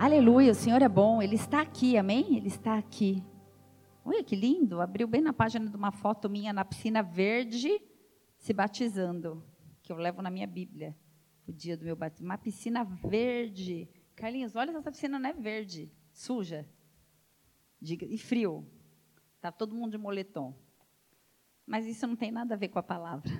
Aleluia, 0.00 0.52
o 0.52 0.54
Senhor 0.54 0.80
é 0.80 0.88
bom, 0.88 1.20
Ele 1.20 1.34
está 1.34 1.60
aqui, 1.60 1.98
amém? 1.98 2.34
Ele 2.34 2.46
está 2.46 2.78
aqui. 2.78 3.22
Olha 4.02 4.24
que 4.24 4.34
lindo, 4.34 4.80
abriu 4.80 5.06
bem 5.06 5.20
na 5.20 5.30
página 5.30 5.68
de 5.68 5.76
uma 5.76 5.92
foto 5.92 6.26
minha 6.26 6.54
na 6.54 6.64
piscina 6.64 7.02
verde, 7.02 7.78
se 8.38 8.54
batizando, 8.54 9.44
que 9.82 9.92
eu 9.92 9.98
levo 9.98 10.22
na 10.22 10.30
minha 10.30 10.46
Bíblia, 10.46 10.96
o 11.46 11.52
dia 11.52 11.76
do 11.76 11.84
meu 11.84 11.94
batismo. 11.94 12.24
Uma 12.24 12.38
piscina 12.38 12.82
verde. 12.82 13.90
Carlinhos, 14.16 14.56
olha 14.56 14.70
essa 14.70 14.90
piscina 14.90 15.18
não 15.18 15.28
é 15.28 15.34
verde, 15.34 15.92
suja 16.14 16.66
e 17.82 18.16
frio. 18.16 18.66
Está 19.36 19.52
todo 19.52 19.74
mundo 19.74 19.90
de 19.90 19.98
moletom. 19.98 20.58
Mas 21.66 21.84
isso 21.84 22.06
não 22.06 22.16
tem 22.16 22.32
nada 22.32 22.54
a 22.54 22.56
ver 22.56 22.68
com 22.68 22.78
a 22.78 22.82
palavra. 22.82 23.30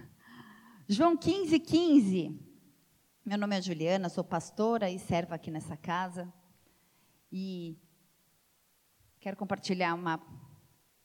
João 0.87 1.17
15, 1.17 1.59
15. 1.59 2.39
Meu 3.25 3.39
nome 3.39 3.57
é 3.57 3.63
Juliana, 3.63 4.11
sou 4.11 4.23
pastora 4.23 4.91
e 4.91 4.99
servo 4.99 5.33
aqui 5.33 5.51
nessa 5.51 5.75
casa. 5.75 6.31
E 7.31 7.79
quero 9.21 9.37
compartilhar 9.37 9.95
uma 9.95 10.21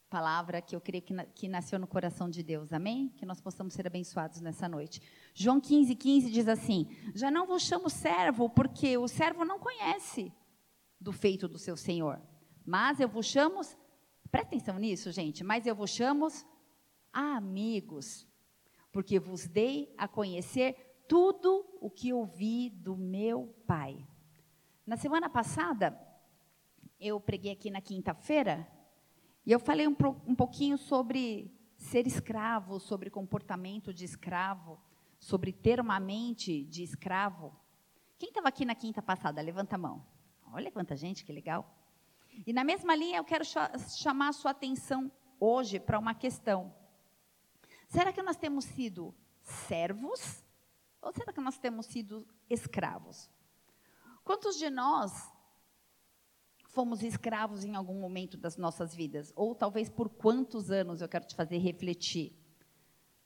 palavra 0.10 0.62
que 0.62 0.76
eu 0.76 0.82
creio 0.82 1.04
que, 1.04 1.14
que 1.36 1.48
nasceu 1.48 1.78
no 1.78 1.86
coração 1.88 2.30
de 2.30 2.42
Deus, 2.42 2.72
amém? 2.72 3.10
Que 3.18 3.26
nós 3.26 3.42
possamos 3.42 3.74
ser 3.74 3.86
abençoados 3.86 4.40
nessa 4.40 4.68
noite. 4.70 5.02
João 5.34 5.60
15, 5.60 5.94
15 5.96 6.32
diz 6.32 6.48
assim: 6.48 6.88
Já 7.14 7.30
não 7.30 7.46
vos 7.46 7.64
chamo 7.64 7.90
servo, 7.90 8.50
porque 8.50 8.98
o 8.98 9.08
servo 9.08 9.44
não 9.44 9.60
conhece 9.60 10.32
do 11.00 11.12
feito 11.12 11.48
do 11.48 11.58
seu 11.58 11.76
senhor. 11.76 12.22
Mas 12.66 13.00
eu 13.00 13.08
vos 13.08 13.26
chamo, 13.26 13.62
presta 14.32 14.56
atenção 14.56 14.80
nisso, 14.80 15.12
gente, 15.12 15.44
mas 15.44 15.68
eu 15.68 15.76
vos 15.76 15.92
chamo 15.92 16.28
amigos, 17.12 18.28
porque 18.92 19.20
vos 19.20 19.48
dei 19.48 19.94
a 19.98 20.08
conhecer 20.08 21.04
tudo 21.08 21.66
o 21.80 21.90
que 21.90 22.12
ouvi 22.12 22.70
do 22.70 22.96
meu 22.96 23.54
Pai. 23.68 24.08
Na 24.86 24.98
semana 24.98 25.30
passada, 25.30 25.92
eu 27.00 27.20
preguei 27.20 27.52
aqui 27.52 27.70
na 27.70 27.82
quinta-feira, 27.82 28.68
e 29.46 29.52
eu 29.52 29.60
falei 29.60 29.88
um, 29.88 29.96
um 30.26 30.36
pouquinho 30.36 30.78
sobre 30.78 31.54
ser 31.78 32.08
escravo, 32.08 32.80
sobre 32.80 33.10
comportamento 33.10 33.94
de 33.94 34.06
escravo, 34.06 34.80
sobre 35.20 35.52
ter 35.52 35.80
uma 35.80 36.00
mente 36.00 36.64
de 36.64 36.84
escravo. 36.84 37.56
Quem 38.18 38.30
estava 38.30 38.48
aqui 38.48 38.66
na 38.66 38.74
quinta 38.74 39.02
passada? 39.02 39.42
Levanta 39.42 39.76
a 39.76 39.80
mão. 39.80 40.06
Olha 40.52 40.72
quanta 40.72 40.96
gente, 40.96 41.26
que 41.26 41.34
legal. 41.34 41.70
E 42.46 42.54
na 42.54 42.64
mesma 42.64 42.96
linha, 42.96 43.18
eu 43.18 43.24
quero 43.24 43.44
chamar 43.98 44.30
a 44.30 44.34
sua 44.34 44.52
atenção 44.52 45.12
hoje 45.40 45.80
para 45.80 46.00
uma 46.00 46.16
questão. 46.16 46.74
Será 47.88 48.12
que 48.12 48.24
nós 48.24 48.38
temos 48.38 48.66
sido 48.66 49.14
servos 49.42 50.44
ou 51.02 51.12
será 51.12 51.32
que 51.32 51.42
nós 51.42 51.58
temos 51.58 51.86
sido 51.86 52.28
escravos? 52.50 53.30
Quantos 54.24 54.58
de 54.58 54.70
nós 54.70 55.32
fomos 56.76 57.02
escravos 57.02 57.64
em 57.64 57.74
algum 57.74 57.98
momento 57.98 58.36
das 58.38 58.58
nossas 58.58 58.94
vidas, 58.94 59.32
ou 59.34 59.56
talvez 59.56 59.90
por 59.90 60.10
quantos 60.10 60.70
anos 60.70 61.02
eu 61.02 61.08
quero 61.08 61.26
te 61.26 61.34
fazer 61.34 61.58
refletir. 61.58 62.34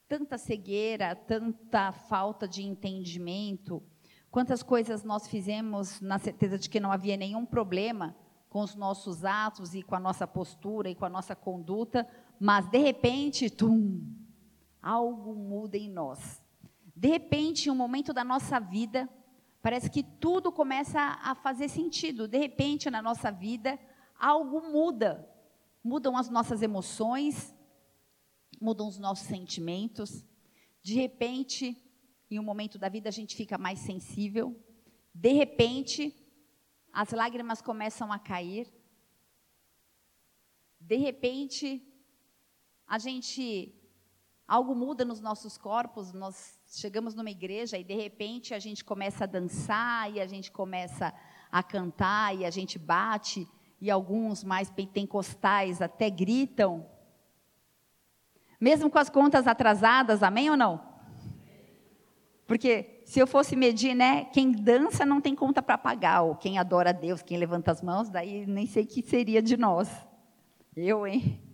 Tanta 0.08 0.38
cegueira, 0.38 1.16
tanta 1.16 1.92
falta 1.92 2.48
de 2.48 2.62
entendimento, 2.62 3.82
quantas 4.30 4.62
coisas 4.62 5.04
nós 5.04 5.28
fizemos 5.28 6.00
na 6.00 6.20
certeza 6.20 6.60
de 6.60 6.70
que 6.70 6.80
não 6.80 6.92
havia 6.92 7.18
nenhum 7.18 7.44
problema 7.44 8.16
com 8.50 8.62
os 8.62 8.76
nossos 8.76 9.26
atos 9.26 9.74
e 9.74 9.82
com 9.82 9.96
a 9.96 10.00
nossa 10.00 10.28
postura 10.28 10.88
e 10.90 10.96
com 10.96 11.06
a 11.06 11.10
nossa 11.10 11.36
conduta, 11.36 12.08
mas 12.40 12.70
de 12.70 12.78
repente, 12.78 13.50
tum, 13.50 14.00
algo 14.82 15.34
muda 15.34 15.76
em 15.76 15.90
nós. 15.90 16.42
De 16.96 17.08
repente, 17.08 17.68
em 17.68 17.72
um 17.72 17.76
momento 17.76 18.14
da 18.14 18.24
nossa 18.24 18.60
vida, 18.60 19.10
Parece 19.62 19.90
que 19.90 20.04
tudo 20.04 20.52
começa 20.52 21.00
a 21.22 21.36
fazer 21.36 21.68
sentido. 21.68 22.28
De 22.28 22.38
repente, 22.38 22.90
na 22.90 23.02
nossa 23.02 23.32
vida, 23.32 23.78
algo 24.18 24.62
muda. 24.72 25.28
Mudam 25.84 26.16
as 26.18 26.30
nossas 26.30 26.62
emoções, 26.62 27.54
mudam 28.60 28.88
os 28.88 28.98
nossos 28.98 29.28
sentimentos. 29.28 30.26
De 30.82 30.94
repente, 30.94 31.78
em 32.30 32.40
um 32.40 32.44
momento 32.44 32.78
da 32.78 32.90
vida, 32.90 33.10
a 33.10 33.12
gente 33.12 33.36
fica 33.36 33.58
mais 33.58 33.80
sensível. 33.80 34.58
De 35.14 35.34
repente, 35.34 36.16
as 36.92 37.12
lágrimas 37.12 37.62
começam 37.62 38.12
a 38.12 38.20
cair. 38.20 38.72
De 40.80 40.96
repente, 40.96 41.86
a 42.88 42.98
gente 42.98 43.76
algo 44.48 44.74
muda 44.74 45.06
nos 45.06 45.22
nossos 45.22 45.58
corpos, 45.58 46.12
nós 46.14 46.59
chegamos 46.78 47.16
numa 47.16 47.32
igreja 47.32 47.78
e 47.78 47.84
de 47.84 47.96
repente 47.96 48.54
a 48.54 48.60
gente 48.60 48.84
começa 48.84 49.24
a 49.24 49.28
dançar 49.28 50.12
e 50.14 50.20
a 50.20 50.28
gente 50.28 50.52
começa 50.52 51.14
a 51.52 51.64
cantar 51.64 52.36
e 52.36 52.46
a 52.46 52.50
gente 52.52 52.78
bate 52.78 53.48
e 53.82 53.90
alguns 53.90 54.44
mais 54.44 54.70
pentecostais 54.70 55.82
até 55.82 56.10
gritam. 56.10 56.86
Mesmo 58.60 58.90
com 58.90 59.00
as 59.00 59.10
contas 59.10 59.48
atrasadas, 59.48 60.22
amém 60.22 60.50
ou 60.50 60.58
não? 60.58 60.88
Porque 62.46 63.02
se 63.06 63.20
eu 63.20 63.28
fosse 63.28 63.56
medir, 63.56 63.96
né, 63.96 64.26
quem 64.26 64.52
dança 64.52 65.06
não 65.06 65.22
tem 65.22 65.36
conta 65.36 65.62
para 65.62 65.78
pagar, 65.78 66.24
ou 66.24 66.36
quem 66.36 66.58
adora 66.58 66.90
a 66.90 66.94
Deus, 66.94 67.22
quem 67.22 67.38
levanta 67.38 67.72
as 67.72 67.82
mãos, 67.82 68.10
daí 68.10 68.46
nem 68.46 68.66
sei 68.66 68.84
o 68.84 68.88
que 68.88 69.02
seria 69.02 69.42
de 69.42 69.56
nós. 69.56 69.90
Eu, 70.76 71.08
hein? 71.08 71.49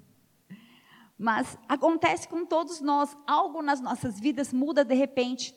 Mas 1.17 1.57
acontece 1.67 2.27
com 2.27 2.45
todos 2.45 2.81
nós, 2.81 3.15
algo 3.25 3.61
nas 3.61 3.79
nossas 3.79 4.19
vidas 4.19 4.51
muda 4.51 4.83
de 4.83 4.93
repente 4.93 5.55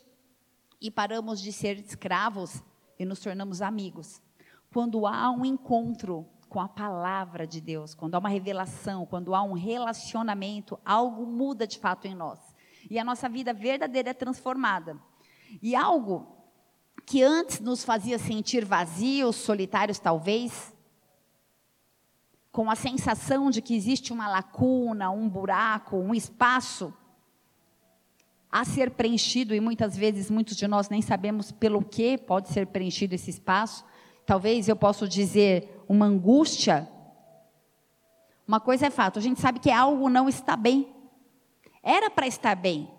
e 0.80 0.90
paramos 0.90 1.40
de 1.40 1.52
ser 1.52 1.78
escravos 1.78 2.62
e 2.98 3.04
nos 3.04 3.20
tornamos 3.20 3.60
amigos. 3.60 4.22
Quando 4.72 5.06
há 5.06 5.30
um 5.30 5.44
encontro 5.44 6.26
com 6.48 6.60
a 6.60 6.68
palavra 6.68 7.46
de 7.46 7.60
Deus, 7.60 7.94
quando 7.94 8.14
há 8.14 8.18
uma 8.18 8.28
revelação, 8.28 9.04
quando 9.04 9.34
há 9.34 9.42
um 9.42 9.52
relacionamento, 9.52 10.78
algo 10.84 11.26
muda 11.26 11.66
de 11.66 11.78
fato 11.78 12.06
em 12.06 12.14
nós. 12.14 12.38
E 12.88 12.98
a 12.98 13.04
nossa 13.04 13.28
vida 13.28 13.52
verdadeira 13.52 14.10
é 14.10 14.14
transformada. 14.14 14.98
E 15.60 15.74
algo 15.74 16.26
que 17.04 17.22
antes 17.22 17.60
nos 17.60 17.84
fazia 17.84 18.18
sentir 18.18 18.64
vazios, 18.64 19.36
solitários 19.36 19.98
talvez, 19.98 20.74
com 22.58 22.68
a 22.68 22.74
sensação 22.74 23.50
de 23.50 23.62
que 23.62 23.72
existe 23.72 24.12
uma 24.12 24.26
lacuna, 24.26 25.12
um 25.12 25.28
buraco, 25.28 25.96
um 25.96 26.12
espaço 26.12 26.92
a 28.50 28.64
ser 28.64 28.90
preenchido, 28.90 29.54
e 29.54 29.60
muitas 29.60 29.96
vezes 29.96 30.28
muitos 30.28 30.56
de 30.56 30.66
nós 30.66 30.88
nem 30.88 31.00
sabemos 31.00 31.52
pelo 31.52 31.84
que 31.84 32.18
pode 32.18 32.48
ser 32.48 32.66
preenchido 32.66 33.14
esse 33.14 33.30
espaço. 33.30 33.84
Talvez 34.26 34.68
eu 34.68 34.74
possa 34.74 35.06
dizer 35.06 35.84
uma 35.88 36.06
angústia. 36.06 36.88
Uma 38.44 38.58
coisa 38.58 38.86
é 38.86 38.90
fato, 38.90 39.20
a 39.20 39.22
gente 39.22 39.40
sabe 39.40 39.60
que 39.60 39.70
algo 39.70 40.08
não 40.08 40.28
está 40.28 40.56
bem. 40.56 40.92
Era 41.80 42.10
para 42.10 42.26
estar 42.26 42.56
bem. 42.56 42.90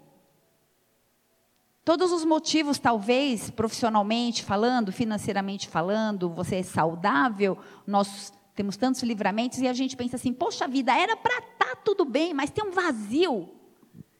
Todos 1.83 2.13
os 2.13 2.23
motivos, 2.23 2.79
talvez, 2.79 3.49
profissionalmente 3.49 4.41
falando, 4.41 4.89
financeiramente 4.93 5.67
falando, 5.67 6.29
você 6.29 6.55
é 6.55 6.63
saudável, 6.63 7.57
nossos 7.85 8.38
temos 8.59 8.75
tantos 8.75 9.01
livramentos 9.03 9.59
e 9.59 9.69
a 9.69 9.71
gente 9.71 9.95
pensa 9.95 10.17
assim: 10.17 10.33
poxa 10.33 10.67
vida, 10.67 10.93
era 10.93 11.15
para 11.15 11.37
estar 11.37 11.75
tá 11.75 11.75
tudo 11.77 12.03
bem, 12.03 12.33
mas 12.33 12.51
tem 12.51 12.61
um 12.61 12.71
vazio, 12.71 13.49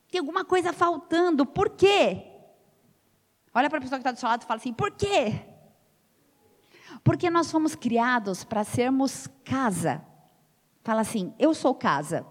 tem 0.10 0.18
alguma 0.18 0.46
coisa 0.46 0.72
faltando, 0.72 1.46
por 1.46 1.72
quê? 1.72 2.26
Olha 3.54 3.70
para 3.70 3.80
a 3.80 3.82
pessoa 3.82 4.00
que 4.00 4.02
está 4.02 4.14
do 4.14 4.18
seu 4.18 4.30
lado 4.30 4.44
e 4.44 4.46
fala 4.46 4.58
assim: 4.58 4.72
por 4.72 4.92
quê? 4.92 5.42
Porque 7.04 7.30
nós 7.30 7.52
fomos 7.52 7.76
criados 7.76 8.46
para 8.46 8.64
sermos 8.64 9.28
casa. 9.44 10.02
Fala 10.86 11.02
assim: 11.02 11.34
eu 11.38 11.54
sou 11.54 11.76
casa. 11.76 12.26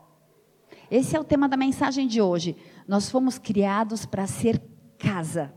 Esse 0.91 1.15
é 1.15 1.21
o 1.21 1.25
tema 1.25 1.47
da 1.47 1.59
mensagem 1.59 2.07
de 2.07 2.23
hoje. 2.23 2.57
Nós 2.87 3.11
fomos 3.11 3.39
criados 3.39 4.07
para 4.07 4.27
ser 4.27 4.63
casa. 4.99 5.53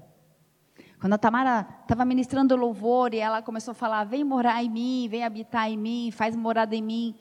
Quando 1.01 1.13
a 1.13 1.17
Tamara 1.17 1.67
estava 1.81 2.05
ministrando 2.05 2.55
louvor 2.55 3.11
e 3.15 3.17
ela 3.17 3.41
começou 3.41 3.71
a 3.71 3.75
falar: 3.75 4.03
Vem 4.03 4.23
morar 4.23 4.63
em 4.63 4.69
mim, 4.69 5.07
vem 5.09 5.23
habitar 5.23 5.67
em 5.67 5.75
mim, 5.75 6.11
faz 6.11 6.35
morada 6.35 6.75
em 6.75 6.81
mim. 6.83 7.15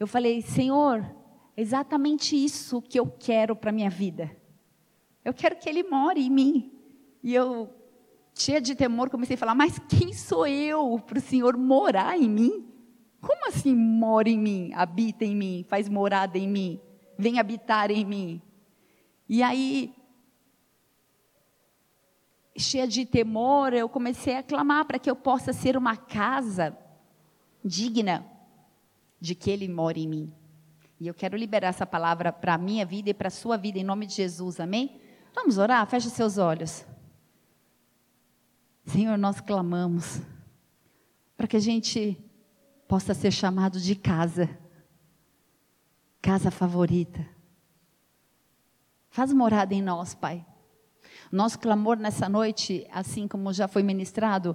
Eu 0.00 0.08
falei: 0.08 0.42
Senhor, 0.42 1.08
exatamente 1.56 2.34
isso 2.34 2.82
que 2.82 2.98
eu 2.98 3.06
quero 3.06 3.54
para 3.54 3.70
a 3.70 3.72
minha 3.72 3.88
vida. 3.88 4.28
Eu 5.24 5.32
quero 5.32 5.54
que 5.54 5.68
Ele 5.68 5.84
more 5.84 6.20
em 6.20 6.28
mim. 6.28 6.72
E 7.22 7.32
eu, 7.32 7.70
cheia 8.34 8.60
de 8.60 8.74
temor, 8.74 9.08
comecei 9.08 9.36
a 9.36 9.38
falar: 9.38 9.54
Mas 9.54 9.78
quem 9.88 10.12
sou 10.12 10.44
eu 10.44 10.98
para 10.98 11.18
o 11.18 11.22
Senhor 11.22 11.56
morar 11.56 12.18
em 12.18 12.28
mim? 12.28 12.68
Como 13.20 13.46
assim 13.46 13.72
mora 13.72 14.28
em 14.28 14.36
mim, 14.36 14.72
habita 14.74 15.24
em 15.24 15.36
mim, 15.36 15.64
faz 15.68 15.88
morada 15.88 16.36
em 16.36 16.48
mim, 16.48 16.80
vem 17.16 17.38
habitar 17.38 17.88
em 17.88 18.04
mim? 18.04 18.42
E 19.28 19.44
aí 19.44 19.94
cheia 22.56 22.86
de 22.86 23.06
temor, 23.06 23.72
eu 23.72 23.88
comecei 23.88 24.36
a 24.36 24.42
clamar 24.42 24.84
para 24.84 24.98
que 24.98 25.10
eu 25.10 25.16
possa 25.16 25.52
ser 25.52 25.76
uma 25.76 25.96
casa 25.96 26.76
digna 27.64 28.26
de 29.20 29.34
que 29.34 29.50
Ele 29.50 29.68
mora 29.68 29.98
em 29.98 30.08
mim. 30.08 30.32
E 31.00 31.06
eu 31.06 31.14
quero 31.14 31.36
liberar 31.36 31.68
essa 31.68 31.86
palavra 31.86 32.32
para 32.32 32.54
a 32.54 32.58
minha 32.58 32.84
vida 32.86 33.10
e 33.10 33.14
para 33.14 33.28
a 33.28 33.30
sua 33.30 33.56
vida, 33.56 33.78
em 33.78 33.84
nome 33.84 34.06
de 34.06 34.14
Jesus, 34.14 34.60
amém? 34.60 35.00
Vamos 35.34 35.58
orar? 35.58 35.86
Feche 35.86 36.10
seus 36.10 36.38
olhos. 36.38 36.84
Senhor, 38.84 39.16
nós 39.16 39.40
clamamos. 39.40 40.20
para 41.36 41.48
que 41.48 41.56
a 41.56 41.60
gente 41.60 42.16
possa 42.86 43.14
ser 43.14 43.32
chamado 43.32 43.80
de 43.80 43.96
casa, 43.96 44.48
casa 46.20 46.52
favorita. 46.52 47.26
Faz 49.10 49.32
morada 49.32 49.74
em 49.74 49.82
nós, 49.82 50.14
Pai. 50.14 50.46
Nosso 51.32 51.58
clamor 51.58 51.96
nessa 51.96 52.28
noite, 52.28 52.86
assim 52.92 53.26
como 53.26 53.54
já 53.54 53.66
foi 53.66 53.82
ministrado, 53.82 54.54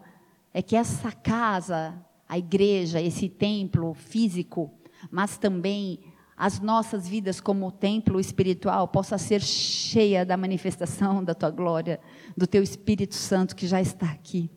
é 0.53 0.61
que 0.61 0.75
essa 0.75 1.11
casa, 1.11 1.99
a 2.29 2.37
igreja, 2.37 3.01
esse 3.01 3.27
templo 3.27 3.95
físico, 3.95 4.71
mas 5.09 5.39
também 5.39 5.99
as 6.37 6.59
nossas 6.59 7.07
vidas 7.07 7.41
como 7.41 7.71
templo 7.71 8.19
espiritual 8.19 8.87
possa 8.87 9.17
ser 9.17 9.41
cheia 9.41 10.23
da 10.23 10.37
manifestação 10.37 11.23
da 11.23 11.33
tua 11.33 11.49
glória, 11.49 11.99
do 12.37 12.45
teu 12.45 12.61
Espírito 12.61 13.15
Santo 13.15 13.55
que 13.55 13.65
já 13.65 13.81
está 13.81 14.11
aqui. 14.11 14.51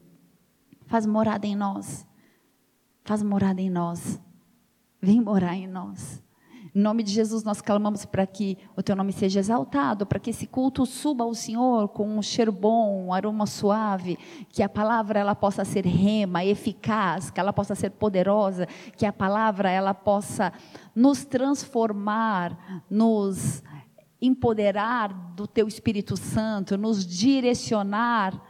Faz 0.85 1.07
morada 1.07 1.47
em 1.47 1.57
nós. 1.57 2.07
Faz 3.03 3.23
morada 3.23 3.63
em 3.63 3.71
nós. 3.71 4.21
Vem 5.01 5.23
morar 5.23 5.57
em 5.57 5.67
nós. 5.67 6.23
Em 6.73 6.81
nome 6.81 7.03
de 7.03 7.11
Jesus, 7.11 7.43
nós 7.43 7.61
clamamos 7.61 8.05
para 8.05 8.25
que 8.25 8.57
o 8.77 8.83
teu 8.83 8.95
nome 8.95 9.13
seja 9.13 9.41
exaltado, 9.41 10.07
para 10.07 10.21
que 10.21 10.31
esse 10.31 10.47
culto 10.47 10.87
suba 10.87 11.25
ao 11.25 11.35
Senhor 11.35 11.89
com 11.89 12.17
um 12.17 12.23
cheiro 12.23 12.53
bom, 12.53 13.07
um 13.07 13.13
aroma 13.13 13.45
suave, 13.45 14.17
que 14.49 14.63
a 14.63 14.69
palavra 14.69 15.19
ela 15.19 15.35
possa 15.35 15.65
ser 15.65 15.85
rema, 15.85 16.45
eficaz, 16.45 17.29
que 17.29 17.41
ela 17.41 17.53
possa 17.53 17.75
ser 17.75 17.91
poderosa, 17.91 18.67
que 18.97 19.05
a 19.05 19.13
palavra 19.13 19.69
ela 19.69 19.93
possa 19.93 20.53
nos 20.95 21.25
transformar, 21.25 22.85
nos 22.89 23.65
empoderar 24.23 25.13
do 25.35 25.49
teu 25.49 25.67
Espírito 25.67 26.17
Santo, 26.17 26.79
nos 26.79 27.05
direcionar, 27.05 28.41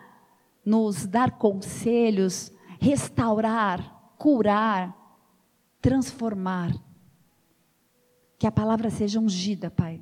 nos 0.62 1.06
dar 1.06 1.38
conselhos, 1.38 2.52
restaurar, 2.78 4.12
curar, 4.18 4.94
transformar 5.80 6.89
que 8.40 8.46
a 8.46 8.50
palavra 8.50 8.88
seja 8.88 9.20
ungida, 9.20 9.70
Pai. 9.70 10.00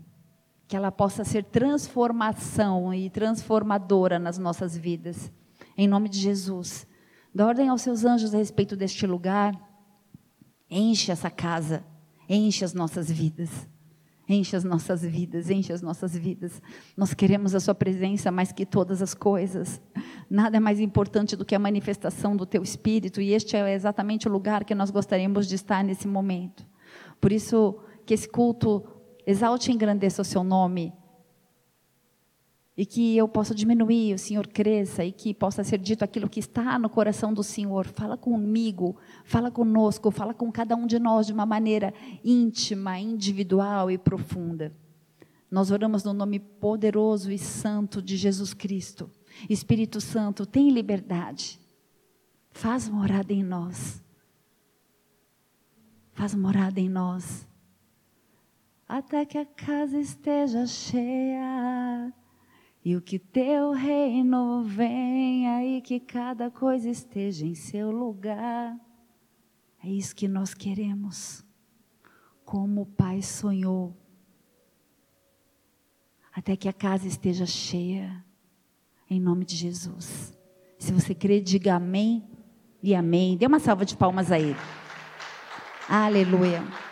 Que 0.68 0.76
ela 0.76 0.92
possa 0.92 1.24
ser 1.24 1.42
transformação 1.42 2.94
e 2.94 3.10
transformadora 3.10 4.16
nas 4.16 4.38
nossas 4.38 4.76
vidas. 4.76 5.32
Em 5.76 5.88
nome 5.88 6.08
de 6.08 6.20
Jesus. 6.20 6.86
Dá 7.34 7.48
ordem 7.48 7.68
aos 7.68 7.82
seus 7.82 8.04
anjos 8.04 8.32
a 8.32 8.38
respeito 8.38 8.76
deste 8.76 9.08
lugar. 9.08 9.60
Enche 10.70 11.10
essa 11.10 11.28
casa. 11.28 11.84
Enche 12.28 12.64
as 12.64 12.72
nossas 12.72 13.10
vidas. 13.10 13.68
Enche 14.28 14.54
as 14.54 14.62
nossas 14.62 15.02
vidas, 15.02 15.50
enche 15.50 15.72
as 15.72 15.82
nossas 15.82 16.16
vidas. 16.16 16.62
Nós 16.96 17.14
queremos 17.14 17.56
a 17.56 17.60
Sua 17.60 17.74
presença 17.74 18.30
mais 18.30 18.52
que 18.52 18.64
todas 18.64 19.02
as 19.02 19.14
coisas. 19.14 19.82
Nada 20.30 20.58
é 20.58 20.60
mais 20.60 20.78
importante 20.78 21.34
do 21.34 21.44
que 21.44 21.56
a 21.56 21.58
manifestação 21.58 22.36
do 22.36 22.46
Teu 22.46 22.62
Espírito, 22.62 23.20
e 23.20 23.32
este 23.32 23.56
é 23.56 23.74
exatamente 23.74 24.28
o 24.28 24.30
lugar 24.30 24.64
que 24.64 24.76
nós 24.76 24.90
gostaríamos 24.90 25.48
de 25.48 25.56
estar 25.56 25.82
nesse 25.82 26.06
momento. 26.06 26.64
Por 27.20 27.32
isso, 27.32 27.80
que 28.08 28.14
esse 28.14 28.26
culto 28.26 28.82
exalte 29.26 29.70
e 29.70 29.74
engrandeça 29.74 30.22
o 30.22 30.24
seu 30.24 30.42
nome. 30.42 30.94
E 32.74 32.86
que 32.86 33.14
eu 33.14 33.28
possa 33.28 33.54
diminuir, 33.54 34.14
o 34.14 34.18
Senhor 34.18 34.46
cresça 34.46 35.04
e 35.04 35.12
que 35.12 35.34
possa 35.34 35.62
ser 35.62 35.76
dito 35.76 36.04
aquilo 36.04 36.26
que 36.26 36.40
está 36.40 36.78
no 36.78 36.88
coração 36.88 37.34
do 37.34 37.42
Senhor. 37.42 37.86
Fala 37.86 38.16
comigo, 38.16 38.96
fala 39.24 39.50
conosco, 39.50 40.10
fala 40.10 40.32
com 40.32 40.50
cada 40.50 40.74
um 40.74 40.86
de 40.86 40.98
nós 40.98 41.26
de 41.26 41.34
uma 41.34 41.44
maneira 41.44 41.92
íntima, 42.24 42.98
individual 42.98 43.90
e 43.90 43.98
profunda. 43.98 44.74
Nós 45.50 45.70
oramos 45.70 46.02
no 46.02 46.14
nome 46.14 46.38
poderoso 46.38 47.30
e 47.30 47.36
santo 47.36 48.00
de 48.00 48.16
Jesus 48.16 48.54
Cristo. 48.54 49.10
Espírito 49.50 50.00
Santo, 50.00 50.46
tem 50.46 50.70
liberdade. 50.70 51.60
Faz 52.52 52.88
morada 52.88 53.34
em 53.34 53.42
nós. 53.42 54.02
Faz 56.12 56.34
morada 56.34 56.80
em 56.80 56.88
nós 56.88 57.47
até 58.88 59.26
que 59.26 59.36
a 59.36 59.44
casa 59.44 59.98
esteja 59.98 60.66
cheia. 60.66 62.12
E 62.82 62.96
o 62.96 63.02
que 63.02 63.18
teu 63.18 63.72
reino 63.72 64.62
venha 64.62 65.62
e 65.62 65.82
que 65.82 66.00
cada 66.00 66.50
coisa 66.50 66.88
esteja 66.88 67.44
em 67.44 67.54
seu 67.54 67.90
lugar. 67.90 68.74
É 69.84 69.88
isso 69.88 70.16
que 70.16 70.26
nós 70.26 70.54
queremos. 70.54 71.44
Como 72.46 72.82
o 72.82 72.86
Pai 72.86 73.20
sonhou. 73.20 73.94
Até 76.34 76.56
que 76.56 76.68
a 76.68 76.72
casa 76.72 77.06
esteja 77.06 77.44
cheia. 77.44 78.24
Em 79.10 79.20
nome 79.20 79.44
de 79.44 79.54
Jesus. 79.54 80.32
Se 80.78 80.92
você 80.92 81.14
crê, 81.14 81.40
diga 81.40 81.74
amém 81.74 82.26
e 82.82 82.94
amém. 82.94 83.36
Dê 83.36 83.46
uma 83.46 83.58
salva 83.58 83.84
de 83.84 83.96
palmas 83.96 84.32
a 84.32 84.38
Ele. 84.38 84.56
Aleluia 85.88 86.87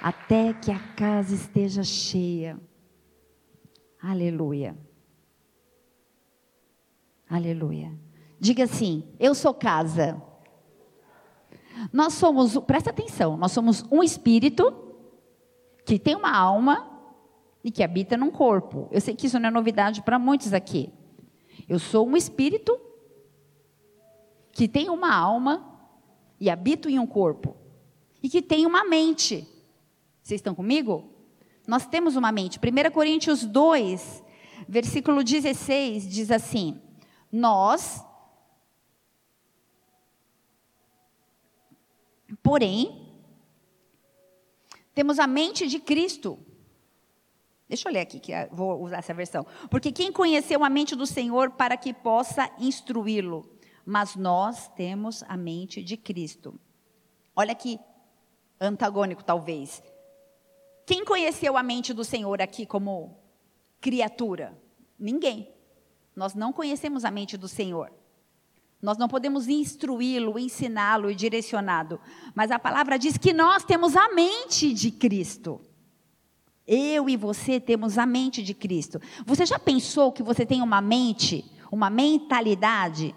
até 0.00 0.54
que 0.54 0.70
a 0.70 0.78
casa 0.94 1.34
esteja 1.34 1.82
cheia. 1.82 2.58
Aleluia. 4.02 4.76
Aleluia. 7.28 7.92
Diga 8.38 8.64
assim: 8.64 9.04
Eu 9.18 9.34
sou 9.34 9.52
casa. 9.52 10.20
Nós 11.92 12.14
somos, 12.14 12.58
presta 12.58 12.90
atenção, 12.90 13.36
nós 13.36 13.52
somos 13.52 13.84
um 13.90 14.02
espírito 14.02 14.74
que 15.84 15.98
tem 15.98 16.14
uma 16.14 16.34
alma 16.34 16.90
e 17.64 17.70
que 17.70 17.82
habita 17.82 18.16
num 18.16 18.30
corpo. 18.30 18.88
Eu 18.90 19.00
sei 19.00 19.14
que 19.14 19.26
isso 19.26 19.38
não 19.38 19.48
é 19.48 19.52
novidade 19.52 20.02
para 20.02 20.18
muitos 20.18 20.52
aqui. 20.52 20.92
Eu 21.68 21.78
sou 21.78 22.06
um 22.06 22.16
espírito 22.16 22.78
que 24.52 24.68
tem 24.68 24.90
uma 24.90 25.14
alma 25.14 25.66
e 26.38 26.50
habito 26.50 26.88
em 26.88 26.98
um 26.98 27.06
corpo 27.06 27.56
e 28.22 28.28
que 28.28 28.42
tem 28.42 28.66
uma 28.66 28.84
mente. 28.84 29.46
Vocês 30.30 30.38
estão 30.38 30.54
comigo? 30.54 31.12
Nós 31.66 31.88
temos 31.88 32.14
uma 32.14 32.30
mente. 32.30 32.60
1 32.60 32.90
Coríntios 32.92 33.44
2, 33.44 34.22
versículo 34.68 35.24
16, 35.24 36.08
diz 36.08 36.30
assim: 36.30 36.80
Nós, 37.32 38.00
porém, 42.44 43.12
temos 44.94 45.18
a 45.18 45.26
mente 45.26 45.66
de 45.66 45.80
Cristo. 45.80 46.38
Deixa 47.68 47.88
eu 47.88 47.92
ler 47.92 48.02
aqui, 48.02 48.20
que 48.20 48.32
vou 48.52 48.80
usar 48.84 48.98
essa 48.98 49.12
versão. 49.12 49.44
Porque 49.68 49.90
quem 49.90 50.12
conheceu 50.12 50.62
a 50.62 50.70
mente 50.70 50.94
do 50.94 51.08
Senhor 51.08 51.50
para 51.50 51.76
que 51.76 51.92
possa 51.92 52.48
instruí-lo? 52.56 53.50
Mas 53.84 54.14
nós 54.14 54.68
temos 54.76 55.24
a 55.24 55.36
mente 55.36 55.82
de 55.82 55.96
Cristo. 55.96 56.54
Olha 57.34 57.52
que 57.52 57.80
antagônico, 58.60 59.24
talvez. 59.24 59.82
Quem 60.90 61.04
conheceu 61.04 61.56
a 61.56 61.62
mente 61.62 61.94
do 61.94 62.02
Senhor 62.02 62.42
aqui 62.42 62.66
como 62.66 63.16
criatura? 63.80 64.60
Ninguém. 64.98 65.48
Nós 66.16 66.34
não 66.34 66.52
conhecemos 66.52 67.04
a 67.04 67.12
mente 67.12 67.36
do 67.36 67.46
Senhor. 67.46 67.92
Nós 68.82 68.98
não 68.98 69.06
podemos 69.06 69.46
instruí-lo, 69.46 70.36
ensiná-lo 70.36 71.08
e 71.08 71.14
direcioná-lo. 71.14 72.00
Mas 72.34 72.50
a 72.50 72.58
palavra 72.58 72.98
diz 72.98 73.16
que 73.16 73.32
nós 73.32 73.62
temos 73.62 73.94
a 73.94 74.08
mente 74.08 74.74
de 74.74 74.90
Cristo. 74.90 75.60
Eu 76.66 77.08
e 77.08 77.16
você 77.16 77.60
temos 77.60 77.96
a 77.96 78.04
mente 78.04 78.42
de 78.42 78.52
Cristo. 78.52 79.00
Você 79.24 79.46
já 79.46 79.60
pensou 79.60 80.10
que 80.10 80.24
você 80.24 80.44
tem 80.44 80.60
uma 80.60 80.80
mente, 80.80 81.44
uma 81.70 81.88
mentalidade 81.88 83.14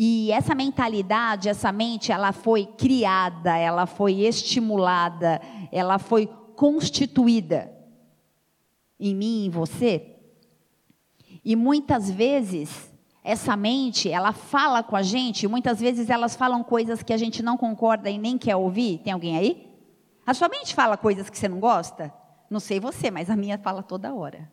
e 0.00 0.30
essa 0.30 0.54
mentalidade, 0.54 1.48
essa 1.48 1.72
mente, 1.72 2.12
ela 2.12 2.30
foi 2.30 2.66
criada, 2.66 3.56
ela 3.56 3.84
foi 3.84 4.20
estimulada, 4.20 5.42
ela 5.72 5.98
foi 5.98 6.28
constituída 6.54 7.68
em 9.00 9.12
mim 9.12 9.46
em 9.46 9.50
você. 9.50 10.14
E 11.44 11.56
muitas 11.56 12.08
vezes 12.08 12.94
essa 13.24 13.56
mente, 13.56 14.08
ela 14.08 14.32
fala 14.32 14.84
com 14.84 14.94
a 14.94 15.02
gente, 15.02 15.48
muitas 15.48 15.80
vezes 15.80 16.08
elas 16.08 16.36
falam 16.36 16.62
coisas 16.62 17.02
que 17.02 17.12
a 17.12 17.16
gente 17.16 17.42
não 17.42 17.56
concorda 17.56 18.08
e 18.08 18.18
nem 18.18 18.38
quer 18.38 18.54
ouvir. 18.54 18.98
Tem 18.98 19.12
alguém 19.12 19.36
aí? 19.36 19.68
A 20.24 20.32
sua 20.32 20.48
mente 20.48 20.76
fala 20.76 20.96
coisas 20.96 21.28
que 21.28 21.36
você 21.36 21.48
não 21.48 21.58
gosta? 21.58 22.14
Não 22.48 22.60
sei 22.60 22.78
você, 22.78 23.10
mas 23.10 23.28
a 23.28 23.34
minha 23.34 23.58
fala 23.58 23.82
toda 23.82 24.14
hora. 24.14 24.48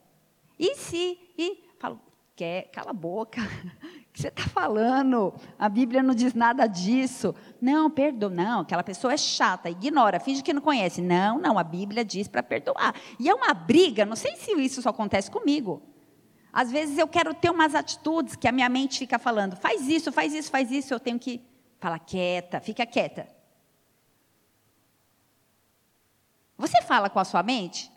E 0.58 0.74
se, 0.74 1.20
e 1.38 1.64
falo, 1.80 2.00
quer, 2.36 2.64
cala 2.72 2.90
a 2.90 2.94
boca, 2.94 3.40
que 4.16 4.22
você 4.22 4.30
está 4.30 4.44
falando? 4.44 5.34
A 5.60 5.68
Bíblia 5.68 6.02
não 6.02 6.16
diz 6.16 6.34
nada 6.34 6.66
disso. 6.68 7.36
Não, 7.60 7.92
perdoa. 7.92 8.30
Não, 8.30 8.62
aquela 8.62 8.82
pessoa 8.82 9.14
é 9.14 9.18
chata, 9.18 9.70
ignora, 9.70 10.22
finge 10.22 10.42
que 10.42 10.54
não 10.54 10.62
conhece. 10.62 11.02
Não, 11.02 11.38
não, 11.38 11.60
a 11.60 11.64
Bíblia 11.64 12.06
diz 12.06 12.26
para 12.30 12.42
perdoar. 12.42 12.96
E 13.20 13.30
é 13.30 13.36
uma 13.36 13.54
briga, 13.54 14.06
não 14.06 14.16
sei 14.16 14.38
se 14.38 14.54
isso 14.54 14.82
só 14.82 14.90
acontece 14.90 15.30
comigo. 15.30 15.84
Às 16.54 16.72
vezes 16.72 16.98
eu 16.98 17.10
quero 17.10 17.34
ter 17.34 17.50
umas 17.50 17.76
atitudes 17.76 18.38
que 18.38 18.48
a 18.48 18.52
minha 18.54 18.70
mente 18.70 19.00
fica 19.00 19.20
falando, 19.20 19.58
faz 19.58 19.86
isso, 19.90 20.10
faz 20.14 20.34
isso, 20.34 20.50
faz 20.50 20.72
isso, 20.72 20.94
eu 20.94 21.00
tenho 21.02 21.20
que 21.20 21.42
falar 21.78 22.00
quieta, 22.00 22.62
fica 22.62 22.86
quieta. 22.86 23.28
Você 26.58 26.82
fala 26.84 27.10
com 27.10 27.20
a 27.20 27.26
sua 27.26 27.44
mente? 27.44 27.92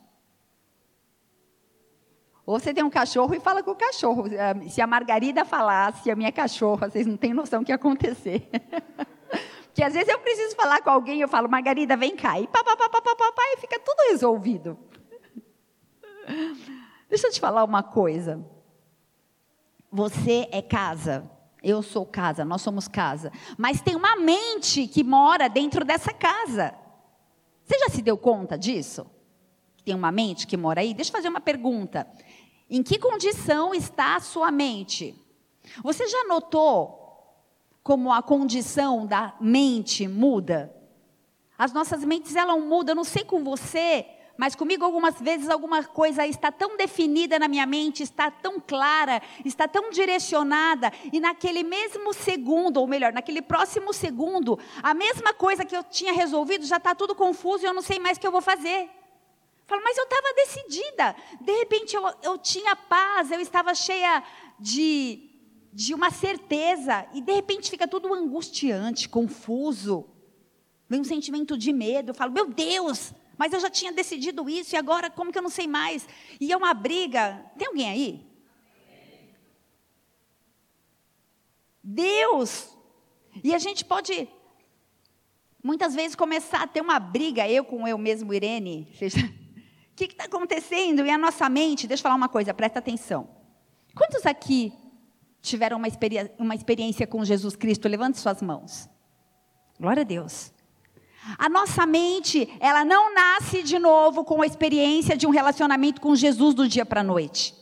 Ou 2.48 2.58
você 2.58 2.72
tem 2.72 2.82
um 2.82 2.88
cachorro 2.88 3.34
e 3.34 3.40
fala 3.40 3.62
com 3.62 3.72
o 3.72 3.74
cachorro. 3.74 4.24
Ah, 4.38 4.70
se 4.70 4.80
a 4.80 4.86
Margarida 4.86 5.44
falasse, 5.44 6.10
a 6.10 6.16
minha 6.16 6.32
cachorra, 6.32 6.88
vocês 6.88 7.06
não 7.06 7.14
têm 7.14 7.34
noção 7.34 7.60
do 7.60 7.66
que 7.66 7.72
ia 7.72 7.76
acontecer. 7.76 8.48
Porque 9.68 9.84
às 9.84 9.92
vezes 9.92 10.08
eu 10.08 10.18
preciso 10.20 10.56
falar 10.56 10.80
com 10.80 10.88
alguém, 10.88 11.20
eu 11.20 11.28
falo, 11.28 11.46
Margarida, 11.46 11.94
vem 11.94 12.16
cá. 12.16 12.40
E 12.40 12.46
pá, 12.46 12.64
pá, 12.64 12.74
pá, 12.74 12.88
pá, 12.88 13.02
pá, 13.02 13.14
pá, 13.14 13.42
e 13.52 13.58
fica 13.58 13.78
tudo 13.78 13.98
resolvido. 14.10 14.78
Deixa 17.10 17.26
eu 17.26 17.30
te 17.30 17.38
falar 17.38 17.62
uma 17.64 17.82
coisa. 17.82 18.42
Você 19.92 20.48
é 20.50 20.62
casa. 20.62 21.30
Eu 21.62 21.82
sou 21.82 22.06
casa, 22.06 22.46
nós 22.46 22.62
somos 22.62 22.88
casa. 22.88 23.30
Mas 23.58 23.82
tem 23.82 23.94
uma 23.94 24.16
mente 24.16 24.86
que 24.86 25.04
mora 25.04 25.48
dentro 25.48 25.84
dessa 25.84 26.14
casa. 26.14 26.72
Você 27.62 27.78
já 27.78 27.90
se 27.90 28.00
deu 28.00 28.16
conta 28.16 28.56
disso? 28.56 29.06
Tem 29.88 29.94
uma 29.94 30.12
mente 30.12 30.46
que 30.46 30.54
mora 30.54 30.82
aí? 30.82 30.92
Deixa 30.92 31.10
eu 31.10 31.16
fazer 31.16 31.28
uma 31.28 31.40
pergunta. 31.40 32.06
Em 32.70 32.82
que 32.82 32.98
condição 32.98 33.74
está 33.74 34.16
a 34.16 34.20
sua 34.20 34.50
mente? 34.50 35.14
Você 35.82 36.06
já 36.06 36.24
notou 36.24 36.98
como 37.82 38.12
a 38.12 38.22
condição 38.22 39.06
da 39.06 39.34
mente 39.40 40.06
muda? 40.06 40.74
As 41.56 41.72
nossas 41.72 42.04
mentes 42.04 42.36
elas 42.36 42.62
mudam, 42.62 42.92
eu 42.92 42.96
não 42.96 43.04
sei 43.04 43.24
com 43.24 43.42
você, 43.42 44.06
mas 44.36 44.54
comigo 44.54 44.84
algumas 44.84 45.20
vezes 45.20 45.48
alguma 45.48 45.82
coisa 45.82 46.26
está 46.26 46.52
tão 46.52 46.76
definida 46.76 47.38
na 47.38 47.48
minha 47.48 47.66
mente, 47.66 48.02
está 48.04 48.30
tão 48.30 48.60
clara, 48.60 49.20
está 49.44 49.66
tão 49.66 49.90
direcionada, 49.90 50.92
e 51.12 51.18
naquele 51.18 51.64
mesmo 51.64 52.14
segundo, 52.14 52.76
ou 52.76 52.86
melhor, 52.86 53.12
naquele 53.12 53.42
próximo 53.42 53.92
segundo, 53.92 54.56
a 54.80 54.94
mesma 54.94 55.34
coisa 55.34 55.64
que 55.64 55.76
eu 55.76 55.82
tinha 55.82 56.12
resolvido 56.12 56.64
já 56.64 56.76
está 56.76 56.94
tudo 56.94 57.14
confuso 57.14 57.64
e 57.64 57.66
eu 57.66 57.74
não 57.74 57.82
sei 57.82 57.98
mais 57.98 58.16
o 58.16 58.20
que 58.20 58.26
eu 58.26 58.32
vou 58.32 58.42
fazer. 58.42 58.88
Falo, 59.68 59.82
mas 59.84 59.98
eu 59.98 60.04
estava 60.04 60.34
decidida. 60.34 61.16
De 61.42 61.52
repente 61.52 61.94
eu, 61.94 62.02
eu 62.22 62.38
tinha 62.38 62.74
paz, 62.74 63.30
eu 63.30 63.38
estava 63.38 63.74
cheia 63.74 64.24
de, 64.58 65.28
de 65.74 65.92
uma 65.92 66.10
certeza, 66.10 67.06
e 67.12 67.20
de 67.20 67.32
repente 67.34 67.70
fica 67.70 67.86
tudo 67.86 68.12
angustiante, 68.14 69.10
confuso. 69.10 70.08
Vem 70.88 71.02
um 71.02 71.04
sentimento 71.04 71.56
de 71.58 71.70
medo. 71.70 72.10
Eu 72.10 72.14
falo, 72.14 72.32
meu 72.32 72.46
Deus, 72.46 73.12
mas 73.36 73.52
eu 73.52 73.60
já 73.60 73.68
tinha 73.68 73.92
decidido 73.92 74.48
isso 74.48 74.74
e 74.74 74.78
agora 74.78 75.10
como 75.10 75.30
que 75.30 75.36
eu 75.36 75.42
não 75.42 75.50
sei 75.50 75.66
mais? 75.66 76.08
E 76.40 76.50
é 76.50 76.56
uma 76.56 76.72
briga. 76.72 77.44
Tem 77.58 77.68
alguém 77.68 77.90
aí? 77.90 78.26
Deus. 81.84 82.74
E 83.44 83.54
a 83.54 83.58
gente 83.58 83.84
pode 83.84 84.26
muitas 85.62 85.94
vezes 85.94 86.16
começar 86.16 86.62
a 86.62 86.66
ter 86.66 86.80
uma 86.80 86.98
briga, 86.98 87.46
eu 87.46 87.66
com 87.66 87.86
eu 87.86 87.98
mesmo, 87.98 88.32
Irene. 88.32 88.90
que 90.06 90.12
está 90.12 90.24
acontecendo? 90.24 91.04
E 91.04 91.10
a 91.10 91.18
nossa 91.18 91.48
mente, 91.48 91.86
deixa 91.86 92.00
eu 92.00 92.04
falar 92.04 92.14
uma 92.14 92.28
coisa, 92.28 92.54
presta 92.54 92.78
atenção. 92.78 93.28
Quantos 93.94 94.24
aqui 94.24 94.72
tiveram 95.42 95.76
uma, 95.76 95.88
experi 95.88 96.30
uma 96.38 96.54
experiência 96.54 97.06
com 97.06 97.24
Jesus 97.24 97.56
Cristo? 97.56 97.88
Levante 97.88 98.18
suas 98.18 98.40
mãos. 98.40 98.88
Glória 99.78 100.02
a 100.02 100.04
Deus. 100.04 100.52
A 101.36 101.48
nossa 101.48 101.84
mente, 101.84 102.48
ela 102.60 102.84
não 102.84 103.12
nasce 103.12 103.62
de 103.62 103.78
novo 103.78 104.24
com 104.24 104.40
a 104.40 104.46
experiência 104.46 105.16
de 105.16 105.26
um 105.26 105.30
relacionamento 105.30 106.00
com 106.00 106.14
Jesus 106.14 106.54
do 106.54 106.68
dia 106.68 106.86
para 106.86 107.00
a 107.00 107.04
noite. 107.04 107.54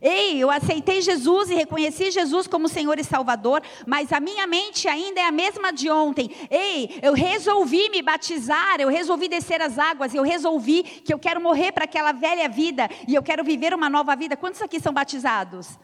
Ei, 0.00 0.42
eu 0.42 0.50
aceitei 0.50 1.00
Jesus 1.00 1.50
e 1.50 1.54
reconheci 1.54 2.10
Jesus 2.10 2.46
como 2.46 2.68
Senhor 2.68 2.98
e 2.98 3.04
Salvador, 3.04 3.62
mas 3.86 4.12
a 4.12 4.20
minha 4.20 4.46
mente 4.46 4.88
ainda 4.88 5.20
é 5.20 5.24
a 5.24 5.32
mesma 5.32 5.72
de 5.72 5.90
ontem. 5.90 6.30
Ei, 6.50 6.98
eu 7.02 7.12
resolvi 7.12 7.88
me 7.90 8.02
batizar, 8.02 8.80
eu 8.80 8.88
resolvi 8.88 9.28
descer 9.28 9.62
as 9.62 9.78
águas, 9.78 10.14
eu 10.14 10.22
resolvi 10.22 10.82
que 10.82 11.12
eu 11.12 11.18
quero 11.18 11.40
morrer 11.40 11.72
para 11.72 11.84
aquela 11.84 12.12
velha 12.12 12.48
vida 12.48 12.88
e 13.06 13.14
eu 13.14 13.22
quero 13.22 13.44
viver 13.44 13.74
uma 13.74 13.88
nova 13.88 14.16
vida. 14.16 14.36
Quantos 14.36 14.62
aqui 14.62 14.80
são 14.80 14.92
batizados? 14.92 15.78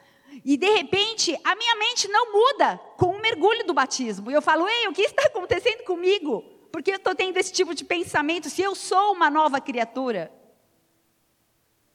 E 0.44 0.56
de 0.56 0.70
repente, 0.70 1.36
a 1.44 1.54
minha 1.54 1.76
mente 1.76 2.08
não 2.08 2.32
muda 2.32 2.80
com 2.96 3.06
o 3.06 3.20
mergulho 3.20 3.66
do 3.66 3.74
batismo. 3.74 4.30
E 4.30 4.34
eu 4.34 4.42
falo, 4.42 4.66
ei, 4.68 4.88
o 4.88 4.92
que 4.92 5.02
está 5.02 5.24
acontecendo 5.26 5.84
comigo? 5.84 6.42
Porque 6.72 6.92
eu 6.92 6.96
estou 6.96 7.14
tendo 7.14 7.36
esse 7.36 7.52
tipo 7.52 7.74
de 7.74 7.84
pensamento, 7.84 8.48
se 8.48 8.62
eu 8.62 8.74
sou 8.74 9.12
uma 9.12 9.28
nova 9.28 9.60
criatura. 9.60 10.32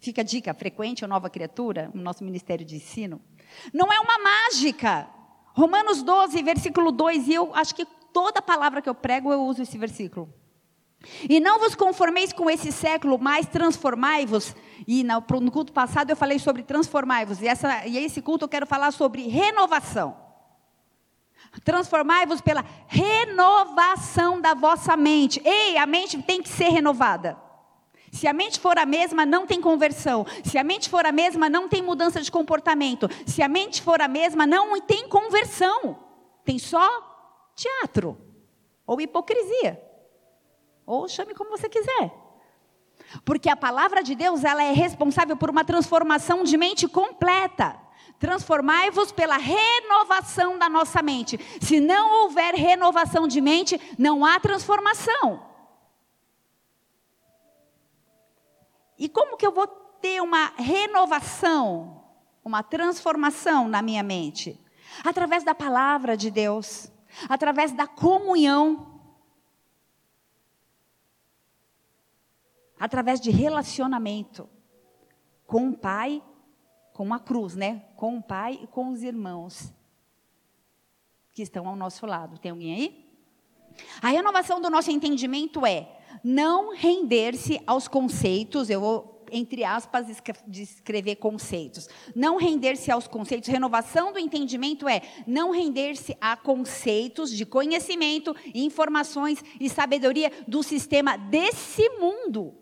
Fica 0.06 0.22
a 0.22 0.24
dica, 0.24 0.54
frequente 0.54 1.04
ou 1.04 1.10
nova 1.10 1.32
criatura, 1.32 1.90
no 1.92 2.00
nosso 2.00 2.24
ministério 2.24 2.64
de 2.64 2.76
ensino. 2.76 3.20
Não 3.74 3.92
é 3.92 4.00
uma 4.00 4.20
mágica. 4.20 5.10
Romanos 5.48 6.04
12, 6.04 6.44
versículo 6.44 6.92
2, 6.92 7.28
e 7.28 7.34
eu 7.34 7.56
acho 7.56 7.74
que 7.74 7.86
toda 8.14 8.40
palavra 8.40 8.84
que 8.84 8.90
eu 8.90 8.94
prego 8.94 9.34
eu 9.34 9.42
uso 9.42 9.64
esse 9.64 9.80
versículo. 9.80 10.32
E 11.28 11.40
não 11.40 11.58
vos 11.58 11.74
conformeis 11.74 12.32
com 12.32 12.48
esse 12.48 12.72
século, 12.72 13.18
mas 13.20 13.48
transformai-vos. 13.48 14.56
E 14.88 15.04
no, 15.04 15.24
culto 15.52 15.74
passado 15.74 16.12
eu 16.12 16.16
falei 16.16 16.38
sobre 16.38 16.62
transformai-vos. 16.62 17.42
E, 17.42 17.48
essa, 17.48 17.88
e 17.88 17.98
esse 17.98 18.22
culto 18.22 18.46
eu 18.46 18.50
quero 18.50 18.68
falar 18.68 18.92
sobre 18.92 19.28
renovação. 19.28 20.16
Transformai-vos 21.64 22.42
pela 22.42 22.64
renovação 22.86 24.40
da 24.40 24.54
vossa 24.54 24.96
mente. 24.96 25.42
Ei, 25.44 25.80
a 25.80 25.88
mente 25.88 26.22
tem 26.22 26.44
que 26.44 26.50
ser 26.50 26.70
renovada. 26.70 27.44
Se 28.16 28.28
a 28.28 28.34
mente 28.34 28.62
for 28.62 28.80
a 28.80 28.86
mesma, 28.86 29.26
não 29.26 29.46
tem 29.46 29.60
conversão. 29.60 30.26
Se 30.42 30.58
a 30.58 30.64
mente 30.64 30.88
for 30.90 31.06
a 31.06 31.12
mesma, 31.12 31.50
não 31.50 31.68
tem 31.68 31.82
mudança 31.82 32.22
de 32.22 32.32
comportamento. 32.32 33.10
Se 33.28 33.42
a 33.42 33.50
mente 33.50 33.82
for 33.82 34.02
a 34.02 34.08
mesma, 34.08 34.48
não 34.48 34.80
tem 34.80 35.06
conversão. 35.10 36.00
Tem 36.46 36.58
só 36.58 36.88
teatro 37.54 38.18
ou 38.88 39.02
hipocrisia. 39.02 39.82
Ou 40.86 41.10
chame 41.10 41.34
como 41.34 41.50
você 41.50 41.68
quiser. 41.68 42.14
Porque 43.26 43.50
a 43.50 43.58
palavra 43.58 44.02
de 44.02 44.16
Deus, 44.16 44.46
ela 44.46 44.64
é 44.64 44.72
responsável 44.72 45.36
por 45.36 45.50
uma 45.50 45.66
transformação 45.66 46.46
de 46.46 46.56
mente 46.56 46.88
completa. 46.88 47.78
Transformai-vos 48.18 49.12
pela 49.12 49.36
renovação 49.36 50.58
da 50.58 50.70
nossa 50.70 51.02
mente. 51.02 51.38
Se 51.60 51.82
não 51.82 52.24
houver 52.24 52.56
renovação 52.56 53.28
de 53.28 53.42
mente, 53.42 53.78
não 53.98 54.26
há 54.26 54.40
transformação. 54.40 55.55
E 58.98 59.10
como 59.10 59.38
que 59.38 59.46
eu 59.46 59.52
vou 59.52 59.68
ter 59.68 60.22
uma 60.22 60.48
renovação, 60.56 62.04
uma 62.44 62.64
transformação 62.64 63.68
na 63.68 63.82
minha 63.82 64.04
mente? 64.04 64.60
Através 65.04 65.44
da 65.44 65.54
palavra 65.54 66.16
de 66.16 66.32
Deus, 66.32 66.92
através 67.28 67.72
da 67.72 67.88
comunhão, 67.88 69.02
através 72.80 73.20
de 73.20 73.32
relacionamento 73.32 74.50
com 75.46 75.70
o 75.70 75.78
Pai 75.78 76.22
com 76.96 77.14
a 77.14 77.20
cruz, 77.20 77.56
né? 77.56 77.84
Com 77.98 78.18
o 78.18 78.24
pai 78.24 78.58
e 78.64 78.68
com 78.68 78.90
os 78.90 79.04
irmãos 79.04 79.74
que 81.34 81.42
estão 81.42 81.68
ao 81.68 81.76
nosso 81.76 82.06
lado. 82.06 82.40
Tem 82.40 82.52
alguém 82.52 82.74
aí? 82.74 83.06
A 84.02 84.08
renovação 84.08 84.62
do 84.62 84.70
nosso 84.70 84.90
entendimento 84.90 85.66
é 85.66 86.00
não 86.24 86.74
render-se 86.74 87.62
aos 87.66 87.88
conceitos, 87.88 88.70
eu 88.70 88.80
vou, 88.80 89.26
entre 89.32 89.64
aspas, 89.64 90.08
descrever 90.48 91.16
conceitos. 91.16 91.88
Não 92.16 92.38
render-se 92.38 92.92
aos 92.92 93.08
conceitos. 93.08 93.50
Renovação 93.50 94.12
do 94.12 94.20
entendimento 94.20 94.88
é 94.88 95.02
não 95.26 95.52
render-se 95.52 96.16
a 96.20 96.36
conceitos 96.36 97.32
de 97.32 97.46
conhecimento, 97.46 98.36
informações 98.54 99.44
e 99.60 99.70
sabedoria 99.70 100.32
do 100.48 100.64
sistema 100.64 101.18
desse 101.18 101.88
mundo 102.00 102.56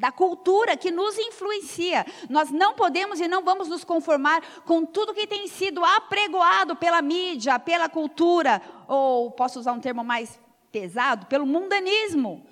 da 0.00 0.10
cultura 0.10 0.78
que 0.78 0.90
nos 0.90 1.18
influencia. 1.18 2.06
Nós 2.30 2.50
não 2.50 2.74
podemos 2.74 3.20
e 3.20 3.28
não 3.28 3.44
vamos 3.44 3.68
nos 3.68 3.84
conformar 3.84 4.40
com 4.64 4.86
tudo 4.86 5.12
que 5.12 5.26
tem 5.26 5.46
sido 5.46 5.84
apregoado 5.84 6.74
pela 6.74 7.02
mídia, 7.02 7.58
pela 7.58 7.86
cultura, 7.86 8.62
ou 8.88 9.30
posso 9.30 9.60
usar 9.60 9.72
um 9.74 9.78
termo 9.78 10.02
mais 10.02 10.40
pesado, 10.70 11.26
pelo 11.26 11.46
mundanismo. 11.46 12.46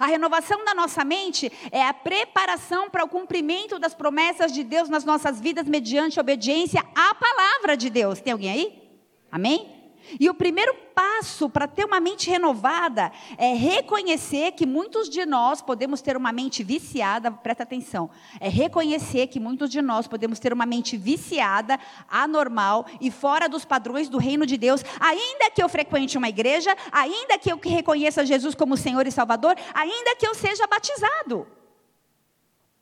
A 0.00 0.06
renovação 0.06 0.64
da 0.64 0.74
nossa 0.74 1.04
mente 1.04 1.50
é 1.70 1.82
a 1.82 1.94
preparação 1.94 2.90
para 2.90 3.04
o 3.04 3.08
cumprimento 3.08 3.78
das 3.78 3.94
promessas 3.94 4.52
de 4.52 4.64
Deus 4.64 4.88
nas 4.88 5.04
nossas 5.04 5.40
vidas 5.40 5.68
mediante 5.68 6.18
obediência 6.18 6.84
à 6.94 7.14
palavra 7.14 7.76
de 7.76 7.88
Deus. 7.88 8.20
Tem 8.20 8.32
alguém 8.32 8.50
aí? 8.50 9.00
Amém? 9.30 9.75
E 10.18 10.30
o 10.30 10.34
primeiro 10.34 10.74
passo 10.94 11.50
para 11.50 11.66
ter 11.66 11.84
uma 11.84 12.00
mente 12.00 12.30
renovada 12.30 13.12
é 13.36 13.52
reconhecer 13.54 14.52
que 14.52 14.64
muitos 14.64 15.08
de 15.08 15.26
nós 15.26 15.60
podemos 15.60 16.00
ter 16.00 16.16
uma 16.16 16.32
mente 16.32 16.62
viciada, 16.62 17.30
presta 17.30 17.64
atenção, 17.64 18.08
é 18.40 18.48
reconhecer 18.48 19.26
que 19.26 19.40
muitos 19.40 19.70
de 19.70 19.82
nós 19.82 20.06
podemos 20.06 20.38
ter 20.38 20.52
uma 20.52 20.64
mente 20.64 20.96
viciada, 20.96 21.78
anormal 22.08 22.86
e 23.00 23.10
fora 23.10 23.48
dos 23.48 23.64
padrões 23.64 24.08
do 24.08 24.18
reino 24.18 24.46
de 24.46 24.56
Deus, 24.56 24.84
ainda 25.00 25.50
que 25.50 25.62
eu 25.62 25.68
frequente 25.68 26.16
uma 26.16 26.28
igreja, 26.28 26.74
ainda 26.92 27.38
que 27.38 27.52
eu 27.52 27.58
reconheça 27.62 28.24
Jesus 28.24 28.54
como 28.54 28.76
Senhor 28.76 29.06
e 29.06 29.12
Salvador, 29.12 29.56
ainda 29.74 30.16
que 30.16 30.26
eu 30.26 30.34
seja 30.34 30.66
batizado. 30.66 31.46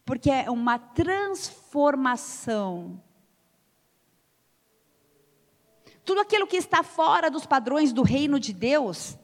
Porque 0.05 0.31
é 0.31 0.51
uma 0.51 0.79
transformação 0.79 3.03
tudo 6.05 6.21
aquilo 6.21 6.47
que 6.47 6.57
está 6.57 6.83
fora 6.83 7.31
dos 7.31 7.47
padrões 7.47 7.93
do 7.93 8.03
reino 8.03 8.39
de 8.39 8.53
Deus 8.53 9.19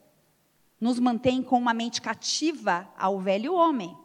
nos 0.80 0.99
mantém 0.99 1.42
com 1.42 1.58
uma 1.58 1.75
mente 1.75 2.00
cativa 2.00 2.88
ao 2.96 3.20
velho 3.20 3.54
homem. 3.54 3.96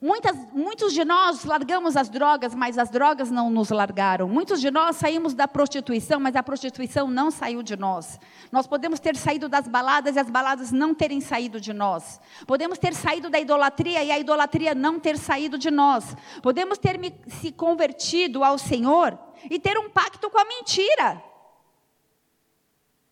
Muitas, 0.00 0.36
muitos 0.52 0.92
de 0.92 1.04
nós 1.04 1.44
largamos 1.44 1.96
as 1.96 2.08
drogas, 2.08 2.54
mas 2.54 2.78
as 2.78 2.88
drogas 2.88 3.30
não 3.30 3.50
nos 3.50 3.70
largaram. 3.70 4.28
Muitos 4.28 4.60
de 4.60 4.70
nós 4.70 4.94
saímos 4.94 5.34
da 5.34 5.48
prostituição, 5.48 6.20
mas 6.20 6.36
a 6.36 6.42
prostituição 6.42 7.08
não 7.08 7.32
saiu 7.32 7.62
de 7.64 7.76
nós. 7.76 8.20
Nós 8.52 8.66
podemos 8.66 9.00
ter 9.00 9.16
saído 9.16 9.48
das 9.48 9.66
baladas 9.66 10.14
e 10.14 10.20
as 10.20 10.30
baladas 10.30 10.70
não 10.70 10.94
terem 10.94 11.20
saído 11.20 11.60
de 11.60 11.72
nós. 11.72 12.20
Podemos 12.46 12.78
ter 12.78 12.94
saído 12.94 13.28
da 13.28 13.40
idolatria 13.40 14.04
e 14.04 14.12
a 14.12 14.18
idolatria 14.18 14.72
não 14.72 15.00
ter 15.00 15.18
saído 15.18 15.58
de 15.58 15.70
nós. 15.70 16.16
Podemos 16.42 16.78
ter 16.78 16.96
se 17.26 17.50
convertido 17.50 18.44
ao 18.44 18.56
Senhor 18.56 19.18
e 19.50 19.58
ter 19.58 19.76
um 19.78 19.90
pacto 19.90 20.30
com 20.30 20.38
a 20.38 20.44
mentira. 20.44 21.27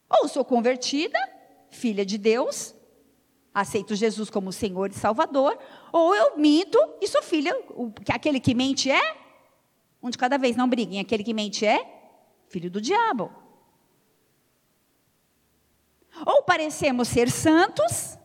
Ou 0.09 0.29
sou 0.29 0.45
convertida, 0.45 1.19
filha 1.71 2.05
de 2.05 2.17
Deus, 2.17 2.75
aceito 3.53 3.95
Jesus 3.95 4.31
como 4.31 4.53
Senhor 4.53 4.91
e 4.91 4.95
Salvador, 4.95 5.59
ou 5.93 6.15
eu 6.15 6.37
minto 6.37 6.79
e 7.01 7.09
sou 7.09 7.23
filha, 7.23 7.55
que 8.05 8.13
aquele 8.13 8.39
que 8.39 8.55
mente 8.55 8.91
é, 8.91 9.17
um 10.03 10.11
de 10.11 10.19
cada 10.19 10.39
vez, 10.39 10.57
não 10.57 10.69
briguem, 10.69 11.01
aquele 11.01 11.25
que 11.25 11.35
mente 11.35 11.67
é 11.67 11.85
filho 12.49 12.71
do 12.71 12.81
diabo. 12.81 13.33
Ou 16.25 16.43
parecemos 16.43 17.09
ser 17.09 17.31
santos, 17.31 18.17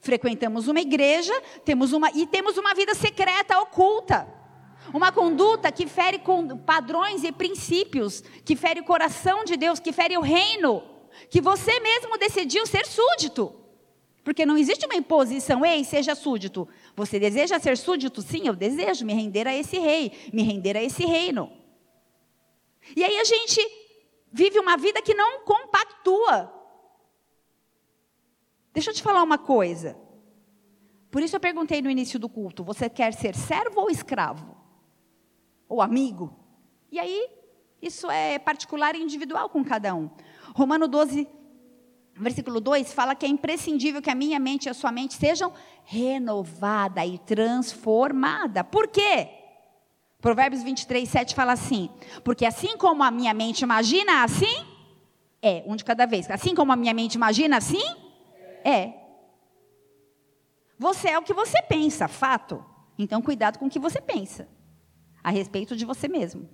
frequentamos 0.00 0.68
uma 0.68 0.80
igreja, 0.80 1.32
temos 1.64 1.92
uma 1.92 2.10
e 2.10 2.26
temos 2.26 2.56
uma 2.56 2.74
vida 2.74 2.94
secreta 2.94 3.60
oculta. 3.60 4.26
Uma 4.94 5.12
conduta 5.12 5.70
que 5.70 5.86
fere 5.86 6.18
com 6.18 6.56
padrões 6.56 7.22
e 7.22 7.30
princípios, 7.30 8.22
que 8.44 8.56
fere 8.56 8.80
o 8.80 8.84
coração 8.84 9.44
de 9.44 9.56
Deus, 9.56 9.78
que 9.78 9.92
fere 9.92 10.16
o 10.16 10.22
reino, 10.22 10.82
que 11.30 11.40
você 11.40 11.78
mesmo 11.80 12.16
decidiu 12.18 12.66
ser 12.66 12.86
súdito. 12.86 13.54
Porque 14.24 14.44
não 14.44 14.58
existe 14.58 14.84
uma 14.84 14.94
imposição, 14.94 15.64
ei, 15.64 15.84
seja 15.84 16.14
súdito. 16.14 16.68
Você 16.94 17.18
deseja 17.18 17.58
ser 17.58 17.78
súdito? 17.78 18.20
Sim, 18.20 18.46
eu 18.46 18.54
desejo 18.54 19.06
me 19.06 19.14
render 19.14 19.46
a 19.46 19.54
esse 19.54 19.78
rei, 19.78 20.12
me 20.32 20.42
render 20.42 20.76
a 20.76 20.82
esse 20.82 21.04
reino. 21.04 21.50
E 22.94 23.02
aí 23.02 23.18
a 23.18 23.24
gente 23.24 23.60
vive 24.30 24.58
uma 24.58 24.76
vida 24.76 25.00
que 25.00 25.14
não 25.14 25.40
compactua. 25.44 26.52
Deixa 28.72 28.90
eu 28.90 28.94
te 28.94 29.02
falar 29.02 29.22
uma 29.22 29.38
coisa. 29.38 29.96
Por 31.10 31.22
isso 31.22 31.34
eu 31.34 31.40
perguntei 31.40 31.80
no 31.80 31.90
início 31.90 32.18
do 32.18 32.28
culto: 32.28 32.62
você 32.62 32.88
quer 32.88 33.14
ser 33.14 33.34
servo 33.34 33.80
ou 33.80 33.90
escravo? 33.90 34.56
Ou 35.68 35.80
amigo? 35.80 36.38
E 36.90 36.98
aí, 36.98 37.28
isso 37.80 38.10
é 38.10 38.38
particular 38.38 38.94
e 38.94 39.02
individual 39.02 39.48
com 39.48 39.64
cada 39.64 39.94
um. 39.94 40.10
Romano 40.58 40.88
12, 40.88 41.28
versículo 42.16 42.60
2 42.60 42.92
fala 42.92 43.14
que 43.14 43.24
é 43.24 43.28
imprescindível 43.28 44.02
que 44.02 44.10
a 44.10 44.14
minha 44.14 44.40
mente 44.40 44.66
e 44.66 44.68
a 44.68 44.74
sua 44.74 44.90
mente 44.90 45.14
sejam 45.14 45.52
renovada 45.84 47.06
e 47.06 47.16
transformada. 47.16 48.64
Por 48.64 48.88
quê? 48.88 49.28
Provérbios 50.20 50.64
23, 50.64 51.08
7 51.08 51.32
fala 51.32 51.52
assim: 51.52 51.88
Porque 52.24 52.44
assim 52.44 52.76
como 52.76 53.04
a 53.04 53.10
minha 53.12 53.32
mente 53.32 53.60
imagina, 53.60 54.24
assim 54.24 54.66
é. 55.40 55.62
Um 55.64 55.76
de 55.76 55.84
cada 55.84 56.06
vez. 56.06 56.28
Assim 56.28 56.56
como 56.56 56.72
a 56.72 56.76
minha 56.76 56.92
mente 56.92 57.14
imagina, 57.14 57.56
assim 57.56 57.84
é. 58.64 58.94
Você 60.76 61.10
é 61.10 61.18
o 61.20 61.22
que 61.22 61.32
você 61.32 61.62
pensa, 61.62 62.08
fato. 62.08 62.64
Então, 62.98 63.22
cuidado 63.22 63.60
com 63.60 63.66
o 63.66 63.70
que 63.70 63.78
você 63.78 64.00
pensa 64.00 64.48
a 65.22 65.30
respeito 65.30 65.76
de 65.76 65.84
você 65.84 66.08
mesmo. 66.08 66.48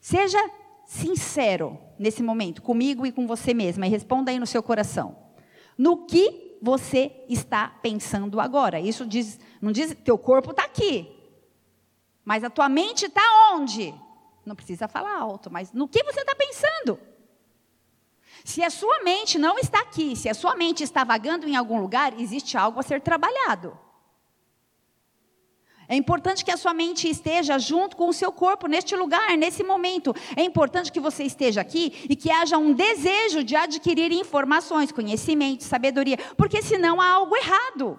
Seja 0.00 0.38
sincero 0.90 1.78
nesse 1.96 2.20
momento, 2.20 2.60
comigo 2.60 3.06
e 3.06 3.12
com 3.12 3.24
você 3.24 3.54
mesma, 3.54 3.86
e 3.86 3.90
responda 3.90 4.32
aí 4.32 4.40
no 4.40 4.46
seu 4.46 4.60
coração. 4.60 5.16
No 5.78 6.04
que 6.04 6.58
você 6.60 7.24
está 7.28 7.68
pensando 7.80 8.40
agora? 8.40 8.80
Isso 8.80 9.06
diz, 9.06 9.38
não 9.62 9.70
diz, 9.70 9.96
teu 10.04 10.18
corpo 10.18 10.50
está 10.50 10.64
aqui, 10.64 11.08
mas 12.24 12.42
a 12.42 12.50
tua 12.50 12.68
mente 12.68 13.06
está 13.06 13.22
onde? 13.54 13.94
Não 14.44 14.56
precisa 14.56 14.88
falar 14.88 15.16
alto, 15.16 15.48
mas 15.48 15.72
no 15.72 15.86
que 15.86 16.02
você 16.02 16.22
está 16.22 16.34
pensando? 16.34 16.98
Se 18.44 18.60
a 18.64 18.68
sua 18.68 19.04
mente 19.04 19.38
não 19.38 19.60
está 19.60 19.82
aqui, 19.82 20.16
se 20.16 20.28
a 20.28 20.34
sua 20.34 20.56
mente 20.56 20.82
está 20.82 21.04
vagando 21.04 21.46
em 21.48 21.54
algum 21.54 21.80
lugar, 21.80 22.18
existe 22.18 22.58
algo 22.58 22.80
a 22.80 22.82
ser 22.82 23.00
trabalhado. 23.00 23.78
É 25.90 25.96
importante 25.96 26.44
que 26.44 26.52
a 26.52 26.56
sua 26.56 26.72
mente 26.72 27.10
esteja 27.10 27.58
junto 27.58 27.96
com 27.96 28.08
o 28.08 28.12
seu 28.12 28.30
corpo 28.30 28.68
neste 28.68 28.94
lugar, 28.94 29.36
nesse 29.36 29.64
momento. 29.64 30.14
É 30.36 30.44
importante 30.44 30.92
que 30.92 31.00
você 31.00 31.24
esteja 31.24 31.60
aqui 31.60 32.06
e 32.08 32.14
que 32.14 32.30
haja 32.30 32.56
um 32.56 32.72
desejo 32.72 33.42
de 33.42 33.56
adquirir 33.56 34.12
informações, 34.12 34.92
conhecimento, 34.92 35.64
sabedoria, 35.64 36.16
porque 36.36 36.62
senão 36.62 37.00
há 37.00 37.10
algo 37.10 37.34
errado. 37.34 37.98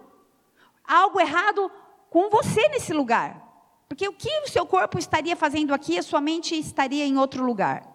Há 0.88 1.00
algo 1.00 1.20
errado 1.20 1.70
com 2.10 2.30
você 2.30 2.66
nesse 2.70 2.94
lugar. 2.94 3.46
Porque 3.90 4.08
o 4.08 4.14
que 4.14 4.40
o 4.46 4.50
seu 4.50 4.66
corpo 4.66 4.98
estaria 4.98 5.36
fazendo 5.36 5.74
aqui, 5.74 5.98
a 5.98 6.04
sua 6.04 6.22
mente 6.22 6.58
estaria 6.58 7.06
em 7.06 7.18
outro 7.18 7.44
lugar. 7.44 7.86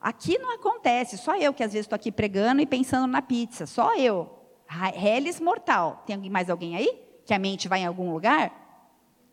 Aqui 0.00 0.38
não 0.38 0.54
acontece, 0.54 1.18
só 1.18 1.36
eu 1.36 1.52
que 1.52 1.64
às 1.64 1.72
vezes 1.72 1.86
estou 1.86 1.96
aqui 1.96 2.12
pregando 2.12 2.62
e 2.62 2.66
pensando 2.66 3.08
na 3.08 3.20
pizza, 3.20 3.66
só 3.66 3.96
eu. 3.96 4.30
Reles 4.94 5.40
mortal. 5.40 6.04
Tem 6.06 6.30
mais 6.30 6.48
alguém 6.48 6.76
aí? 6.76 7.03
Que 7.24 7.34
a 7.34 7.38
mente 7.38 7.68
vai 7.68 7.80
em 7.80 7.86
algum 7.86 8.12
lugar, 8.12 8.52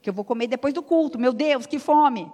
que 0.01 0.09
eu 0.09 0.13
vou 0.13 0.25
comer 0.25 0.47
depois 0.47 0.73
do 0.73 0.81
culto. 0.81 1.19
Meu 1.19 1.33
Deus, 1.33 1.65
que 1.65 1.79
fome! 1.79 2.31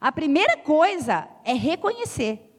A 0.00 0.12
primeira 0.12 0.56
coisa 0.56 1.28
é 1.44 1.54
reconhecer. 1.54 2.50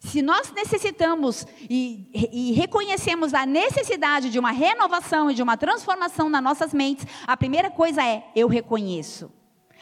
Se 0.00 0.22
nós 0.22 0.52
necessitamos 0.52 1.46
e, 1.68 2.08
e, 2.12 2.52
reconhecemos 2.52 3.34
a 3.34 3.44
necessidade 3.44 4.30
de 4.30 4.38
uma 4.38 4.52
renovação 4.52 5.30
e 5.30 5.34
de 5.34 5.42
uma 5.42 5.56
transformação 5.56 6.28
nas 6.28 6.42
nossas 6.42 6.72
mentes, 6.72 7.06
a 7.26 7.36
primeira 7.36 7.70
coisa 7.70 8.04
é: 8.04 8.24
eu 8.34 8.46
reconheço 8.46 9.32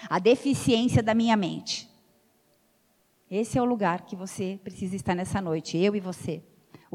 a 0.08 0.18
deficiência 0.18 1.02
da 1.02 1.14
minha 1.14 1.36
mente. 1.36 1.88
Esse 3.30 3.58
é 3.58 3.62
o 3.62 3.64
lugar 3.64 4.02
que 4.02 4.14
você 4.14 4.58
precisa 4.62 4.96
estar 4.96 5.14
nessa 5.14 5.40
noite, 5.40 5.76
eu 5.76 5.94
e 5.96 6.00
você. 6.00 6.42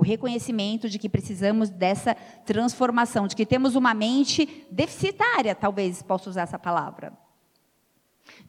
O 0.01 0.03
reconhecimento 0.03 0.89
de 0.89 0.97
que 0.97 1.07
precisamos 1.07 1.69
dessa 1.69 2.15
transformação, 2.43 3.27
de 3.27 3.35
que 3.35 3.45
temos 3.45 3.75
uma 3.75 3.93
mente 3.93 4.65
deficitária, 4.71 5.53
talvez 5.53 6.01
possa 6.01 6.27
usar 6.27 6.41
essa 6.41 6.57
palavra. 6.57 7.13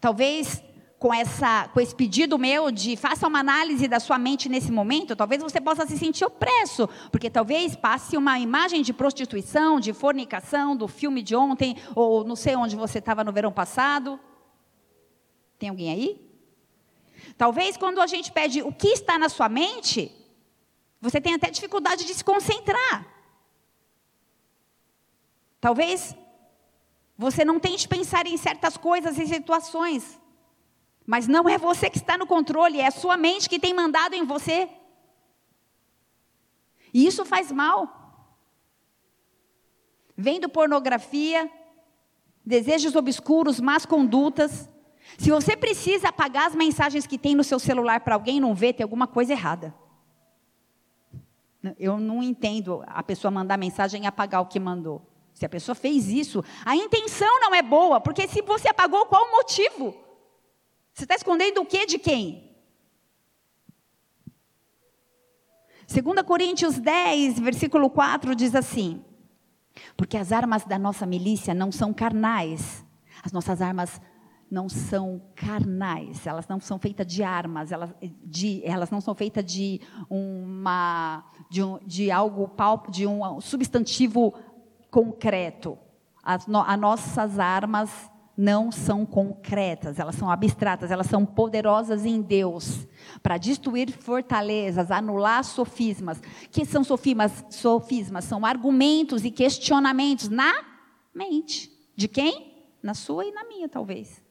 Talvez 0.01 0.65
com, 0.99 1.13
essa, 1.13 1.69
com 1.69 1.79
esse 1.79 1.95
pedido 1.95 2.39
meu 2.39 2.71
de 2.71 2.97
faça 2.97 3.29
uma 3.29 3.41
análise 3.41 3.87
da 3.87 4.01
sua 4.01 4.19
mente 4.19 4.49
nesse 4.49 4.73
momento, 4.73 5.15
talvez 5.15 5.43
você 5.43 5.61
possa 5.61 5.87
se 5.87 5.99
sentir 5.99 6.25
opresso, 6.25 6.89
porque 7.11 7.29
talvez 7.29 7.77
passe 7.77 8.17
uma 8.17 8.39
imagem 8.39 8.81
de 8.81 8.95
prostituição, 8.95 9.79
de 9.79 9.93
fornicação, 9.93 10.75
do 10.75 10.89
filme 10.89 11.23
de 11.23 11.37
ontem, 11.37 11.77
ou 11.95 12.25
não 12.25 12.35
sei 12.35 12.57
onde 12.57 12.77
você 12.77 12.99
estava 12.99 13.23
no 13.23 13.31
verão 13.31 13.53
passado. 13.53 14.19
Tem 15.59 15.69
alguém 15.69 15.91
aí? 15.91 16.33
Talvez 17.37 17.77
quando 17.77 18.01
a 18.01 18.07
gente 18.07 18.33
pede 18.33 18.63
o 18.63 18.73
que 18.73 18.89
está 18.89 19.19
na 19.19 19.29
sua 19.29 19.51
mente, 19.51 20.22
você 21.03 21.21
tem 21.21 21.35
até 21.35 21.51
dificuldade 21.51 22.05
de 22.05 22.15
se 22.15 22.23
concentrar. 22.23 23.05
Talvez 25.61 26.15
você 27.19 27.45
não 27.45 27.59
tente 27.59 27.89
pensar 27.89 28.25
em 28.25 28.37
certas 28.37 28.77
coisas 28.77 29.19
e 29.19 29.27
situações. 29.27 30.21
Mas 31.05 31.27
não 31.27 31.49
é 31.49 31.59
você 31.59 31.91
que 31.91 31.99
está 31.99 32.17
no 32.17 32.25
controle, 32.25 32.81
é 32.81 32.87
a 32.87 32.93
sua 32.93 33.17
mente 33.17 33.49
que 33.49 33.59
tem 33.59 33.75
mandado 33.75 34.15
em 34.15 34.25
você. 34.25 34.69
E 36.95 37.05
isso 37.05 37.25
faz 37.25 37.51
mal. 37.51 37.99
Vendo 40.17 40.49
pornografia, 40.49 41.51
desejos 42.47 42.95
obscuros, 42.95 43.59
más 43.59 43.85
condutas. 43.85 44.69
Se 45.19 45.33
você 45.33 45.57
precisa 45.57 46.11
apagar 46.11 46.47
as 46.47 46.55
mensagens 46.55 47.09
que 47.09 47.19
tem 47.19 47.35
no 47.35 47.43
seu 47.43 47.59
celular 47.59 48.01
para 48.01 48.15
alguém 48.15 48.41
não 48.41 48.55
ver, 48.55 48.75
tem 48.75 48.85
alguma 48.85 49.09
coisa 49.09 49.33
errada. 49.33 49.82
Eu 51.79 51.99
não 51.99 52.23
entendo 52.23 52.83
a 52.87 53.03
pessoa 53.03 53.31
mandar 53.31 53.57
mensagem 53.57 54.05
e 54.05 54.07
apagar 54.07 54.41
o 54.41 54.47
que 54.47 54.59
mandou. 54.59 55.07
Se 55.33 55.47
a 55.47 55.49
pessoa 55.49 55.75
fez 55.75 56.09
isso, 56.09 56.45
a 56.65 56.77
intenção 56.77 57.41
não 57.41 57.55
é 57.55 57.63
boa, 57.63 58.01
porque 58.01 58.29
se 58.29 58.43
você 58.43 58.69
apagou, 58.69 59.07
qual 59.07 59.25
o 59.25 59.33
motivo? 59.33 59.95
Você 60.93 61.05
está 61.05 61.15
escondendo 61.15 61.61
o 61.61 61.67
que 61.67 61.87
de 61.87 61.99
quem? 61.99 62.53
2 65.89 66.23
Coríntios 66.27 66.79
10, 66.79 67.39
versículo 67.41 67.91
4 67.91 68.35
diz 68.35 68.55
assim: 68.55 69.05
Porque 69.97 70.17
as 70.17 70.33
armas 70.33 70.65
da 70.65 70.79
nossa 70.79 71.07
milícia 71.07 71.55
não 71.55 71.73
são 71.73 71.93
carnais, 71.93 72.85
as 73.23 73.33
nossas 73.33 73.61
armas 73.61 74.01
não 74.51 74.69
são 74.69 75.23
carnais, 75.35 76.27
elas 76.27 76.47
não 76.47 76.61
são 76.61 76.79
feitas 76.79 77.07
de 77.07 77.23
armas, 77.23 77.73
elas, 77.73 77.91
de, 78.23 78.63
elas 78.65 78.91
não 78.91 79.01
são 79.01 79.15
feitas 79.15 79.45
de 79.45 79.81
uma 80.11 81.25
de, 81.53 81.63
um, 81.63 81.79
de 81.85 82.11
algo 82.11 82.51
de 82.89 83.07
um 83.07 83.39
substantivo 83.39 84.33
concreto. 84.91 85.79
As, 86.23 86.47
no, 86.47 86.61
as 86.61 86.81
nossas 86.81 87.39
armas 87.39 88.11
não 88.35 88.73
são 88.73 89.05
concretas, 89.05 89.99
elas 89.99 90.15
são 90.15 90.31
abstratas, 90.31 90.91
elas 90.91 91.09
são 91.09 91.27
poderosas 91.27 92.07
em 92.07 92.23
Deus 92.23 92.89
para 93.23 93.37
destruir 93.37 93.93
fortalezas, 93.93 94.91
anular 94.91 95.45
sofismas. 95.45 96.23
Que 96.51 96.65
são 96.65 96.83
sofismas? 96.83 97.45
Sofismas 97.51 98.25
são 98.25 98.47
argumentos 98.47 99.23
e 99.23 99.31
questionamentos 99.31 100.31
na 100.31 100.51
mente. 101.15 101.71
De 101.95 102.09
quem? 102.09 102.67
Na 102.83 102.95
sua 102.95 103.27
e 103.27 103.31
na 103.31 103.45
minha, 103.45 103.69
talvez. 103.69 104.25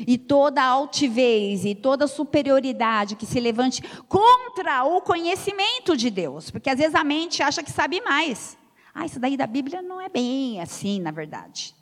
E 0.00 0.18
toda 0.18 0.62
altivez 0.62 1.64
e 1.64 1.74
toda 1.74 2.06
superioridade 2.06 3.16
que 3.16 3.26
se 3.26 3.38
levante 3.38 3.82
contra 4.08 4.84
o 4.84 5.00
conhecimento 5.00 5.96
de 5.96 6.10
Deus, 6.10 6.50
porque 6.50 6.70
às 6.70 6.78
vezes 6.78 6.94
a 6.94 7.04
mente 7.04 7.42
acha 7.42 7.62
que 7.62 7.70
sabe 7.70 8.00
mais. 8.00 8.56
Ah, 8.94 9.06
isso 9.06 9.20
daí 9.20 9.36
da 9.36 9.46
Bíblia 9.46 9.82
não 9.82 10.00
é 10.00 10.08
bem 10.08 10.60
assim, 10.60 11.00
na 11.00 11.10
verdade 11.10 11.74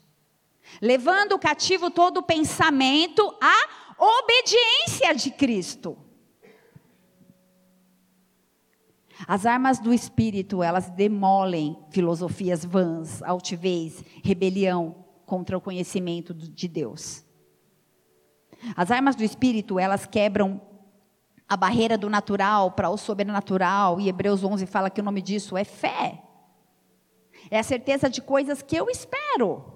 levando 0.81 1.39
cativo 1.39 1.91
todo 1.91 2.23
pensamento 2.23 3.23
à 3.41 3.95
obediência 3.99 5.15
de 5.15 5.31
Cristo. 5.31 5.97
As 9.27 9.47
armas 9.47 9.79
do 9.79 9.93
espírito, 9.95 10.63
elas 10.63 10.91
demolem 10.91 11.79
filosofias 11.91 12.65
vãs, 12.65 13.23
altivez, 13.23 14.03
rebelião 14.23 15.05
contra 15.25 15.57
o 15.57 15.61
conhecimento 15.61 16.35
de 16.35 16.67
Deus. 16.67 17.25
As 18.77 18.91
armas 18.91 19.17
do 19.17 19.25
espírito, 19.25 19.79
elas 19.79 20.07
quebram 20.07 20.61
a 21.49 21.57
barreira 21.57 21.99
do 21.99 22.09
natural 22.09 22.71
para 22.73 22.89
o 22.89 22.97
sobrenatural, 22.97 24.01
e 24.01 24.09
Hebreus 24.09 24.43
11 24.43 24.65
fala 24.67 24.89
que 24.89 25.01
o 25.01 25.05
nome 25.05 25.21
disso 25.21 25.57
é 25.57 25.65
fé. 25.65 26.23
É 27.51 27.59
a 27.59 27.63
certeza 27.63 28.09
de 28.09 28.23
coisas 28.23 28.63
que 28.63 28.77
eu 28.77 28.89
espero. 28.89 29.72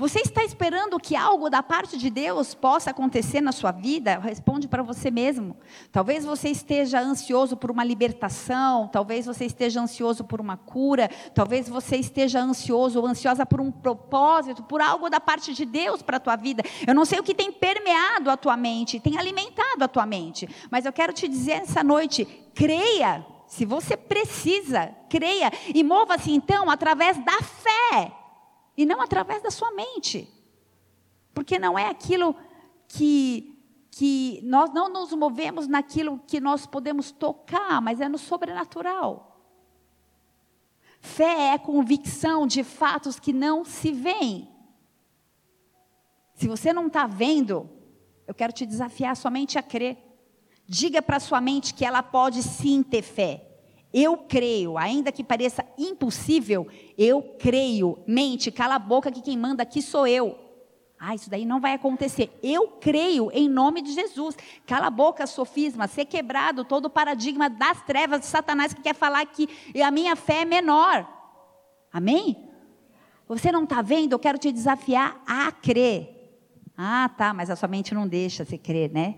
Você 0.00 0.20
está 0.20 0.42
esperando 0.42 0.98
que 0.98 1.14
algo 1.14 1.50
da 1.50 1.62
parte 1.62 1.98
de 1.98 2.08
Deus 2.08 2.54
possa 2.54 2.88
acontecer 2.88 3.42
na 3.42 3.52
sua 3.52 3.70
vida? 3.70 4.18
Responde 4.18 4.66
para 4.66 4.82
você 4.82 5.10
mesmo. 5.10 5.58
Talvez 5.92 6.24
você 6.24 6.48
esteja 6.48 6.98
ansioso 6.98 7.54
por 7.54 7.70
uma 7.70 7.84
libertação, 7.84 8.88
talvez 8.88 9.26
você 9.26 9.44
esteja 9.44 9.78
ansioso 9.78 10.24
por 10.24 10.40
uma 10.40 10.56
cura, 10.56 11.10
talvez 11.34 11.68
você 11.68 11.96
esteja 11.96 12.40
ansioso 12.40 12.98
ou 12.98 13.06
ansiosa 13.06 13.44
por 13.44 13.60
um 13.60 13.70
propósito, 13.70 14.62
por 14.62 14.80
algo 14.80 15.10
da 15.10 15.20
parte 15.20 15.52
de 15.52 15.66
Deus 15.66 16.00
para 16.00 16.16
a 16.16 16.20
tua 16.20 16.34
vida. 16.34 16.62
Eu 16.86 16.94
não 16.94 17.04
sei 17.04 17.20
o 17.20 17.22
que 17.22 17.34
tem 17.34 17.52
permeado 17.52 18.30
a 18.30 18.38
tua 18.38 18.56
mente, 18.56 18.98
tem 19.00 19.18
alimentado 19.18 19.84
a 19.84 19.88
tua 19.88 20.06
mente, 20.06 20.48
mas 20.70 20.86
eu 20.86 20.94
quero 20.94 21.12
te 21.12 21.28
dizer 21.28 21.60
essa 21.60 21.84
noite, 21.84 22.24
creia. 22.54 23.22
Se 23.46 23.66
você 23.66 23.98
precisa, 23.98 24.94
creia 25.10 25.52
e 25.74 25.84
mova-se 25.84 26.30
então 26.32 26.70
através 26.70 27.22
da 27.22 27.42
fé 27.42 28.19
e 28.76 28.86
não 28.86 29.00
através 29.00 29.42
da 29.42 29.50
sua 29.50 29.70
mente. 29.72 30.28
Porque 31.34 31.58
não 31.58 31.78
é 31.78 31.88
aquilo 31.88 32.34
que 32.88 33.50
que 33.90 34.40
nós 34.44 34.72
não 34.72 34.88
nos 34.88 35.12
movemos 35.12 35.66
naquilo 35.66 36.20
que 36.26 36.40
nós 36.40 36.64
podemos 36.64 37.10
tocar, 37.10 37.82
mas 37.82 38.00
é 38.00 38.08
no 38.08 38.18
sobrenatural. 38.18 39.44
Fé 41.00 41.54
é 41.54 41.58
convicção 41.58 42.46
de 42.46 42.62
fatos 42.62 43.18
que 43.18 43.32
não 43.32 43.64
se 43.64 43.90
veem. 43.90 44.48
Se 46.34 46.46
você 46.46 46.72
não 46.72 46.86
está 46.86 47.06
vendo, 47.06 47.68
eu 48.26 48.34
quero 48.34 48.52
te 48.52 48.64
desafiar 48.64 49.16
somente 49.16 49.58
a 49.58 49.62
crer. 49.62 49.98
Diga 50.66 51.02
para 51.02 51.18
sua 51.18 51.40
mente 51.40 51.74
que 51.74 51.84
ela 51.84 52.02
pode 52.02 52.42
sim 52.42 52.82
ter 52.82 53.02
fé. 53.02 53.49
Eu 53.92 54.16
creio, 54.16 54.78
ainda 54.78 55.10
que 55.10 55.24
pareça 55.24 55.64
impossível, 55.76 56.66
eu 56.96 57.22
creio. 57.38 57.98
Mente, 58.06 58.50
cala 58.50 58.76
a 58.76 58.78
boca 58.78 59.10
que 59.10 59.20
quem 59.20 59.36
manda 59.36 59.62
aqui 59.62 59.82
sou 59.82 60.06
eu. 60.06 60.38
Ah, 60.98 61.14
isso 61.14 61.30
daí 61.30 61.46
não 61.46 61.60
vai 61.60 61.72
acontecer. 61.72 62.30
Eu 62.42 62.68
creio 62.80 63.30
em 63.32 63.48
nome 63.48 63.80
de 63.80 63.92
Jesus. 63.92 64.36
Cala 64.66 64.88
a 64.88 64.90
boca, 64.90 65.26
sofisma, 65.26 65.88
ser 65.88 66.04
quebrado 66.04 66.62
todo 66.62 66.84
o 66.84 66.90
paradigma 66.90 67.48
das 67.48 67.80
trevas 67.82 68.20
de 68.20 68.26
Satanás 68.26 68.74
que 68.74 68.82
quer 68.82 68.94
falar 68.94 69.24
que 69.24 69.48
a 69.82 69.90
minha 69.90 70.14
fé 70.14 70.42
é 70.42 70.44
menor. 70.44 71.08
Amém? 71.90 72.48
Você 73.26 73.50
não 73.50 73.64
está 73.64 73.80
vendo? 73.80 74.12
Eu 74.12 74.18
quero 74.18 74.36
te 74.36 74.52
desafiar 74.52 75.22
a 75.26 75.50
crer. 75.50 76.16
Ah, 76.76 77.08
tá, 77.16 77.32
mas 77.32 77.48
a 77.48 77.56
sua 77.56 77.68
mente 77.68 77.94
não 77.94 78.06
deixa 78.06 78.44
você 78.44 78.58
crer, 78.58 78.92
né? 78.92 79.16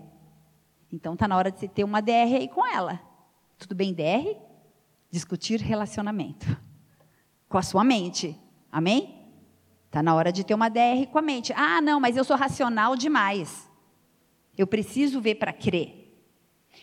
Então 0.91 1.13
está 1.13 1.27
na 1.27 1.35
hora 1.35 1.51
de 1.51 1.59
você 1.59 1.67
ter 1.67 1.83
uma 1.83 2.01
DR 2.01 2.35
aí 2.37 2.47
com 2.47 2.65
ela. 2.65 2.99
Tudo 3.57 3.75
bem, 3.75 3.93
DR? 3.93 4.52
Discutir 5.13 5.61
relacionamento 5.61 6.59
com 7.47 7.59
a 7.59 7.61
sua 7.61 7.83
mente. 7.83 8.35
Amém? 8.71 9.29
Está 9.85 10.01
na 10.01 10.15
hora 10.15 10.31
de 10.31 10.43
ter 10.43 10.55
uma 10.55 10.69
DR 10.69 11.05
com 11.11 11.19
a 11.19 11.21
mente. 11.21 11.53
Ah, 11.55 11.79
não, 11.79 11.99
mas 11.99 12.17
eu 12.17 12.23
sou 12.23 12.35
racional 12.35 12.95
demais. 12.95 13.69
Eu 14.57 14.65
preciso 14.65 15.21
ver 15.21 15.35
para 15.35 15.53
crer. 15.53 16.17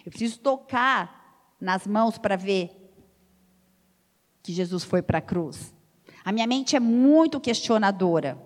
Eu 0.06 0.12
preciso 0.12 0.38
tocar 0.38 1.52
nas 1.60 1.88
mãos 1.88 2.18
para 2.18 2.36
ver 2.36 2.94
que 4.44 4.52
Jesus 4.52 4.84
foi 4.84 5.02
para 5.02 5.18
a 5.18 5.22
cruz. 5.22 5.74
A 6.24 6.30
minha 6.30 6.46
mente 6.46 6.76
é 6.76 6.80
muito 6.80 7.40
questionadora. 7.40 8.40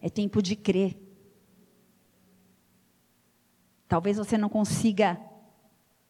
É 0.00 0.08
tempo 0.08 0.40
de 0.40 0.54
crer. 0.54 0.96
Talvez 3.88 4.16
você 4.16 4.38
não 4.38 4.48
consiga 4.48 5.20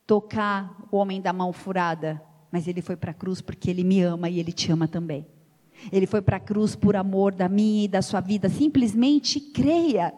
tocar 0.08 0.74
o 0.90 0.96
homem 0.96 1.20
da 1.20 1.34
mão 1.34 1.52
furada, 1.52 2.20
mas 2.50 2.66
ele 2.66 2.80
foi 2.80 2.96
para 2.96 3.10
a 3.10 3.14
cruz 3.14 3.42
porque 3.42 3.68
ele 3.68 3.84
me 3.84 4.00
ama 4.00 4.30
e 4.30 4.40
ele 4.40 4.52
te 4.52 4.72
ama 4.72 4.88
também. 4.88 5.26
Ele 5.92 6.06
foi 6.06 6.22
para 6.22 6.38
a 6.38 6.40
cruz 6.40 6.74
por 6.74 6.96
amor 6.96 7.34
da 7.34 7.46
minha 7.46 7.84
e 7.84 7.88
da 7.88 8.00
sua 8.00 8.20
vida. 8.22 8.48
Simplesmente 8.48 9.38
creia. 9.38 10.14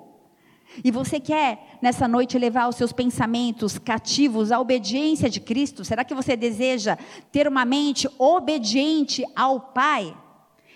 E 0.85 0.92
você 0.92 1.18
quer 1.18 1.76
nessa 1.83 2.07
noite 2.07 2.38
levar 2.38 2.68
os 2.68 2.76
seus 2.76 2.92
pensamentos 2.92 3.79
cativos 3.79 4.53
à 4.53 4.61
obediência 4.61 5.29
de 5.29 5.40
Cristo? 5.40 5.85
Será 5.85 6.05
que 6.05 6.14
você 6.14 6.37
deseja 6.37 6.96
ter 7.33 7.48
uma 7.48 7.64
mente 7.64 8.09
obediente 8.16 9.24
ao 9.35 9.61
Pai? 9.61 10.16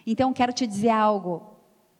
Então 0.04 0.32
quero 0.32 0.52
te 0.52 0.66
dizer 0.66 0.90
algo 0.90 1.53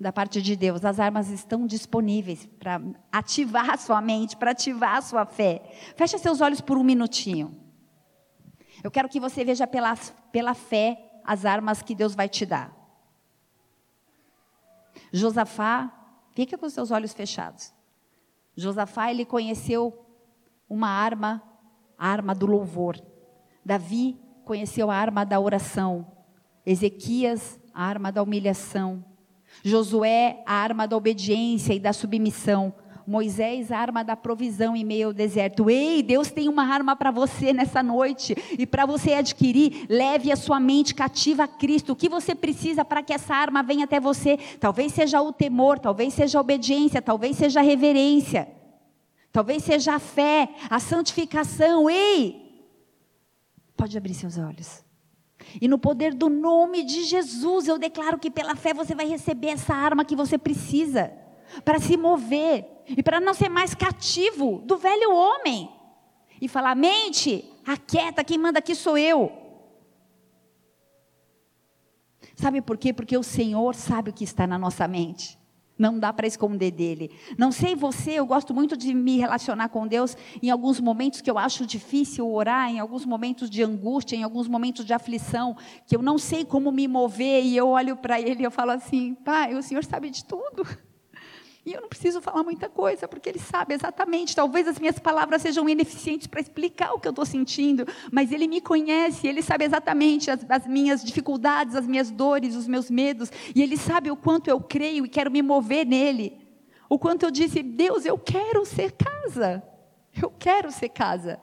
da 0.05 0.13
parte 0.13 0.43
de 0.43 0.55
Deus. 0.55 0.85
As 0.85 1.01
armas 1.01 1.31
estão 1.31 1.67
disponíveis 1.67 2.45
para 2.45 2.79
ativar 3.11 3.71
a 3.71 3.79
sua 3.79 4.03
mente, 4.03 4.37
para 4.37 4.51
ativar 4.51 4.97
a 4.97 5.01
sua 5.01 5.25
fé. 5.25 5.63
Feche 5.97 6.19
seus 6.19 6.43
olhos 6.43 6.61
por 6.61 6.77
um 6.77 6.85
minutinho. 6.85 7.59
Eu 8.83 8.91
quero 8.91 9.09
que 9.09 9.19
você 9.19 9.43
veja 9.47 9.67
pela, 9.67 9.97
pela 10.31 10.53
fé 10.53 11.23
as 11.25 11.47
armas 11.47 11.81
que 11.81 11.95
Deus 11.95 12.15
vai 12.15 12.29
te 12.29 12.45
dar. 12.45 12.71
Josafá, 15.11 15.91
fica 16.33 16.59
com 16.59 16.69
seus 16.69 16.91
olhos 16.91 17.15
fechados. 17.15 17.73
Josafá, 18.55 19.11
ele 19.11 19.25
conheceu 19.25 20.07
uma 20.69 20.89
arma, 20.89 21.43
a 21.97 22.09
arma 22.09 22.35
do 22.35 22.45
louvor. 22.45 23.01
Davi 23.65 24.21
conheceu 24.45 24.91
a 24.91 24.97
arma 24.97 25.25
da 25.25 25.41
oração. 25.41 26.07
Ezequias, 26.67 27.59
a 27.73 27.87
arma 27.87 28.13
da 28.13 28.23
humilhação. 28.23 29.14
Josué, 29.67 30.43
a 30.45 30.53
arma 30.53 30.87
da 30.87 30.95
obediência 30.95 31.73
e 31.73 31.81
da 31.81 31.95
submissão. 31.95 32.75
Moisés, 33.07 33.73
a 33.73 33.79
arma 33.79 34.05
da 34.05 34.15
provisão 34.15 34.77
em 34.77 34.85
meio 34.85 35.09
ao 35.09 35.13
deserto. 35.13 35.71
Ei, 35.71 36.03
Deus 36.03 36.31
tem 36.31 36.49
uma 36.49 36.65
arma 36.65 36.95
para 36.95 37.11
você 37.11 37.51
nessa 37.51 37.83
noite. 37.83 38.35
E 38.59 38.67
para 38.67 38.85
você 38.85 39.15
adquirir, 39.15 39.87
leve 39.89 40.31
a 40.31 40.37
sua 40.37 40.61
mente 40.61 40.95
cativa 40.95 41.45
a 41.45 41.49
Cristo. 41.49 41.93
O 41.93 41.97
que 41.97 42.11
você 42.11 42.35
precisa 42.35 42.85
para 42.85 43.03
que 43.03 43.13
essa 43.13 43.35
arma 43.35 43.63
venha 43.63 43.85
até 43.85 43.99
você? 43.99 44.37
Talvez 44.61 44.93
seja 44.93 45.23
o 45.23 45.33
temor, 45.33 45.79
talvez 45.79 46.13
seja 46.13 46.39
a 46.39 46.43
obediência, 46.43 47.01
talvez 47.01 47.37
seja 47.37 47.61
a 47.61 47.63
reverência. 47.63 48.49
Talvez 49.33 49.65
seja 49.65 49.95
a 49.95 49.99
fé, 49.99 50.51
a 50.69 50.79
santificação. 50.79 51.89
Ei! 51.89 52.69
Pode 53.75 53.97
abrir 53.97 54.15
seus 54.15 54.37
olhos. 54.37 54.84
E 55.61 55.69
no 55.69 55.79
poder 55.79 56.15
do 56.15 56.29
nome 56.29 56.85
de 56.85 57.05
Jesus, 57.05 57.69
eu 57.69 57.79
declaro 57.79 58.19
que 58.19 58.31
pela 58.31 58.55
fé 58.55 58.75
você 58.75 58.95
vai 58.95 59.07
receber 59.07 59.49
essa 59.49 59.75
arma 59.75 60.05
que 60.05 60.17
você 60.17 60.37
precisa 60.37 61.13
para 61.65 61.79
se 61.79 61.97
mover 61.97 62.67
e 62.89 63.03
para 63.03 63.21
não 63.21 63.35
ser 63.35 63.49
mais 63.49 63.75
cativo 63.75 64.63
do 64.65 64.77
velho 64.77 65.15
homem. 65.15 65.71
E 66.41 66.49
falar: 66.49 66.75
mente, 66.75 67.45
aquieta, 67.67 68.25
quem 68.25 68.39
manda 68.39 68.59
aqui 68.59 68.75
sou 68.75 68.99
eu. 68.99 69.33
Sabe 72.35 72.61
por 72.61 72.77
quê? 72.77 72.93
Porque 72.93 73.17
o 73.17 73.23
Senhor 73.23 73.75
sabe 73.75 74.11
o 74.11 74.13
que 74.13 74.25
está 74.25 74.47
na 74.47 74.59
nossa 74.59 74.89
mente. 74.89 75.39
Não 75.77 75.99
dá 75.99 76.13
para 76.13 76.27
esconder 76.27 76.71
dele. 76.71 77.11
Não 77.37 77.51
sei 77.51 77.75
você, 77.75 78.13
eu 78.13 78.27
gosto 78.27 78.55
muito 78.55 78.77
de 78.77 78.95
me 78.95 79.19
relacionar 79.19 79.69
com 79.69 79.87
Deus 79.87 80.17
em 80.41 80.49
alguns 80.49 80.79
momentos 80.79 81.21
que 81.21 81.31
eu 81.31 81.37
acho 81.37 81.67
difícil 81.67 82.31
orar, 82.31 82.71
em 82.71 82.79
alguns 82.79 83.05
momentos 83.05 83.51
de 83.51 83.63
angústia, 83.63 84.15
em 84.15 84.23
alguns 84.23 84.47
momentos 84.47 84.85
de 84.85 84.93
aflição, 84.93 85.57
que 85.87 85.97
eu 85.97 86.03
não 86.03 86.17
sei 86.17 86.45
como 86.45 86.71
me 86.71 86.87
mover 86.87 87.45
e 87.45 87.57
eu 87.57 87.69
olho 87.69 87.97
para 87.97 88.21
ele 88.21 88.43
e 88.43 88.45
eu 88.45 88.51
falo 88.51 88.71
assim: 88.71 89.15
"Pai, 89.15 89.55
o 89.55 89.63
Senhor 89.63 89.85
sabe 89.85 90.11
de 90.11 90.25
tudo. 90.25 90.65
E 91.67 91.73
eu 91.73 91.81
não 91.81 91.89
preciso 91.89 92.21
falar 92.21 92.43
muita 92.43 92.69
coisa, 92.69 93.09
porque 93.09 93.29
Ele 93.29 93.39
sabe 93.39 93.73
exatamente. 93.73 94.37
Talvez 94.37 94.69
as 94.69 94.79
minhas 94.79 94.99
palavras 94.99 95.41
sejam 95.41 95.67
ineficientes 95.67 96.27
para 96.27 96.41
explicar 96.41 96.93
o 96.93 97.01
que 97.01 97.09
eu 97.09 97.11
estou 97.11 97.25
sentindo, 97.25 97.87
mas 98.13 98.33
Ele 98.33 98.47
me 98.47 98.61
conhece, 98.61 99.27
Ele 99.27 99.41
sabe 99.41 99.65
exatamente 99.65 100.31
as, 100.31 100.45
as, 100.47 100.67
minhas 100.67 101.03
dificuldades, 101.03 101.75
as 101.75 101.87
minhas 101.87 102.11
dores, 102.11 102.55
os 102.55 102.69
meus 102.69 102.91
medos, 102.91 103.33
e 103.55 103.63
Ele 103.63 103.79
sabe 103.79 104.11
o 104.11 104.17
quanto 104.17 104.49
eu 104.49 104.61
creio 104.61 105.07
e 105.07 105.09
quero 105.09 105.31
me 105.31 105.41
mover 105.41 105.87
nele. 105.87 106.39
O 106.87 106.99
quanto 106.99 107.25
eu 107.25 107.31
disse, 107.31 107.63
Deus, 107.63 108.05
eu 108.05 108.19
quero 108.19 108.67
ser 108.67 108.93
casa. 108.93 109.63
Eu 110.21 110.31
quero 110.39 110.71
ser 110.71 110.91
casa. 110.91 111.41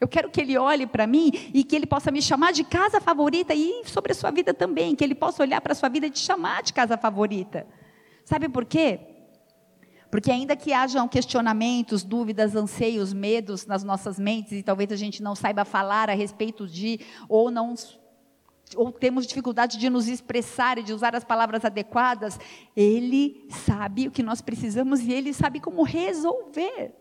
Eu 0.00 0.08
quero 0.08 0.30
que 0.30 0.40
Ele 0.40 0.56
olhe 0.56 0.86
para 0.86 1.06
mim 1.06 1.30
e 1.52 1.62
que 1.62 1.76
Ele 1.76 1.86
possa 1.86 2.10
me 2.10 2.22
chamar 2.22 2.52
de 2.52 2.64
casa 2.64 3.02
favorita 3.02 3.54
e 3.54 3.82
sobre 3.84 4.12
a 4.12 4.14
sua 4.14 4.30
vida 4.30 4.54
também, 4.54 4.96
que 4.96 5.04
Ele 5.04 5.14
possa 5.14 5.42
olhar 5.42 5.60
para 5.60 5.72
a 5.72 5.76
sua 5.76 5.90
vida 5.90 6.06
e 6.06 6.10
te 6.10 6.20
chamar 6.20 6.62
de 6.62 6.72
casa 6.72 6.96
favorita. 6.96 7.66
Sabe 8.24 8.48
por 8.48 8.64
quê? 8.64 9.17
Porque 10.10 10.30
ainda 10.30 10.56
que 10.56 10.72
hajam 10.72 11.06
questionamentos, 11.06 12.02
dúvidas, 12.02 12.56
anseios, 12.56 13.12
medos 13.12 13.66
nas 13.66 13.84
nossas 13.84 14.18
mentes 14.18 14.52
e 14.52 14.62
talvez 14.62 14.90
a 14.90 14.96
gente 14.96 15.22
não 15.22 15.34
saiba 15.34 15.64
falar 15.64 16.08
a 16.08 16.14
respeito 16.14 16.66
de 16.66 17.00
ou 17.28 17.50
não 17.50 17.74
ou 18.76 18.92
temos 18.92 19.26
dificuldade 19.26 19.78
de 19.78 19.88
nos 19.88 20.08
expressar 20.08 20.76
e 20.76 20.82
de 20.82 20.92
usar 20.92 21.16
as 21.16 21.24
palavras 21.24 21.64
adequadas, 21.64 22.38
ele 22.76 23.46
sabe 23.48 24.08
o 24.08 24.10
que 24.10 24.22
nós 24.22 24.42
precisamos 24.42 25.00
e 25.00 25.10
ele 25.10 25.32
sabe 25.32 25.58
como 25.58 25.82
resolver. 25.82 26.94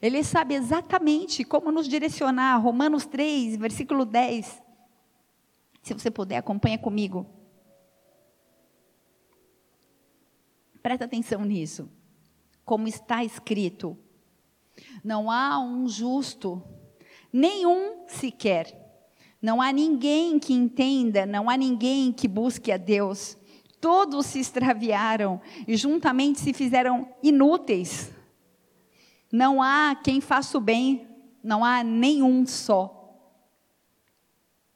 Ele 0.00 0.24
sabe 0.24 0.54
exatamente 0.54 1.44
como 1.44 1.70
nos 1.70 1.86
direcionar. 1.86 2.56
Romanos 2.56 3.04
3, 3.04 3.56
versículo 3.56 4.06
10. 4.06 4.62
Se 5.82 5.92
você 5.92 6.10
puder, 6.10 6.38
acompanha 6.38 6.78
comigo. 6.78 7.26
Presta 10.82 11.04
atenção 11.04 11.44
nisso 11.44 11.97
como 12.68 12.86
está 12.86 13.24
escrito: 13.24 13.96
Não 15.02 15.30
há 15.30 15.58
um 15.58 15.88
justo, 15.88 16.62
nenhum 17.32 18.06
sequer. 18.06 18.84
Não 19.40 19.62
há 19.62 19.72
ninguém 19.72 20.38
que 20.38 20.52
entenda, 20.52 21.24
não 21.24 21.48
há 21.48 21.56
ninguém 21.56 22.12
que 22.12 22.28
busque 22.28 22.70
a 22.70 22.76
Deus. 22.76 23.38
Todos 23.80 24.26
se 24.26 24.40
extraviaram 24.40 25.40
e 25.66 25.76
juntamente 25.76 26.40
se 26.40 26.52
fizeram 26.52 27.08
inúteis. 27.22 28.12
Não 29.32 29.62
há 29.62 29.94
quem 29.94 30.20
faça 30.20 30.58
o 30.58 30.60
bem, 30.60 31.08
não 31.42 31.64
há 31.64 31.82
nenhum 31.82 32.44
só. 32.44 32.94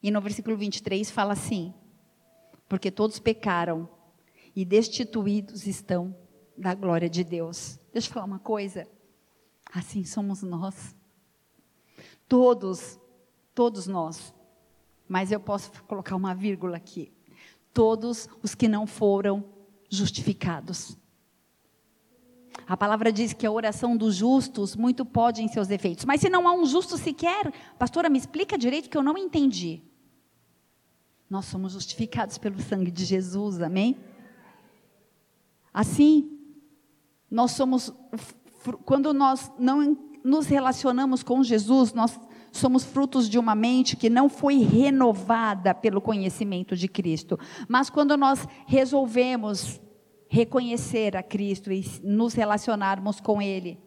E 0.01 0.09
no 0.09 0.21
versículo 0.21 0.57
23 0.57 1.11
fala 1.11 1.33
assim: 1.33 1.73
Porque 2.67 2.89
todos 2.89 3.19
pecaram 3.19 3.87
e 4.55 4.65
destituídos 4.65 5.67
estão 5.67 6.22
da 6.57 6.73
glória 6.73 7.09
de 7.09 7.23
Deus. 7.23 7.79
Deixa 7.91 8.07
eu 8.07 8.13
falar 8.13 8.25
uma 8.25 8.39
coisa. 8.39 8.87
Assim 9.73 10.03
somos 10.03 10.43
nós. 10.43 10.95
Todos, 12.27 12.99
todos 13.53 13.87
nós. 13.87 14.33
Mas 15.07 15.31
eu 15.31 15.39
posso 15.39 15.71
colocar 15.83 16.15
uma 16.15 16.33
vírgula 16.33 16.77
aqui. 16.77 17.11
Todos 17.73 18.29
os 18.41 18.53
que 18.53 18.67
não 18.67 18.85
foram 18.85 19.43
justificados. 19.89 20.97
A 22.67 22.77
palavra 22.77 23.11
diz 23.11 23.33
que 23.33 23.45
a 23.45 23.51
oração 23.51 23.97
dos 23.97 24.15
justos 24.15 24.75
muito 24.75 25.03
pode 25.03 25.41
em 25.41 25.47
seus 25.47 25.69
efeitos. 25.69 26.05
Mas 26.05 26.21
se 26.21 26.29
não 26.29 26.47
há 26.47 26.53
um 26.53 26.65
justo 26.65 26.97
sequer, 26.97 27.51
pastora, 27.77 28.09
me 28.09 28.17
explica 28.17 28.57
direito 28.57 28.89
que 28.89 28.97
eu 28.97 29.03
não 29.03 29.17
entendi. 29.17 29.81
Nós 31.29 31.45
somos 31.45 31.73
justificados 31.73 32.37
pelo 32.37 32.59
sangue 32.61 32.91
de 32.91 33.05
Jesus, 33.05 33.59
amém? 33.59 33.97
Assim, 35.73 36.42
nós 37.33 37.51
somos, 37.51 37.91
quando 38.85 39.11
nós 39.11 39.51
não 39.57 39.97
nos 40.23 40.45
relacionamos 40.45 41.23
com 41.23 41.43
Jesus, 41.43 41.91
nós 41.91 42.19
somos 42.51 42.83
frutos 42.83 43.27
de 43.27 43.39
uma 43.39 43.55
mente 43.55 43.97
que 43.97 44.07
não 44.07 44.29
foi 44.29 44.59
renovada 44.59 45.73
pelo 45.73 45.99
conhecimento 45.99 46.75
de 46.75 46.87
Cristo. 46.87 47.39
Mas 47.67 47.89
quando 47.89 48.15
nós 48.15 48.47
resolvemos 48.67 49.81
reconhecer 50.27 51.17
a 51.17 51.23
Cristo 51.23 51.71
e 51.71 51.83
nos 52.03 52.35
relacionarmos 52.35 53.19
com 53.19 53.41
Ele, 53.41 53.79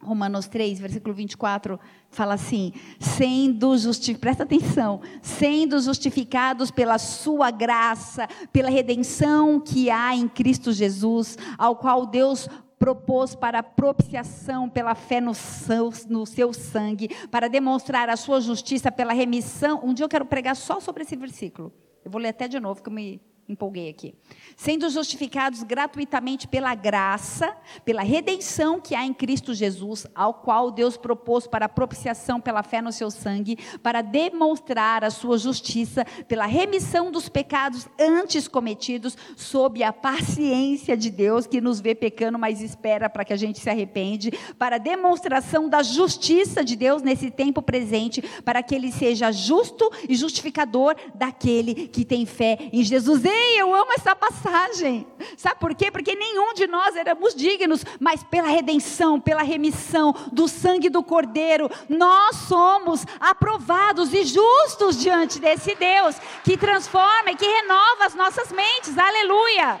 Romanos 0.00 0.46
3, 0.46 0.78
versículo 0.78 1.12
24, 1.12 1.78
fala 2.08 2.34
assim: 2.34 2.72
sendo 3.00 3.76
justificados, 3.76 4.20
presta 4.20 4.42
atenção, 4.44 5.00
sendo 5.20 5.80
justificados 5.80 6.70
pela 6.70 6.98
sua 6.98 7.50
graça, 7.50 8.28
pela 8.52 8.70
redenção 8.70 9.58
que 9.58 9.90
há 9.90 10.14
em 10.14 10.28
Cristo 10.28 10.72
Jesus, 10.72 11.36
ao 11.58 11.74
qual 11.74 12.06
Deus 12.06 12.48
propôs 12.78 13.34
para 13.34 13.62
propiciação 13.62 14.68
pela 14.68 14.94
fé 14.94 15.20
no 15.20 15.34
seu, 15.34 15.90
no 16.08 16.24
seu 16.24 16.52
sangue, 16.52 17.08
para 17.30 17.48
demonstrar 17.48 18.08
a 18.08 18.16
sua 18.16 18.40
justiça 18.40 18.90
pela 18.92 19.12
remissão. 19.12 19.80
Um 19.82 19.92
dia 19.92 20.04
eu 20.04 20.08
quero 20.08 20.24
pregar 20.24 20.54
só 20.56 20.80
sobre 20.80 21.02
esse 21.02 21.16
versículo. 21.16 21.72
Eu 22.04 22.10
vou 22.10 22.20
ler 22.20 22.28
até 22.28 22.46
de 22.48 22.58
novo, 22.60 22.82
que 22.82 22.88
eu 22.88 22.92
me 22.92 23.20
empolguei 23.48 23.88
aqui. 23.88 24.14
Sendo 24.56 24.90
justificados 24.90 25.62
gratuitamente 25.62 26.46
pela 26.46 26.74
graça, 26.74 27.56
pela 27.84 28.02
redenção 28.02 28.78
que 28.78 28.94
há 28.94 29.04
em 29.04 29.14
Cristo 29.14 29.54
Jesus, 29.54 30.06
ao 30.14 30.34
qual 30.34 30.70
Deus 30.70 30.96
propôs 30.96 31.46
para 31.46 31.68
propiciação 31.68 32.40
pela 32.40 32.62
fé 32.62 32.82
no 32.82 32.92
seu 32.92 33.10
sangue, 33.10 33.56
para 33.82 34.02
demonstrar 34.02 35.02
a 35.02 35.10
sua 35.10 35.38
justiça 35.38 36.04
pela 36.26 36.44
remissão 36.44 37.10
dos 37.10 37.28
pecados 37.28 37.88
antes 37.98 38.46
cometidos, 38.46 39.16
sob 39.36 39.82
a 39.82 39.92
paciência 39.92 40.96
de 40.96 41.10
Deus 41.10 41.46
que 41.46 41.60
nos 41.60 41.80
vê 41.80 41.94
pecando, 41.94 42.38
mas 42.38 42.60
espera 42.60 43.08
para 43.08 43.24
que 43.24 43.32
a 43.32 43.36
gente 43.36 43.60
se 43.60 43.70
arrepende, 43.70 44.30
para 44.58 44.76
demonstração 44.76 45.68
da 45.68 45.82
justiça 45.82 46.62
de 46.62 46.76
Deus 46.76 47.00
nesse 47.00 47.30
tempo 47.30 47.62
presente, 47.62 48.22
para 48.44 48.62
que 48.62 48.74
ele 48.74 48.92
seja 48.92 49.32
justo 49.32 49.90
e 50.06 50.14
justificador 50.14 50.94
daquele 51.14 51.88
que 51.88 52.04
tem 52.04 52.26
fé 52.26 52.58
em 52.72 52.82
Jesus 52.82 53.24
eu 53.58 53.74
amo 53.74 53.92
essa 53.92 54.14
passagem. 54.14 55.06
Sabe 55.36 55.60
por 55.60 55.74
quê? 55.74 55.90
Porque 55.90 56.14
nenhum 56.14 56.54
de 56.54 56.66
nós 56.66 56.96
éramos 56.96 57.34
dignos, 57.34 57.84
mas 57.98 58.22
pela 58.22 58.48
redenção, 58.48 59.20
pela 59.20 59.42
remissão 59.42 60.14
do 60.32 60.48
sangue 60.48 60.88
do 60.88 61.02
Cordeiro, 61.02 61.70
nós 61.88 62.36
somos 62.48 63.04
aprovados 63.20 64.12
e 64.12 64.24
justos 64.24 64.98
diante 64.98 65.38
desse 65.38 65.74
Deus 65.74 66.16
que 66.44 66.56
transforma 66.56 67.30
e 67.30 67.36
que 67.36 67.46
renova 67.46 68.06
as 68.06 68.14
nossas 68.14 68.52
mentes. 68.52 68.96
Aleluia! 68.96 69.80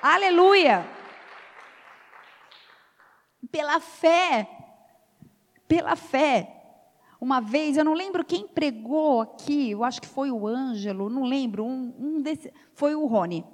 Aleluia! 0.00 0.86
Pela 3.50 3.80
fé, 3.80 4.48
pela 5.68 5.96
fé, 5.96 6.61
uma 7.22 7.40
vez, 7.40 7.76
eu 7.76 7.84
não 7.84 7.94
lembro 7.94 8.24
quem 8.24 8.48
pregou 8.48 9.20
aqui, 9.20 9.70
eu 9.70 9.84
acho 9.84 10.02
que 10.02 10.08
foi 10.08 10.32
o 10.32 10.44
Ângelo, 10.44 11.08
não 11.08 11.22
lembro, 11.22 11.64
um, 11.64 11.94
um 11.96 12.20
desse, 12.20 12.52
foi 12.74 12.96
o 12.96 13.06
Rony. 13.06 13.44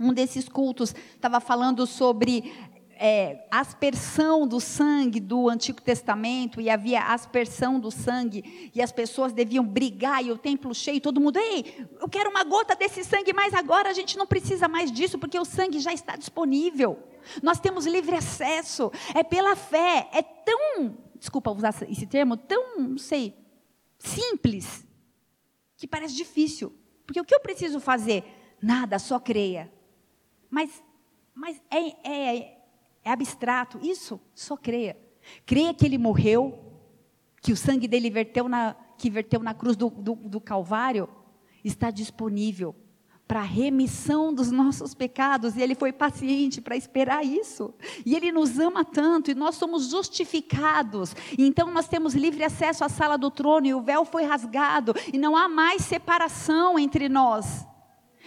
Um 0.00 0.12
desses 0.12 0.48
cultos 0.48 0.92
estava 1.14 1.38
falando 1.38 1.86
sobre 1.86 2.52
é, 2.98 3.46
aspersão 3.48 4.44
do 4.44 4.58
sangue 4.58 5.20
do 5.20 5.48
Antigo 5.48 5.80
Testamento, 5.80 6.60
e 6.60 6.68
havia 6.68 7.00
aspersão 7.00 7.78
do 7.78 7.92
sangue, 7.92 8.72
e 8.74 8.82
as 8.82 8.90
pessoas 8.90 9.32
deviam 9.32 9.64
brigar, 9.64 10.24
e 10.24 10.32
o 10.32 10.36
templo 10.36 10.74
cheio, 10.74 11.00
todo 11.00 11.20
mundo, 11.20 11.38
ei, 11.38 11.86
eu 12.00 12.08
quero 12.08 12.28
uma 12.28 12.42
gota 12.42 12.74
desse 12.74 13.04
sangue, 13.04 13.32
mas 13.32 13.54
agora 13.54 13.88
a 13.88 13.92
gente 13.92 14.18
não 14.18 14.26
precisa 14.26 14.66
mais 14.66 14.90
disso, 14.90 15.16
porque 15.16 15.38
o 15.38 15.44
sangue 15.44 15.78
já 15.78 15.92
está 15.92 16.16
disponível. 16.16 16.98
Nós 17.40 17.60
temos 17.60 17.86
livre 17.86 18.16
acesso, 18.16 18.90
é 19.14 19.22
pela 19.22 19.54
fé, 19.54 20.08
é 20.12 20.22
tão 20.22 21.05
desculpa 21.16 21.50
usar 21.50 21.74
esse 21.88 22.06
termo, 22.06 22.36
tão, 22.36 22.80
não 22.80 22.98
sei, 22.98 23.36
simples, 23.98 24.86
que 25.76 25.86
parece 25.86 26.14
difícil. 26.14 26.72
Porque 27.06 27.20
o 27.20 27.24
que 27.24 27.34
eu 27.34 27.40
preciso 27.40 27.80
fazer? 27.80 28.24
Nada, 28.60 28.98
só 28.98 29.18
creia. 29.18 29.72
Mas, 30.50 30.82
mas 31.34 31.60
é, 31.70 32.08
é, 32.08 32.58
é 33.04 33.10
abstrato. 33.10 33.78
Isso, 33.82 34.20
só 34.34 34.56
creia. 34.56 34.96
Creia 35.44 35.74
que 35.74 35.84
ele 35.84 35.98
morreu, 35.98 36.80
que 37.40 37.52
o 37.52 37.56
sangue 37.56 37.86
dele 37.86 38.10
verteu 38.10 38.48
na, 38.48 38.74
que 38.98 39.10
verteu 39.10 39.42
na 39.42 39.54
cruz 39.54 39.76
do, 39.76 39.90
do, 39.90 40.14
do 40.14 40.40
Calvário, 40.40 41.08
está 41.64 41.90
disponível 41.90 42.74
para 43.26 43.40
a 43.40 43.44
remissão 43.44 44.32
dos 44.32 44.50
nossos 44.50 44.94
pecados, 44.94 45.56
e 45.56 45.62
Ele 45.62 45.74
foi 45.74 45.92
paciente 45.92 46.60
para 46.60 46.76
esperar 46.76 47.24
isso. 47.24 47.74
E 48.04 48.14
Ele 48.14 48.30
nos 48.30 48.58
ama 48.58 48.84
tanto, 48.84 49.30
e 49.30 49.34
nós 49.34 49.56
somos 49.56 49.88
justificados. 49.88 51.14
Então 51.36 51.70
nós 51.70 51.88
temos 51.88 52.14
livre 52.14 52.44
acesso 52.44 52.84
à 52.84 52.88
sala 52.88 53.18
do 53.18 53.30
trono, 53.30 53.66
e 53.66 53.74
o 53.74 53.80
véu 53.80 54.04
foi 54.04 54.24
rasgado, 54.24 54.94
e 55.12 55.18
não 55.18 55.36
há 55.36 55.48
mais 55.48 55.82
separação 55.82 56.78
entre 56.78 57.08
nós. 57.08 57.66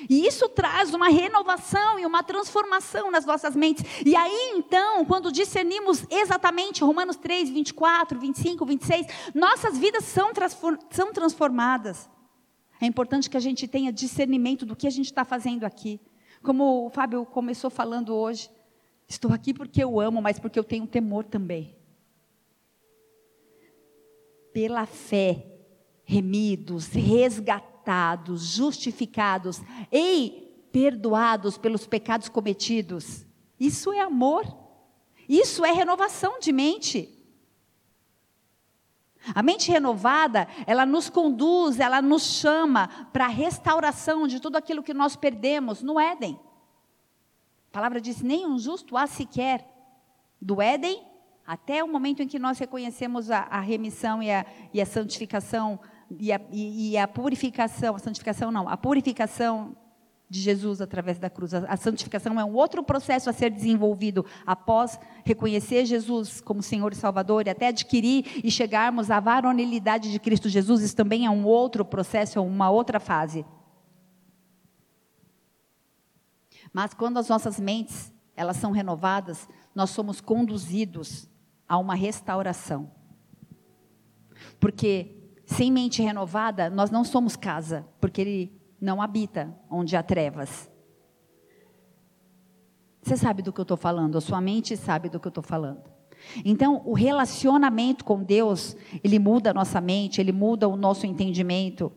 E 0.10 0.26
isso 0.26 0.48
traz 0.50 0.94
uma 0.94 1.10
renovação 1.10 2.00
e 2.00 2.06
uma 2.06 2.24
transformação 2.24 3.12
nas 3.12 3.26
nossas 3.26 3.56
mentes. 3.56 3.84
E 4.06 4.16
aí 4.16 4.54
então, 4.56 5.04
quando 5.06 5.32
discernimos 5.32 6.06
exatamente 6.10 6.84
Romanos 6.84 7.18
3, 7.18 7.50
24, 7.50 8.20
25, 8.20 8.66
26, 8.66 9.08
nossas 9.34 9.78
vidas 9.78 10.06
são, 10.06 10.32
são 10.90 11.12
transformadas. 11.12 12.10
É 12.80 12.86
importante 12.86 13.30
que 13.30 13.38
a 13.38 13.42
gente 13.42 13.68
tenha 13.68 13.92
discernimento 13.92 14.66
do 14.66 14.76
que 14.76 14.88
a 14.88 14.92
gente 14.92 15.08
está 15.08 15.26
fazendo 15.26 15.66
aqui. 15.66 16.00
Como 16.42 16.86
o 16.86 16.90
Fábio 16.90 17.26
começou 17.26 17.70
falando 17.70 18.16
hoje, 18.16 18.50
Estou 19.10 19.34
aqui 19.34 19.56
porque 19.56 19.84
eu 19.84 20.00
amo, 20.00 20.22
mas 20.22 20.38
porque 20.38 20.60
eu 20.60 20.64
tenho 20.64 20.86
temor 20.86 21.26
também. 21.26 21.76
Pela 24.54 24.86
fé, 24.86 25.48
remidos, 26.04 26.90
resgatados, 26.90 28.44
justificados 28.44 29.62
e 29.92 30.68
perdoados 30.72 31.58
pelos 31.58 31.88
pecados 31.88 32.30
cometidos. 32.30 33.26
Isso 33.60 33.92
é 33.92 34.00
amor. 34.00 34.46
Isso 35.28 35.66
é 35.66 35.72
renovação 35.72 36.40
de 36.40 36.52
mente. 36.52 37.19
A 39.34 39.44
mente 39.44 39.72
renovada, 39.72 40.48
ela 40.66 40.86
nos 40.86 41.10
conduz, 41.10 41.80
ela 41.80 42.02
nos 42.02 42.24
chama 42.24 42.88
para 43.12 43.26
a 43.26 43.30
restauração 43.30 44.28
de 44.28 44.40
tudo 44.40 44.56
aquilo 44.56 44.84
que 44.84 44.94
nós 44.94 45.16
perdemos 45.16 45.82
no 45.82 46.00
Éden. 46.00 46.40
A 47.70 47.72
palavra 47.72 48.02
diz: 48.02 48.22
nenhum 48.22 48.58
justo 48.58 48.98
há 48.98 49.08
sequer. 49.08 49.68
Do 50.42 50.62
Éden 50.62 51.06
até 51.46 51.84
o 51.84 51.88
momento 51.88 52.22
em 52.22 52.28
que 52.28 52.40
nós 52.40 52.60
reconhecemos 52.60 53.30
a, 53.30 53.40
a 53.40 53.60
remissão 53.60 54.22
e 54.22 54.32
a, 54.32 54.46
e 54.74 54.80
a 54.80 54.86
santificação 54.86 55.80
e 56.18 56.32
a, 56.32 56.40
e, 56.52 56.92
e 56.92 56.98
a 56.98 57.08
purificação, 57.08 57.96
a 57.96 58.00
santificação 58.00 58.52
não, 58.52 58.70
a 58.70 58.78
purificação 58.78 59.76
de 60.30 60.40
Jesus 60.40 60.80
através 60.80 61.18
da 61.18 61.30
cruz. 61.30 61.54
A, 61.54 61.76
santificação 61.76 62.40
é 62.40 62.46
um 62.46 62.54
outro 62.54 62.84
processo 62.84 63.30
a 63.30 63.34
ser 63.34 63.50
desenvolvido 63.50 64.24
após 64.46 65.00
reconhecer 65.26 65.86
Jesus 65.86 66.40
como 66.40 66.62
Senhor 66.62 66.94
e 66.94 66.96
Salvador 66.96 67.48
e 67.48 67.50
até 67.50 67.70
adquirir 67.70 68.40
e 68.44 68.52
chegarmos 68.52 69.10
à 69.10 69.20
varonilidade 69.20 70.12
de 70.12 70.20
Cristo 70.20 70.48
Jesus. 70.48 70.84
Isso 70.84 70.96
também 70.96 71.26
é 71.26 71.30
um 71.30 71.46
outro 71.46 71.84
processo, 71.84 72.38
é 72.38 72.42
uma 72.42 72.70
outra 72.70 73.00
fase. 73.00 73.44
Mas 76.72 76.94
quando 76.94 77.18
as 77.18 77.28
nossas 77.28 77.60
mentes, 77.60 78.14
elas 78.36 78.58
são 78.58 78.72
renovadas, 78.72 79.50
nós 79.74 79.90
somos 79.90 80.22
conduzidos 80.22 81.28
a 81.68 81.78
uma 81.80 81.96
restauração. 81.96 82.92
Porque 84.60 85.16
sem 85.48 85.72
mente 85.72 86.04
renovada, 86.04 86.70
nós 86.70 86.92
não 86.92 87.04
somos 87.04 87.36
casa, 87.36 87.88
porque 88.00 88.22
ele 88.22 88.59
não 88.80 89.02
habita 89.02 89.54
onde 89.70 89.96
há 89.96 90.04
trevas. 90.04 90.70
Você 93.02 93.18
sabe 93.18 93.42
do 93.42 93.52
que 93.52 93.60
eu 93.60 93.64
estou 93.64 93.78
falando, 93.78 94.18
a 94.18 94.22
sua 94.22 94.42
mente 94.42 94.76
sabe 94.76 95.10
do 95.10 95.20
que 95.20 95.28
eu 95.28 95.30
estou 95.30 95.44
falando. 95.44 95.90
Então, 96.44 96.82
o 96.86 96.94
relacionamento 96.94 98.04
com 98.04 98.22
Deus, 98.22 98.76
ele 99.04 99.18
muda 99.18 99.52
a 99.52 99.54
nossa 99.54 99.80
mente, 99.80 100.20
ele 100.20 100.32
muda 100.32 100.68
o 100.68 100.76
nosso 100.76 101.06
entendimento. 101.06 101.92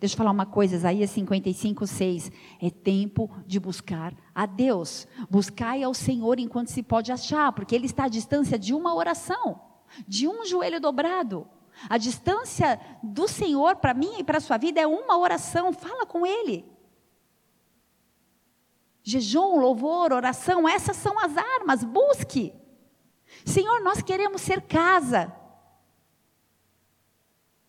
Deixa 0.00 0.14
eu 0.14 0.18
falar 0.18 0.30
uma 0.30 0.46
coisa, 0.46 0.76
Isaías 0.76 1.10
55, 1.10 1.86
6. 1.86 2.32
É 2.60 2.70
tempo 2.70 3.30
de 3.46 3.58
buscar 3.58 4.14
a 4.34 4.46
Deus. 4.46 5.06
Buscai 5.30 5.82
ao 5.82 5.94
Senhor 5.94 6.38
enquanto 6.38 6.68
se 6.68 6.82
pode 6.82 7.10
achar, 7.10 7.52
porque 7.52 7.74
Ele 7.74 7.86
está 7.86 8.04
à 8.04 8.08
distância 8.08 8.58
de 8.58 8.74
uma 8.74 8.94
oração, 8.94 9.60
de 10.06 10.28
um 10.28 10.44
joelho 10.44 10.80
dobrado. 10.80 11.46
A 11.88 11.98
distância 11.98 12.80
do 13.02 13.28
Senhor 13.28 13.76
para 13.76 13.94
mim 13.94 14.18
e 14.18 14.24
para 14.24 14.38
a 14.38 14.40
sua 14.40 14.56
vida 14.56 14.80
é 14.80 14.86
uma 14.86 15.18
oração. 15.18 15.72
Fala 15.72 16.06
com 16.06 16.26
Ele. 16.26 16.64
Jejum, 19.02 19.58
louvor, 19.60 20.12
oração, 20.12 20.68
essas 20.68 20.96
são 20.96 21.18
as 21.18 21.36
armas. 21.36 21.84
Busque. 21.84 22.52
Senhor, 23.44 23.80
nós 23.82 24.02
queremos 24.02 24.40
ser 24.40 24.62
casa. 24.62 25.32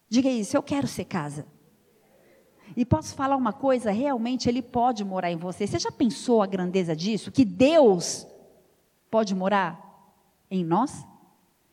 Diga 0.10 0.30
isso, 0.30 0.58
eu 0.58 0.64
quero 0.64 0.88
ser 0.88 1.06
casa. 1.06 1.46
E 2.76 2.86
posso 2.86 3.16
falar 3.16 3.36
uma 3.36 3.54
coisa, 3.54 3.92
realmente 3.92 4.50
Ele 4.50 4.62
pode 4.62 5.04
morar 5.04 5.32
em 5.32 5.38
você. 5.38 5.68
Você 5.68 5.80
já 5.80 5.92
pensou 5.92 6.42
a 6.42 6.48
grandeza 6.48 6.96
disso? 6.96 7.32
Que 7.32 7.46
Deus 7.46 8.28
pode 9.10 9.36
morar 9.36 9.80
em 10.50 10.64
nós? 10.64 11.06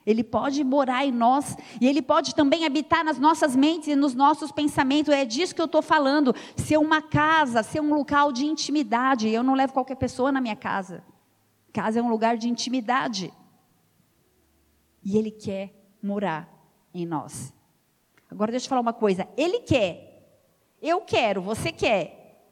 Ele 0.07 0.23
pode 0.23 0.63
morar 0.63 1.05
em 1.05 1.11
nós 1.11 1.57
e 1.81 1.87
Ele 1.87 2.01
pode 2.01 2.33
também 2.33 2.65
habitar 2.65 3.05
nas 3.05 3.19
nossas 3.19 3.57
mentes 3.57 3.89
e 3.89 3.97
nos 3.97 4.15
nossos 4.15 4.53
pensamentos. 4.53 5.13
É 5.13 5.25
disso 5.25 5.55
que 5.55 5.61
eu 5.61 5.67
estou 5.67 5.83
falando. 5.83 6.33
Ser 6.55 6.77
uma 6.77 7.03
casa, 7.03 7.65
ser 7.65 7.81
um 7.81 7.93
local 7.93 8.31
de 8.31 8.47
intimidade. 8.47 9.29
Eu 9.29 9.43
não 9.43 9.55
levo 9.55 9.73
qualquer 9.73 9.97
pessoa 9.97 10.31
na 10.31 10.41
minha 10.41 10.55
casa. 10.55 11.03
Casa 11.73 11.99
é 11.99 12.03
um 12.03 12.09
lugar 12.09 12.37
de 12.37 12.49
intimidade. 12.49 13.35
E 15.03 15.19
Ele 15.19 15.33
quer 15.33 15.75
morar 16.01 16.49
em 16.95 17.05
nós. 17.05 17.53
Agora 18.31 18.53
deixa 18.53 18.67
eu 18.67 18.71
falar 18.71 18.81
uma 18.81 18.93
coisa. 18.93 19.29
Ele 19.37 19.61
quer. 19.61 20.07
Eu 20.81 21.01
quero, 21.01 21.43
você 21.43 21.73
quer. 21.73 22.45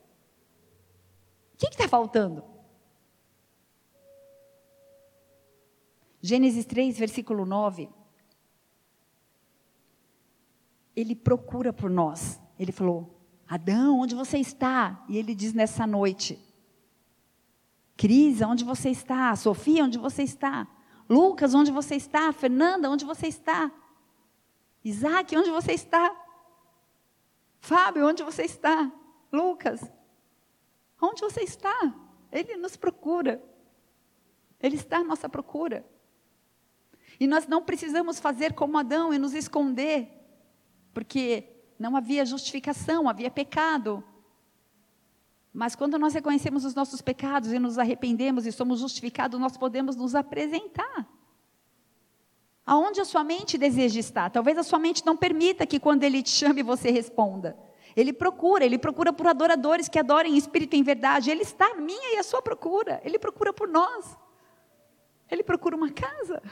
O 1.55 1.57
que 1.57 1.67
está 1.67 1.87
faltando? 1.87 2.54
Gênesis 6.27 6.65
3, 6.65 6.99
versículo 6.99 7.45
9. 7.45 7.87
Ele 10.97 11.15
procura 11.15 11.71
por 11.71 11.91
nós. 11.91 12.41
Ele 12.59 12.73
falou: 12.73 13.21
Adão, 13.47 14.01
onde 14.01 14.15
você 14.15 14.39
está? 14.39 15.05
E 15.07 15.19
ele 15.19 15.35
diz 15.35 15.53
nessa 15.53 15.87
noite: 15.87 16.43
Cris, 17.95 18.41
onde 18.41 18.65
você 18.65 18.89
está? 18.89 19.37
Sofia, 19.37 19.85
onde 19.85 19.99
você 19.99 20.23
está? 20.23 20.67
Lucas, 21.11 21.53
onde 21.53 21.71
você 21.71 21.97
está? 21.97 22.33
Fernanda, 22.33 22.89
onde 22.89 23.05
você 23.05 23.27
está? 23.27 23.71
Isaac, 24.83 25.37
onde 25.37 25.51
você 25.51 25.73
está? 25.73 26.11
Fábio, 27.61 28.09
onde 28.09 28.23
você 28.23 28.45
está? 28.45 28.91
Lucas, 29.31 29.93
onde 31.03 31.21
você 31.21 31.43
está? 31.43 31.95
Ele 32.33 32.57
nos 32.57 32.79
procura. 32.79 33.45
Ele 34.59 34.77
está 34.77 35.01
à 35.01 35.05
nossa 35.05 35.29
procura. 35.29 35.85
E 37.19 37.27
nós 37.27 37.47
não 37.47 37.63
precisamos 37.63 38.19
fazer 38.19 38.53
como 38.53 38.79
Adão 38.79 39.13
e 39.13 39.19
nos 39.19 39.35
esconder, 39.35 40.09
porque 40.93 41.45
não 41.79 41.97
havia 41.97 42.25
justificação, 42.25 43.09
havia 43.09 43.31
pecado. 43.31 44.03
Mas 45.53 45.77
quando 45.77 45.99
nós 45.99 46.15
reconhecemos 46.15 46.65
os 46.65 46.75
nossos 46.75 47.01
pecados 47.01 47.53
e 47.53 47.59
nos 47.59 47.79
arrependemos 47.79 48.45
e 48.45 48.53
somos 48.53 48.81
justificados, 48.81 49.39
nós 49.39 49.57
podemos 49.57 49.95
nos 49.95 50.15
apresentar. 50.15 51.09
Aonde 52.67 53.01
a 53.01 53.05
sua 53.05 53.23
mente 53.23 53.59
deseja 53.59 54.01
estar? 54.01 54.31
Talvez 54.31 54.57
a 54.57 54.63
sua 54.63 54.79
mente 54.79 55.05
não 55.05 55.17
permita 55.17 55.67
que 55.67 55.79
quando 55.79 56.03
ele 56.03 56.23
te 56.23 56.31
chame 56.31 56.63
você 56.63 56.91
responda. 56.91 57.57
Ele 57.95 58.13
procura, 58.13 58.65
ele 58.65 58.79
procura 58.79 59.13
por 59.13 59.27
adoradores 59.27 59.89
que 59.89 59.99
adorem 59.99 60.35
em 60.35 60.37
espírito 60.37 60.75
em 60.75 60.83
verdade. 60.83 61.31
Ele 61.31 61.43
está 61.43 61.75
minha 61.75 62.15
e 62.15 62.19
a 62.19 62.25
sua 62.25 62.43
procura. 62.43 63.01
Ele 63.05 63.19
procura 63.19 63.53
por 63.53 63.69
nós. 63.69 64.17
Ele 65.31 65.45
procura 65.45 65.77
uma 65.77 65.91
casa. 65.93 66.43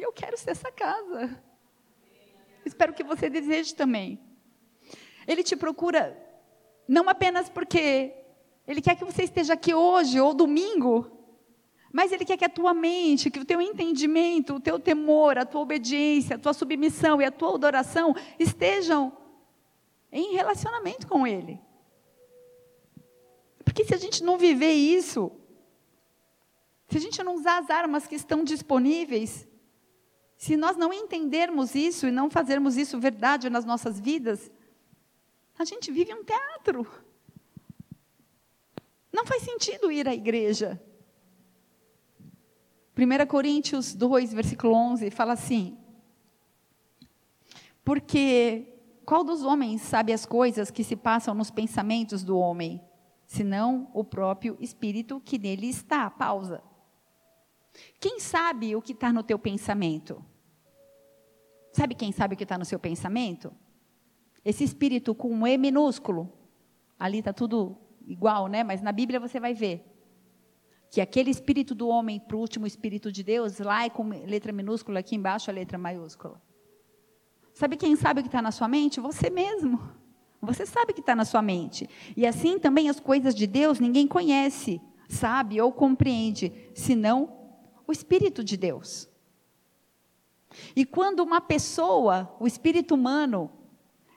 Eu 0.00 0.12
quero 0.12 0.36
ser 0.36 0.50
essa 0.50 0.72
casa. 0.72 1.42
Espero 2.64 2.92
que 2.92 3.02
você 3.02 3.28
deseje 3.28 3.74
também. 3.74 4.20
Ele 5.26 5.42
te 5.42 5.56
procura 5.56 6.16
não 6.88 7.08
apenas 7.08 7.48
porque 7.48 8.12
ele 8.66 8.80
quer 8.80 8.96
que 8.96 9.04
você 9.04 9.24
esteja 9.24 9.54
aqui 9.54 9.74
hoje 9.74 10.20
ou 10.20 10.34
domingo, 10.34 11.10
mas 11.92 12.12
ele 12.12 12.24
quer 12.24 12.36
que 12.36 12.44
a 12.44 12.48
tua 12.48 12.72
mente, 12.72 13.30
que 13.30 13.40
o 13.40 13.44
teu 13.44 13.60
entendimento, 13.60 14.54
o 14.54 14.60
teu 14.60 14.78
temor, 14.78 15.38
a 15.38 15.44
tua 15.44 15.60
obediência, 15.60 16.36
a 16.36 16.38
tua 16.38 16.52
submissão 16.52 17.20
e 17.20 17.24
a 17.24 17.30
tua 17.30 17.54
adoração 17.54 18.14
estejam 18.38 19.16
em 20.12 20.34
relacionamento 20.34 21.06
com 21.06 21.26
ele. 21.26 21.60
Porque 23.64 23.84
se 23.84 23.94
a 23.94 23.98
gente 23.98 24.22
não 24.22 24.38
viver 24.38 24.72
isso, 24.72 25.32
se 26.88 26.96
a 26.96 27.00
gente 27.00 27.22
não 27.22 27.34
usar 27.36 27.58
as 27.58 27.70
armas 27.70 28.06
que 28.06 28.16
estão 28.16 28.42
disponíveis, 28.42 29.46
se 30.40 30.56
nós 30.56 30.74
não 30.74 30.90
entendermos 30.90 31.74
isso 31.74 32.06
e 32.06 32.10
não 32.10 32.30
fazermos 32.30 32.78
isso 32.78 32.98
verdade 32.98 33.50
nas 33.50 33.66
nossas 33.66 34.00
vidas, 34.00 34.50
a 35.58 35.66
gente 35.66 35.92
vive 35.92 36.14
um 36.14 36.24
teatro. 36.24 36.90
Não 39.12 39.26
faz 39.26 39.42
sentido 39.42 39.92
ir 39.92 40.08
à 40.08 40.14
igreja. 40.14 40.82
1 42.96 43.26
Coríntios 43.26 43.94
2, 43.94 44.32
versículo 44.32 44.72
11, 44.72 45.10
fala 45.10 45.34
assim: 45.34 45.76
Porque 47.84 48.66
qual 49.04 49.22
dos 49.22 49.42
homens 49.42 49.82
sabe 49.82 50.10
as 50.10 50.24
coisas 50.24 50.70
que 50.70 50.82
se 50.82 50.96
passam 50.96 51.34
nos 51.34 51.50
pensamentos 51.50 52.24
do 52.24 52.38
homem, 52.38 52.80
senão 53.26 53.90
o 53.92 54.02
próprio 54.02 54.56
espírito 54.58 55.20
que 55.20 55.38
nele 55.38 55.68
está? 55.68 56.08
Pausa. 56.08 56.62
Quem 58.00 58.18
sabe 58.18 58.74
o 58.74 58.80
que 58.80 58.92
está 58.92 59.12
no 59.12 59.22
teu 59.22 59.38
pensamento? 59.38 60.24
Sabe 61.80 61.94
quem 61.94 62.12
sabe 62.12 62.34
o 62.34 62.36
que 62.36 62.42
está 62.42 62.58
no 62.58 62.64
seu 62.66 62.78
pensamento? 62.78 63.50
Esse 64.44 64.62
espírito 64.62 65.14
com 65.14 65.32
um 65.32 65.46
E 65.46 65.56
minúsculo. 65.56 66.30
Ali 66.98 67.20
está 67.20 67.32
tudo 67.32 67.74
igual, 68.06 68.48
né? 68.48 68.62
Mas 68.62 68.82
na 68.82 68.92
Bíblia 68.92 69.18
você 69.18 69.40
vai 69.40 69.54
ver 69.54 69.90
que 70.90 71.00
aquele 71.00 71.30
espírito 71.30 71.74
do 71.74 71.88
homem 71.88 72.20
para 72.20 72.36
o 72.36 72.40
último 72.40 72.66
espírito 72.66 73.10
de 73.10 73.22
Deus, 73.22 73.60
lá 73.60 73.86
é 73.86 73.88
com 73.88 74.06
letra 74.10 74.52
minúscula, 74.52 75.00
aqui 75.00 75.16
embaixo 75.16 75.50
a 75.50 75.54
letra 75.54 75.78
maiúscula. 75.78 76.38
Sabe 77.54 77.78
quem 77.78 77.96
sabe 77.96 78.20
o 78.20 78.22
que 78.22 78.28
está 78.28 78.42
na 78.42 78.52
sua 78.52 78.68
mente? 78.68 79.00
Você 79.00 79.30
mesmo. 79.30 79.80
Você 80.42 80.66
sabe 80.66 80.92
o 80.92 80.94
que 80.94 81.00
está 81.00 81.16
na 81.16 81.24
sua 81.24 81.40
mente. 81.40 81.88
E 82.14 82.26
assim 82.26 82.58
também 82.58 82.90
as 82.90 83.00
coisas 83.00 83.34
de 83.34 83.46
Deus 83.46 83.80
ninguém 83.80 84.06
conhece. 84.06 84.82
sabe 85.08 85.58
ou 85.58 85.72
compreende, 85.72 86.52
senão 86.74 87.32
o 87.86 87.90
Espírito 87.90 88.44
de 88.44 88.58
Deus. 88.58 89.09
E 90.74 90.84
quando 90.84 91.20
uma 91.20 91.40
pessoa, 91.40 92.34
o 92.40 92.46
espírito 92.46 92.94
humano, 92.94 93.50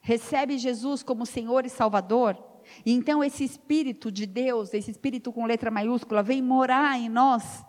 recebe 0.01 0.57
Jesus 0.57 1.03
como 1.03 1.25
Senhor 1.25 1.65
e 1.65 1.69
Salvador, 1.69 2.37
e 2.85 2.91
então 2.91 3.23
esse 3.23 3.43
Espírito 3.43 4.11
de 4.11 4.25
Deus, 4.25 4.73
esse 4.73 4.91
Espírito 4.91 5.31
com 5.31 5.45
letra 5.45 5.69
maiúscula, 5.69 6.23
vem 6.23 6.41
morar 6.41 6.97
em 6.97 7.09
nós, 7.09 7.63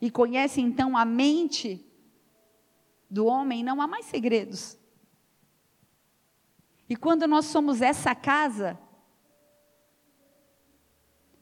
e 0.00 0.10
conhece 0.10 0.60
então 0.60 0.96
a 0.96 1.04
mente 1.04 1.86
do 3.08 3.26
homem, 3.26 3.62
não 3.62 3.80
há 3.80 3.86
mais 3.86 4.06
segredos. 4.06 4.78
E 6.88 6.96
quando 6.96 7.26
nós 7.26 7.46
somos 7.46 7.80
essa 7.80 8.14
casa, 8.14 8.78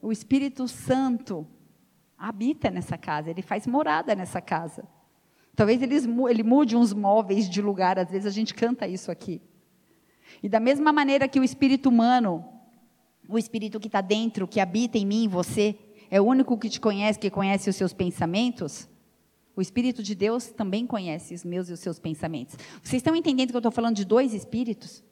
o 0.01 0.13
Espírito 0.13 0.69
Santo 0.69 1.47
habita 2.17 2.71
nessa 2.71 2.97
casa, 2.99 3.31
ele 3.31 3.43
faz 3.43 3.67
morada 3.67 4.15
nessa 4.15 4.41
casa. 4.41 4.87
Talvez 5.61 5.83
ele, 5.83 5.95
ele 6.31 6.43
mude 6.43 6.75
uns 6.75 6.95
móveis 6.95 7.47
de 7.47 7.61
lugar, 7.61 7.99
às 7.99 8.11
vezes 8.11 8.27
a 8.27 8.31
gente 8.31 8.55
canta 8.55 8.89
isso 8.89 9.11
aqui. 9.11 9.43
E 10.43 10.49
da 10.49 10.59
mesma 10.59 10.91
maneira 10.91 11.29
que 11.29 11.39
o 11.39 11.45
espírito 11.45 11.91
humano, 11.91 12.43
o 13.29 13.37
espírito 13.37 13.79
que 13.79 13.87
está 13.89 14.01
dentro, 14.01 14.49
que 14.49 14.59
habita 14.59 14.97
em 14.97 15.05
mim, 15.05 15.25
em 15.25 15.29
você, 15.29 15.79
é 16.11 16.19
o 16.19 16.25
único 16.25 16.57
que 16.57 16.71
te 16.71 16.81
conhece, 16.81 17.19
que 17.19 17.29
conhece 17.29 17.69
os 17.69 17.77
seus 17.77 17.93
pensamentos, 17.93 18.89
o 19.55 19.61
Espírito 19.61 20.03
de 20.03 20.15
Deus 20.15 20.47
também 20.47 20.87
conhece 20.87 21.35
os 21.35 21.45
meus 21.45 21.69
e 21.69 21.75
os 21.75 21.81
seus 21.81 21.99
pensamentos. 21.99 22.57
Vocês 22.83 23.01
estão 23.01 23.15
entendendo 23.15 23.51
que 23.51 23.57
eu 23.57 23.59
estou 23.59 23.71
falando 23.71 23.97
de 23.97 24.07
dois 24.07 24.33
espíritos? 24.33 25.05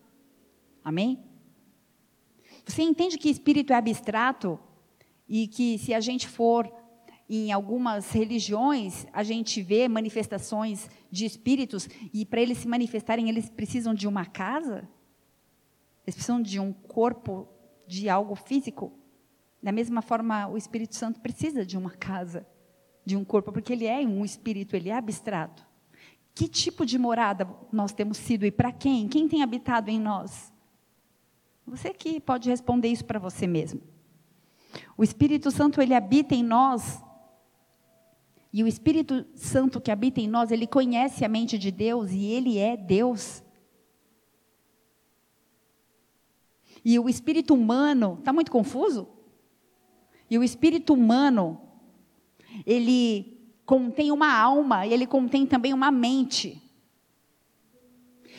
Amém? 0.82 1.22
Você 2.64 2.80
entende 2.80 3.18
que 3.18 3.28
espírito 3.28 3.74
é 3.74 3.76
abstrato 3.76 4.58
e 5.28 5.46
que 5.46 5.76
se 5.76 5.92
a 5.92 6.00
gente 6.00 6.26
for 6.26 6.72
em 7.28 7.52
algumas 7.52 8.10
religiões, 8.10 9.06
a 9.12 9.22
gente 9.22 9.60
vê 9.60 9.86
manifestações 9.86 10.88
de 11.10 11.26
espíritos 11.26 11.88
e 12.12 12.24
para 12.24 12.40
eles 12.40 12.58
se 12.58 12.68
manifestarem, 12.68 13.28
eles 13.28 13.50
precisam 13.50 13.92
de 13.92 14.08
uma 14.08 14.24
casa? 14.24 14.88
Eles 16.06 16.14
precisam 16.14 16.40
de 16.40 16.58
um 16.58 16.72
corpo, 16.72 17.46
de 17.86 18.08
algo 18.08 18.34
físico? 18.34 18.92
Da 19.62 19.70
mesma 19.70 20.00
forma, 20.00 20.48
o 20.48 20.56
Espírito 20.56 20.96
Santo 20.96 21.20
precisa 21.20 21.66
de 21.66 21.76
uma 21.76 21.90
casa, 21.90 22.46
de 23.04 23.14
um 23.14 23.24
corpo, 23.24 23.52
porque 23.52 23.72
ele 23.72 23.84
é 23.84 23.98
um 23.98 24.24
espírito, 24.24 24.74
ele 24.74 24.88
é 24.88 24.94
abstrato. 24.94 25.66
Que 26.34 26.48
tipo 26.48 26.86
de 26.86 26.96
morada 26.96 27.46
nós 27.70 27.92
temos 27.92 28.16
sido 28.16 28.46
e 28.46 28.50
para 28.50 28.72
quem? 28.72 29.08
Quem 29.08 29.28
tem 29.28 29.42
habitado 29.42 29.90
em 29.90 30.00
nós? 30.00 30.52
Você 31.66 31.92
que 31.92 32.20
pode 32.20 32.48
responder 32.48 32.88
isso 32.88 33.04
para 33.04 33.18
você 33.18 33.46
mesmo. 33.46 33.82
O 34.96 35.04
Espírito 35.04 35.50
Santo, 35.50 35.82
ele 35.82 35.94
habita 35.94 36.34
em 36.34 36.42
nós 36.42 37.02
e 38.52 38.62
o 38.62 38.66
Espírito 38.66 39.26
Santo 39.34 39.80
que 39.80 39.90
habita 39.90 40.20
em 40.20 40.28
nós, 40.28 40.50
ele 40.50 40.66
conhece 40.66 41.24
a 41.24 41.28
mente 41.28 41.58
de 41.58 41.70
Deus 41.70 42.10
e 42.12 42.24
ele 42.24 42.58
é 42.58 42.76
Deus. 42.76 43.42
E 46.84 46.98
o 46.98 47.08
espírito 47.08 47.52
humano, 47.52 48.16
está 48.18 48.32
muito 48.32 48.50
confuso? 48.50 49.08
E 50.30 50.38
o 50.38 50.42
espírito 50.42 50.94
humano, 50.94 51.60
ele 52.64 53.38
contém 53.66 54.10
uma 54.10 54.32
alma 54.32 54.86
e 54.86 54.92
ele 54.94 55.06
contém 55.06 55.46
também 55.46 55.74
uma 55.74 55.90
mente. 55.90 56.62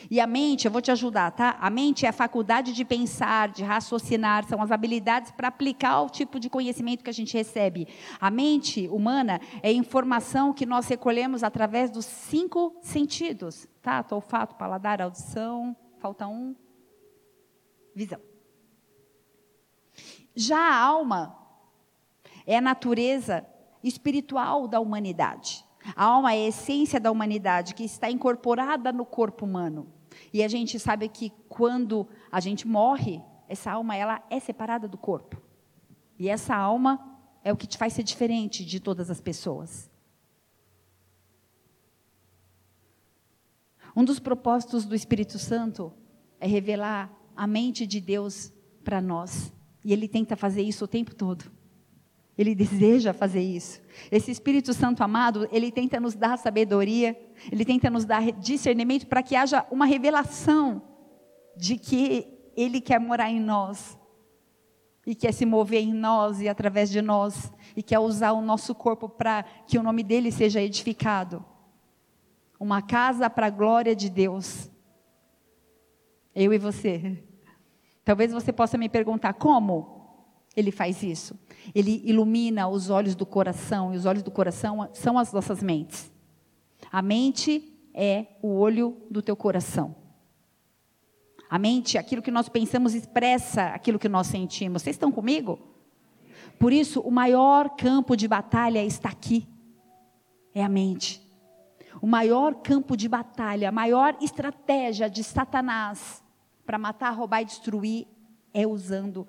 E 0.08 0.20
a 0.20 0.26
mente, 0.26 0.66
eu 0.66 0.70
vou 0.70 0.80
te 0.80 0.90
ajudar, 0.90 1.32
tá? 1.32 1.56
A 1.60 1.68
mente 1.68 2.06
é 2.06 2.08
a 2.08 2.12
faculdade 2.12 2.72
de 2.72 2.84
pensar, 2.84 3.48
de 3.48 3.64
raciocinar, 3.64 4.46
são 4.46 4.62
as 4.62 4.70
habilidades 4.70 5.30
para 5.32 5.48
aplicar 5.48 6.02
o 6.02 6.10
tipo 6.10 6.38
de 6.38 6.48
conhecimento 6.48 7.02
que 7.02 7.10
a 7.10 7.12
gente 7.12 7.36
recebe. 7.36 7.88
A 8.20 8.30
mente 8.30 8.88
humana 8.88 9.40
é 9.62 9.72
informação 9.72 10.52
que 10.52 10.64
nós 10.64 10.86
recolhemos 10.86 11.42
através 11.42 11.90
dos 11.90 12.04
cinco 12.04 12.76
sentidos, 12.82 13.66
tá? 13.82 14.04
Olfato, 14.10 14.54
paladar, 14.54 15.02
audição, 15.02 15.76
falta 15.98 16.26
um, 16.26 16.54
visão. 17.94 18.20
Já 20.34 20.58
a 20.58 20.78
alma 20.78 21.36
é 22.46 22.56
a 22.56 22.60
natureza 22.60 23.46
espiritual 23.82 24.68
da 24.68 24.80
humanidade. 24.80 25.64
A 25.94 26.04
alma 26.04 26.34
é 26.34 26.44
a 26.44 26.48
essência 26.48 27.00
da 27.00 27.10
humanidade 27.10 27.74
que 27.74 27.84
está 27.84 28.10
incorporada 28.10 28.92
no 28.92 29.04
corpo 29.04 29.44
humano. 29.44 29.88
E 30.32 30.42
a 30.42 30.48
gente 30.48 30.78
sabe 30.78 31.08
que 31.08 31.32
quando 31.48 32.06
a 32.30 32.40
gente 32.40 32.66
morre, 32.66 33.22
essa 33.48 33.72
alma 33.72 33.96
ela 33.96 34.22
é 34.30 34.38
separada 34.38 34.86
do 34.86 34.98
corpo. 34.98 35.40
E 36.18 36.28
essa 36.28 36.54
alma 36.54 37.18
é 37.42 37.52
o 37.52 37.56
que 37.56 37.66
te 37.66 37.78
faz 37.78 37.92
ser 37.92 38.02
diferente 38.02 38.64
de 38.64 38.78
todas 38.78 39.10
as 39.10 39.20
pessoas. 39.20 39.90
Um 43.96 44.04
dos 44.04 44.20
propósitos 44.20 44.84
do 44.84 44.94
Espírito 44.94 45.38
Santo 45.38 45.92
é 46.38 46.46
revelar 46.46 47.12
a 47.34 47.46
mente 47.46 47.86
de 47.86 48.00
Deus 48.00 48.52
para 48.84 49.00
nós. 49.00 49.52
E 49.84 49.92
ele 49.92 50.06
tenta 50.06 50.36
fazer 50.36 50.62
isso 50.62 50.84
o 50.84 50.88
tempo 50.88 51.14
todo. 51.14 51.50
Ele 52.40 52.54
deseja 52.54 53.12
fazer 53.12 53.42
isso. 53.42 53.82
Esse 54.10 54.30
Espírito 54.30 54.72
Santo 54.72 55.04
amado, 55.04 55.46
ele 55.52 55.70
tenta 55.70 56.00
nos 56.00 56.14
dar 56.14 56.38
sabedoria, 56.38 57.14
ele 57.52 57.66
tenta 57.66 57.90
nos 57.90 58.06
dar 58.06 58.32
discernimento 58.32 59.06
para 59.06 59.22
que 59.22 59.36
haja 59.36 59.66
uma 59.70 59.84
revelação 59.84 60.80
de 61.54 61.76
que 61.76 62.26
ele 62.56 62.80
quer 62.80 62.98
morar 62.98 63.28
em 63.28 63.38
nós 63.38 63.98
e 65.06 65.14
quer 65.14 65.34
se 65.34 65.44
mover 65.44 65.82
em 65.82 65.92
nós 65.92 66.40
e 66.40 66.48
através 66.48 66.88
de 66.88 67.02
nós 67.02 67.52
e 67.76 67.82
quer 67.82 67.98
usar 67.98 68.32
o 68.32 68.40
nosso 68.40 68.74
corpo 68.74 69.06
para 69.06 69.42
que 69.66 69.76
o 69.76 69.82
nome 69.82 70.02
dele 70.02 70.32
seja 70.32 70.62
edificado. 70.62 71.44
Uma 72.58 72.80
casa 72.80 73.28
para 73.28 73.48
a 73.48 73.50
glória 73.50 73.94
de 73.94 74.08
Deus. 74.08 74.70
Eu 76.34 76.54
e 76.54 76.58
você. 76.58 77.22
Talvez 78.02 78.32
você 78.32 78.50
possa 78.50 78.78
me 78.78 78.88
perguntar 78.88 79.34
como 79.34 80.00
ele 80.56 80.70
faz 80.70 81.02
isso. 81.02 81.38
Ele 81.74 82.02
ilumina 82.04 82.68
os 82.68 82.90
olhos 82.90 83.14
do 83.14 83.26
coração, 83.26 83.92
e 83.92 83.96
os 83.96 84.06
olhos 84.06 84.22
do 84.22 84.30
coração 84.30 84.88
são 84.92 85.18
as 85.18 85.32
nossas 85.32 85.62
mentes. 85.62 86.10
A 86.90 87.02
mente 87.02 87.72
é 87.94 88.26
o 88.42 88.48
olho 88.48 88.96
do 89.10 89.22
teu 89.22 89.36
coração. 89.36 89.94
A 91.48 91.58
mente, 91.58 91.98
aquilo 91.98 92.22
que 92.22 92.30
nós 92.30 92.48
pensamos, 92.48 92.94
expressa 92.94 93.66
aquilo 93.68 93.98
que 93.98 94.08
nós 94.08 94.28
sentimos. 94.28 94.82
Vocês 94.82 94.94
estão 94.94 95.10
comigo? 95.10 95.58
Por 96.58 96.72
isso, 96.72 97.00
o 97.00 97.10
maior 97.10 97.70
campo 97.70 98.16
de 98.16 98.28
batalha 98.28 98.84
está 98.84 99.08
aqui. 99.08 99.48
É 100.54 100.62
a 100.62 100.68
mente. 100.68 101.20
O 102.00 102.06
maior 102.06 102.54
campo 102.56 102.96
de 102.96 103.08
batalha, 103.08 103.68
a 103.68 103.72
maior 103.72 104.16
estratégia 104.20 105.10
de 105.10 105.24
Satanás 105.24 106.22
para 106.64 106.78
matar, 106.78 107.10
roubar 107.10 107.42
e 107.42 107.46
destruir 107.46 108.06
é 108.54 108.66
usando 108.66 109.26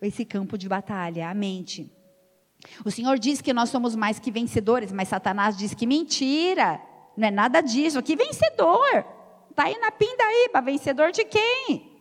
esse 0.00 0.24
campo 0.24 0.58
de 0.58 0.68
batalha, 0.68 1.28
a 1.28 1.34
mente. 1.34 1.90
O 2.84 2.90
Senhor 2.90 3.18
diz 3.18 3.40
que 3.40 3.52
nós 3.52 3.68
somos 3.68 3.94
mais 3.94 4.18
que 4.18 4.30
vencedores, 4.30 4.92
mas 4.92 5.08
Satanás 5.08 5.56
diz 5.56 5.74
que 5.74 5.86
mentira, 5.86 6.80
não 7.16 7.28
é 7.28 7.30
nada 7.30 7.60
disso. 7.60 8.02
Que 8.02 8.16
vencedor? 8.16 9.04
Está 9.50 9.64
aí 9.64 9.78
na 9.78 9.90
pindaíba, 9.90 10.60
vencedor 10.60 11.12
de 11.12 11.24
quem? 11.24 11.96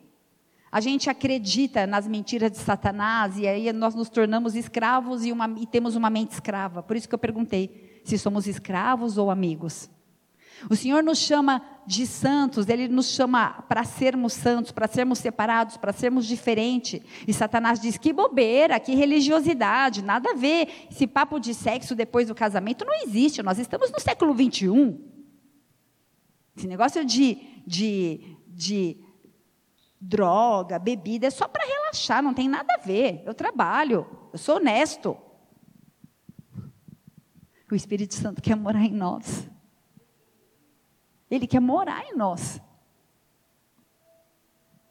A 0.72 0.82
gente 0.82 1.10
acredita 1.10 1.88
nas 1.88 2.06
mentiras 2.06 2.52
de 2.52 2.58
Satanás 2.58 3.38
e 3.38 3.48
aí 3.48 3.72
nós 3.72 3.96
nos 3.96 4.10
tornamos 4.10 4.56
escravos 4.56 5.26
e, 5.26 5.32
uma, 5.32 5.48
e 5.58 5.66
temos 5.66 5.96
uma 5.96 6.10
mente 6.10 6.32
escrava. 6.32 6.84
Por 6.84 6.98
isso 6.98 7.08
que 7.08 7.16
eu 7.16 7.20
perguntei 7.20 8.02
se 8.04 8.18
somos 8.18 8.46
escravos 8.46 9.18
ou 9.18 9.32
amigos. 9.32 9.90
O 10.70 10.76
Senhor 10.76 11.04
nos 11.04 11.20
chama 11.20 11.62
de 11.86 12.08
santos, 12.08 12.68
Ele 12.68 12.88
nos 12.88 13.08
chama 13.08 13.64
para 13.68 13.84
sermos 13.84 14.34
santos, 14.34 14.72
para 14.72 14.88
sermos 14.88 15.20
separados, 15.20 15.78
para 15.78 15.94
sermos 15.94 16.26
diferentes. 16.26 17.02
E 17.28 17.34
Satanás 17.34 17.80
diz: 17.80 17.98
que 17.98 18.14
bobeira, 18.14 18.80
que 18.80 18.96
religiosidade, 18.96 20.02
nada 20.02 20.32
a 20.32 20.36
ver. 20.36 20.88
Esse 20.90 21.06
papo 21.06 21.40
de 21.40 21.54
sexo 21.54 21.96
depois 21.96 22.28
do 22.28 22.36
casamento 22.36 22.86
não 22.86 22.94
existe, 23.04 23.44
nós 23.44 23.60
estamos 23.60 23.92
no 23.92 24.00
século 24.00 24.34
21. 24.34 25.16
Esse 26.58 26.68
negócio 26.68 27.04
de, 27.04 27.38
de, 27.68 28.38
de 28.48 28.98
droga, 30.00 30.80
bebida, 30.80 31.28
é 31.28 31.30
só 31.30 31.48
para 31.48 31.66
relaxar, 31.66 32.24
não 32.24 32.34
tem 32.34 32.48
nada 32.48 32.74
a 32.74 32.86
ver. 32.86 33.22
Eu 33.26 33.34
trabalho, 33.34 34.08
eu 34.32 34.40
sou 34.40 34.56
honesto. 34.56 35.18
O 37.70 37.76
Espírito 37.76 38.14
Santo 38.14 38.42
quer 38.42 38.56
morar 38.56 38.86
em 38.86 38.94
nós. 38.94 39.50
Ele 41.36 41.48
quer 41.48 41.60
morar 41.60 42.06
em 42.06 42.16
nós. 42.16 42.62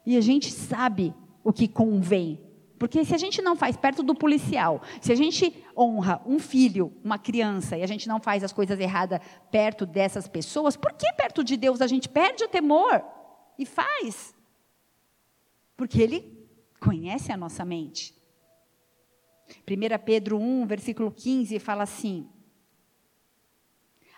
E 0.07 0.17
a 0.17 0.21
gente 0.21 0.51
sabe 0.51 1.15
o 1.43 1.53
que 1.53 1.67
convém. 1.67 2.41
Porque 2.79 3.05
se 3.05 3.15
a 3.15 3.19
gente 3.19 3.41
não 3.41 3.57
faz 3.57 3.77
perto 3.77 4.03
do 4.03 4.15
policial, 4.15 4.83
se 5.01 5.13
a 5.13 5.15
gente 5.15 5.65
honra 5.77 6.21
um 6.27 6.39
filho, 6.39 6.93
uma 7.03 7.19
criança, 7.19 7.79
e 7.79 7.83
a 7.83 7.87
gente 7.87 8.07
não 8.09 8.21
faz 8.21 8.45
as 8.45 8.53
coisas 8.53 8.79
erradas 8.79 9.21
perto 9.51 9.87
dessas 9.87 10.29
pessoas, 10.29 10.77
por 10.77 10.93
que 10.93 11.11
perto 11.15 11.43
de 11.43 11.57
Deus 11.57 11.81
a 11.81 11.87
gente 11.87 12.09
perde 12.09 12.45
o 12.45 12.49
temor 12.49 13.03
e 13.59 13.65
faz? 13.65 14.35
Porque 15.77 16.03
Ele 16.03 16.47
conhece 16.81 17.33
a 17.33 17.37
nossa 17.37 17.65
mente. 17.65 18.15
1 19.69 20.05
Pedro 20.05 20.39
1, 20.39 20.67
versículo 20.67 21.11
15, 21.11 21.59
fala 21.59 21.85
assim: 21.85 22.29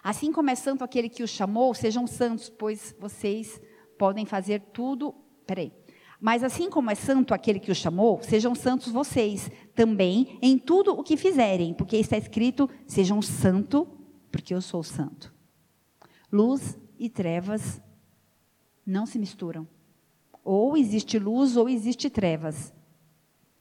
Assim 0.06 0.30
como 0.30 0.48
é 0.48 0.54
santo 0.54 0.84
aquele 0.84 1.08
que 1.08 1.24
o 1.24 1.26
chamou, 1.26 1.74
sejam 1.74 2.06
santos, 2.06 2.48
pois 2.48 2.94
vocês 2.96 3.60
podem 3.98 4.24
fazer 4.24 4.60
tudo. 4.72 5.12
Peraí. 5.44 5.72
Mas 6.20 6.44
assim 6.44 6.70
como 6.70 6.92
é 6.92 6.94
santo 6.94 7.34
aquele 7.34 7.58
que 7.58 7.72
o 7.72 7.74
chamou, 7.74 8.22
sejam 8.22 8.54
santos 8.54 8.92
vocês 8.92 9.50
também 9.74 10.38
em 10.40 10.60
tudo 10.60 10.92
o 10.92 11.02
que 11.02 11.16
fizerem, 11.16 11.74
porque 11.74 11.96
está 11.96 12.16
escrito: 12.16 12.70
sejam 12.86 13.20
santo, 13.20 13.84
porque 14.30 14.54
eu 14.54 14.60
sou 14.60 14.80
santo. 14.84 15.34
Luz 16.30 16.78
e 16.96 17.10
trevas 17.10 17.82
não 18.86 19.06
se 19.06 19.18
misturam. 19.18 19.66
Ou 20.44 20.76
existe 20.76 21.18
luz 21.18 21.56
ou 21.56 21.68
existe 21.68 22.08
trevas. 22.08 22.72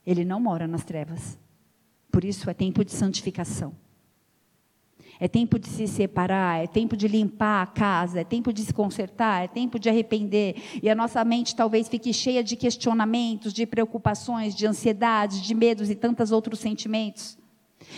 Ele 0.06 0.24
não 0.24 0.38
mora 0.38 0.68
nas 0.68 0.84
trevas. 0.84 1.36
Por 2.08 2.24
isso 2.24 2.48
é 2.48 2.54
tempo 2.54 2.84
de 2.84 2.92
santificação. 2.92 3.74
É 5.18 5.26
tempo 5.26 5.58
de 5.58 5.68
se 5.68 5.86
separar, 5.86 6.62
é 6.62 6.66
tempo 6.66 6.96
de 6.96 7.08
limpar 7.08 7.62
a 7.62 7.66
casa, 7.66 8.20
é 8.20 8.24
tempo 8.24 8.52
de 8.52 8.62
se 8.62 8.72
consertar, 8.72 9.44
é 9.44 9.48
tempo 9.48 9.78
de 9.78 9.88
arrepender. 9.88 10.56
E 10.82 10.90
a 10.90 10.94
nossa 10.94 11.24
mente 11.24 11.56
talvez 11.56 11.88
fique 11.88 12.12
cheia 12.12 12.44
de 12.44 12.56
questionamentos, 12.56 13.52
de 13.52 13.66
preocupações, 13.66 14.54
de 14.54 14.66
ansiedades, 14.66 15.40
de 15.40 15.54
medos 15.54 15.88
e 15.90 15.94
tantos 15.94 16.32
outros 16.32 16.58
sentimentos. 16.58 17.38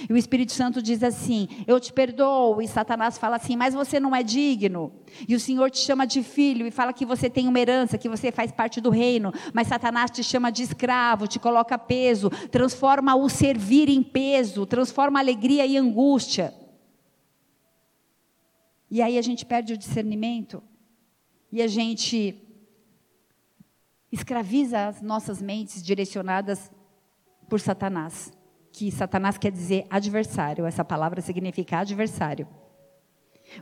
E 0.09 0.13
o 0.13 0.17
Espírito 0.17 0.53
Santo 0.53 0.83
diz 0.83 1.03
assim: 1.03 1.49
Eu 1.67 1.81
te 1.81 1.93
perdoo. 1.93 2.61
E 2.61 2.69
Satanás 2.69 3.17
fala 3.19 3.37
assim: 3.37 3.57
Mas 3.57 3.75
você 3.75 3.99
não 3.99 4.15
é 4.15 4.23
digno. 4.23 4.93
E 5.27 5.35
o 5.35 5.41
Senhor 5.41 5.71
te 5.71 5.79
chama 5.79 6.07
de 6.07 6.23
filho 6.23 6.67
e 6.67 6.71
fala 6.71 6.93
que 6.93 7.07
você 7.07 7.31
tem 7.31 7.49
uma 7.49 7.59
herança, 7.59 7.99
que 7.99 8.09
você 8.09 8.31
faz 8.31 8.53
parte 8.53 8.81
do 8.81 8.91
reino. 8.91 9.33
Mas 9.53 9.69
Satanás 9.69 10.11
te 10.11 10.23
chama 10.23 10.51
de 10.51 10.63
escravo, 10.63 11.27
te 11.27 11.39
coloca 11.39 11.79
peso, 11.79 12.31
transforma 12.51 13.15
o 13.15 13.29
servir 13.29 13.89
em 13.89 14.03
peso, 14.03 14.67
transforma 14.67 15.19
alegria 15.19 15.67
em 15.67 15.79
angústia. 15.79 16.53
E 18.91 19.03
aí 19.03 19.19
a 19.19 19.23
gente 19.23 19.45
perde 19.45 19.75
o 19.75 19.79
discernimento 19.79 20.63
e 21.53 21.61
a 21.63 21.67
gente 21.67 22.43
escraviza 24.11 24.89
as 24.89 25.03
nossas 25.03 25.43
mentes 25.43 25.83
direcionadas 25.83 26.71
por 27.49 27.61
Satanás. 27.61 28.33
Que 28.73 28.91
Satanás 28.91 29.37
quer 29.37 29.51
dizer 29.51 29.87
adversário, 29.91 30.65
essa 30.65 30.85
palavra 30.85 31.21
significa 31.21 31.79
adversário. 31.79 32.47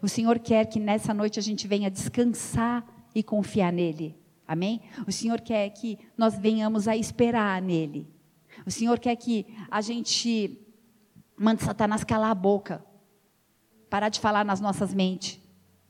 O 0.03 0.09
Senhor 0.09 0.39
quer 0.39 0.67
que 0.67 0.79
nessa 0.79 1.15
noite 1.15 1.39
a 1.39 1.43
gente 1.43 1.67
venha 1.67 1.91
descansar 1.91 2.85
e 3.15 3.23
confiar 3.23 3.73
nele. 3.73 4.17
Amém? 4.47 4.81
O 5.07 5.13
Senhor 5.13 5.41
quer 5.41 5.71
que 5.71 5.99
nós 6.17 6.39
venhamos 6.39 6.87
a 6.87 6.97
esperar 6.97 7.61
nele. 7.63 8.07
O 8.65 8.71
Senhor 8.71 8.99
quer 8.99 9.17
que 9.17 9.47
a 9.71 9.81
gente 9.81 10.61
mande 11.37 11.63
Satanás 11.63 12.05
calar 12.05 12.31
a 12.31 12.35
boca 12.35 12.85
parar 13.97 14.11
de 14.11 14.21
falar 14.21 14.45
nas 14.45 14.61
nossas 14.61 14.93
mentes, 14.93 15.41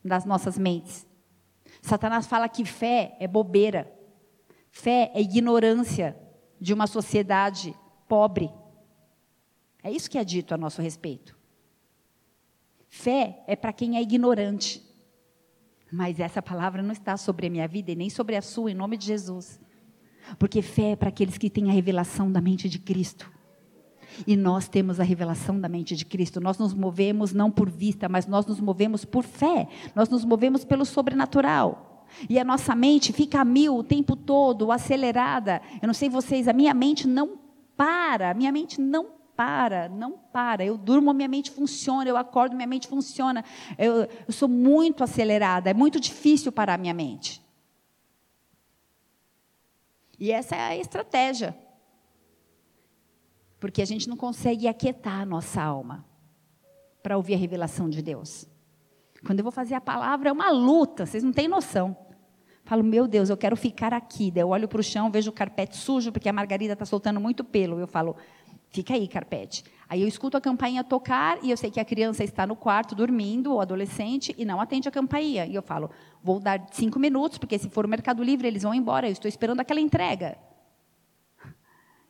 nas 0.04 0.24
nossas 0.24 0.56
mentes. 0.56 1.04
Satanás 1.82 2.24
fala 2.24 2.48
que 2.48 2.64
fé 2.64 3.16
é 3.18 3.26
bobeira. 3.26 3.92
Fé 4.70 5.10
é 5.12 5.20
ignorância 5.20 6.16
de 6.60 6.72
uma 6.72 6.86
sociedade 6.86 7.74
pobre. 8.08 8.48
É 9.82 9.90
isso 9.90 10.08
que 10.08 10.18
é 10.18 10.22
dito 10.22 10.54
a 10.54 10.56
nosso 10.56 10.80
respeito. 10.80 11.36
Fé 12.88 13.42
é 13.48 13.56
para 13.56 13.72
quem 13.72 13.96
é 13.96 14.02
ignorante. 14.02 14.80
Mas 15.90 16.20
essa 16.20 16.40
palavra 16.40 16.84
não 16.84 16.92
está 16.92 17.16
sobre 17.16 17.48
a 17.48 17.50
minha 17.50 17.66
vida 17.66 17.90
e 17.90 17.96
nem 17.96 18.08
sobre 18.08 18.36
a 18.36 18.42
sua, 18.42 18.70
em 18.70 18.74
nome 18.74 18.96
de 18.96 19.06
Jesus. 19.06 19.58
Porque 20.38 20.62
fé 20.62 20.92
é 20.92 20.96
para 20.96 21.08
aqueles 21.08 21.38
que 21.38 21.50
têm 21.50 21.70
a 21.70 21.72
revelação 21.72 22.30
da 22.30 22.40
mente 22.40 22.68
de 22.68 22.78
Cristo. 22.78 23.28
E 24.26 24.36
nós 24.36 24.68
temos 24.68 25.00
a 25.00 25.04
revelação 25.04 25.60
da 25.60 25.68
mente 25.68 25.96
de 25.96 26.04
Cristo. 26.04 26.40
Nós 26.40 26.58
nos 26.58 26.72
movemos 26.72 27.32
não 27.32 27.50
por 27.50 27.68
vista, 27.68 28.08
mas 28.08 28.26
nós 28.26 28.46
nos 28.46 28.60
movemos 28.60 29.04
por 29.04 29.24
fé. 29.24 29.68
Nós 29.94 30.08
nos 30.08 30.24
movemos 30.24 30.64
pelo 30.64 30.84
sobrenatural. 30.84 32.04
E 32.30 32.38
a 32.38 32.44
nossa 32.44 32.74
mente 32.74 33.12
fica 33.12 33.40
a 33.40 33.44
mil 33.44 33.76
o 33.76 33.82
tempo 33.82 34.14
todo, 34.14 34.70
acelerada. 34.70 35.60
Eu 35.82 35.86
não 35.86 35.94
sei 35.94 36.08
vocês, 36.08 36.48
a 36.48 36.52
minha 36.52 36.72
mente 36.72 37.06
não 37.06 37.38
para. 37.76 38.30
A 38.30 38.34
minha 38.34 38.52
mente 38.52 38.80
não 38.80 39.08
para, 39.36 39.88
não 39.88 40.12
para. 40.12 40.64
Eu 40.64 40.78
durmo, 40.78 41.12
minha 41.12 41.28
mente 41.28 41.50
funciona. 41.50 42.08
Eu 42.08 42.16
acordo, 42.16 42.56
minha 42.56 42.66
mente 42.66 42.88
funciona. 42.88 43.44
Eu, 43.76 44.08
eu 44.26 44.32
sou 44.32 44.48
muito 44.48 45.04
acelerada. 45.04 45.68
É 45.70 45.74
muito 45.74 46.00
difícil 46.00 46.50
parar 46.50 46.74
a 46.74 46.78
minha 46.78 46.94
mente. 46.94 47.42
E 50.18 50.32
essa 50.32 50.56
é 50.56 50.60
a 50.60 50.76
estratégia 50.76 51.54
porque 53.58 53.82
a 53.82 53.86
gente 53.86 54.08
não 54.08 54.16
consegue 54.16 54.68
aquietar 54.68 55.20
a 55.20 55.26
nossa 55.26 55.62
alma 55.62 56.04
para 57.02 57.16
ouvir 57.16 57.34
a 57.34 57.38
revelação 57.38 57.88
de 57.88 58.02
Deus. 58.02 58.46
Quando 59.24 59.40
eu 59.40 59.44
vou 59.44 59.52
fazer 59.52 59.74
a 59.74 59.80
palavra, 59.80 60.28
é 60.28 60.32
uma 60.32 60.50
luta, 60.50 61.06
vocês 61.06 61.22
não 61.22 61.32
têm 61.32 61.48
noção. 61.48 61.96
Falo, 62.64 62.82
meu 62.82 63.06
Deus, 63.06 63.30
eu 63.30 63.36
quero 63.36 63.56
ficar 63.56 63.94
aqui. 63.94 64.30
Daí 64.30 64.42
eu 64.42 64.48
olho 64.48 64.66
para 64.66 64.80
o 64.80 64.82
chão, 64.82 65.10
vejo 65.10 65.30
o 65.30 65.32
carpete 65.32 65.76
sujo, 65.76 66.10
porque 66.10 66.28
a 66.28 66.32
Margarida 66.32 66.72
está 66.72 66.84
soltando 66.84 67.20
muito 67.20 67.44
pelo. 67.44 67.78
Eu 67.78 67.86
falo, 67.86 68.16
fica 68.70 68.94
aí, 68.94 69.06
carpete. 69.06 69.64
Aí 69.88 70.02
eu 70.02 70.08
escuto 70.08 70.36
a 70.36 70.40
campainha 70.40 70.82
tocar 70.82 71.38
e 71.44 71.50
eu 71.52 71.56
sei 71.56 71.70
que 71.70 71.78
a 71.78 71.84
criança 71.84 72.24
está 72.24 72.44
no 72.44 72.56
quarto 72.56 72.94
dormindo, 72.94 73.54
o 73.54 73.60
adolescente, 73.60 74.34
e 74.36 74.44
não 74.44 74.60
atende 74.60 74.88
a 74.88 74.90
campainha. 74.90 75.46
E 75.46 75.54
eu 75.54 75.62
falo, 75.62 75.90
vou 76.20 76.40
dar 76.40 76.66
cinco 76.72 76.98
minutos, 76.98 77.38
porque 77.38 77.56
se 77.56 77.70
for 77.70 77.84
o 77.84 77.88
Mercado 77.88 78.22
Livre, 78.22 78.48
eles 78.48 78.64
vão 78.64 78.74
embora. 78.74 79.06
Eu 79.06 79.12
estou 79.12 79.28
esperando 79.28 79.60
aquela 79.60 79.80
entrega. 79.80 80.36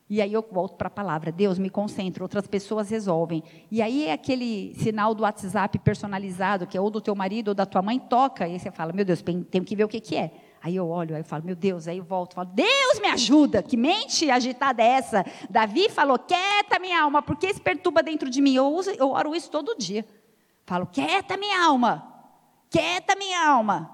E 0.09 0.21
aí 0.21 0.31
eu 0.31 0.45
volto 0.49 0.75
para 0.77 0.87
a 0.87 0.91
palavra, 0.91 1.33
Deus, 1.33 1.59
me 1.59 1.69
concentro, 1.69 2.23
outras 2.23 2.47
pessoas 2.47 2.89
resolvem. 2.89 3.43
E 3.69 3.81
aí 3.81 4.05
é 4.05 4.13
aquele 4.13 4.73
sinal 4.75 5.13
do 5.13 5.23
WhatsApp 5.23 5.77
personalizado, 5.79 6.65
que 6.65 6.77
é 6.77 6.81
ou 6.81 6.89
do 6.89 7.01
teu 7.01 7.13
marido 7.13 7.49
ou 7.49 7.53
da 7.53 7.65
tua 7.65 7.81
mãe, 7.81 7.99
toca, 7.99 8.47
e 8.47 8.53
aí 8.53 8.59
você 8.59 8.71
fala, 8.71 8.93
meu 8.93 9.03
Deus, 9.03 9.21
tenho 9.21 9.65
que 9.65 9.75
ver 9.75 9.83
o 9.83 9.87
que, 9.89 9.99
que 9.99 10.15
é. 10.15 10.31
Aí 10.63 10.77
eu 10.77 10.87
olho, 10.87 11.13
aí 11.13 11.21
eu 11.21 11.25
falo, 11.25 11.43
meu 11.43 11.55
Deus, 11.55 11.89
aí 11.89 11.97
eu 11.97 12.05
volto, 12.05 12.35
falo, 12.35 12.49
Deus 12.53 12.99
me 13.01 13.07
ajuda, 13.07 13.61
que 13.61 13.75
mente 13.75 14.31
agitada 14.31 14.81
é 14.81 14.87
essa? 14.87 15.25
Davi 15.49 15.89
falou, 15.89 16.17
quieta 16.17 16.79
minha 16.79 17.01
alma, 17.01 17.21
por 17.21 17.35
que 17.35 17.53
se 17.53 17.59
perturba 17.59 18.01
dentro 18.01 18.29
de 18.29 18.41
mim? 18.41 18.55
Eu, 18.55 18.73
uso, 18.73 18.89
eu 18.91 19.11
oro 19.11 19.35
isso 19.35 19.51
todo 19.51 19.77
dia. 19.77 20.05
Falo, 20.65 20.85
quieta 20.87 21.35
minha 21.35 21.65
alma, 21.65 22.13
quieta 22.69 23.13
minha 23.15 23.45
alma. 23.45 23.91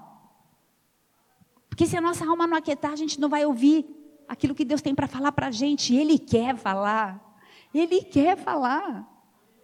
Porque 1.68 1.86
se 1.86 1.96
a 1.96 2.00
nossa 2.00 2.24
alma 2.24 2.46
não 2.46 2.56
aquietar, 2.56 2.92
a 2.92 2.96
gente 2.96 3.18
não 3.20 3.28
vai 3.28 3.44
ouvir 3.44 3.84
aquilo 4.28 4.54
que 4.54 4.64
Deus 4.64 4.82
tem 4.82 4.94
para 4.94 5.06
falar 5.06 5.32
para 5.32 5.48
a 5.48 5.50
gente. 5.50 5.94
Ele 5.94 6.18
quer 6.18 6.56
falar. 6.56 7.38
Ele 7.72 8.02
quer 8.02 8.36
falar. 8.36 9.10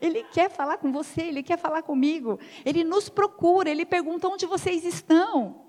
Ele 0.01 0.25
quer 0.25 0.51
falar 0.51 0.79
com 0.79 0.91
você, 0.91 1.23
ele 1.23 1.43
quer 1.43 1.59
falar 1.59 1.83
comigo. 1.83 2.39
Ele 2.65 2.83
nos 2.83 3.09
procura, 3.09 3.69
ele 3.69 3.85
pergunta 3.85 4.29
onde 4.29 4.47
vocês 4.47 4.85
estão. 4.85 5.63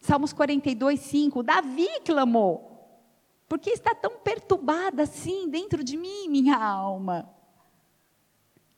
Salmos 0.00 0.32
42, 0.32 0.98
5. 1.00 1.42
Davi 1.42 1.88
clamou. 2.04 2.72
Por 3.48 3.58
que 3.58 3.70
está 3.70 3.94
tão 3.94 4.18
perturbada 4.18 5.02
assim 5.02 5.48
dentro 5.48 5.84
de 5.84 5.96
mim, 5.96 6.28
minha 6.28 6.56
alma? 6.56 7.30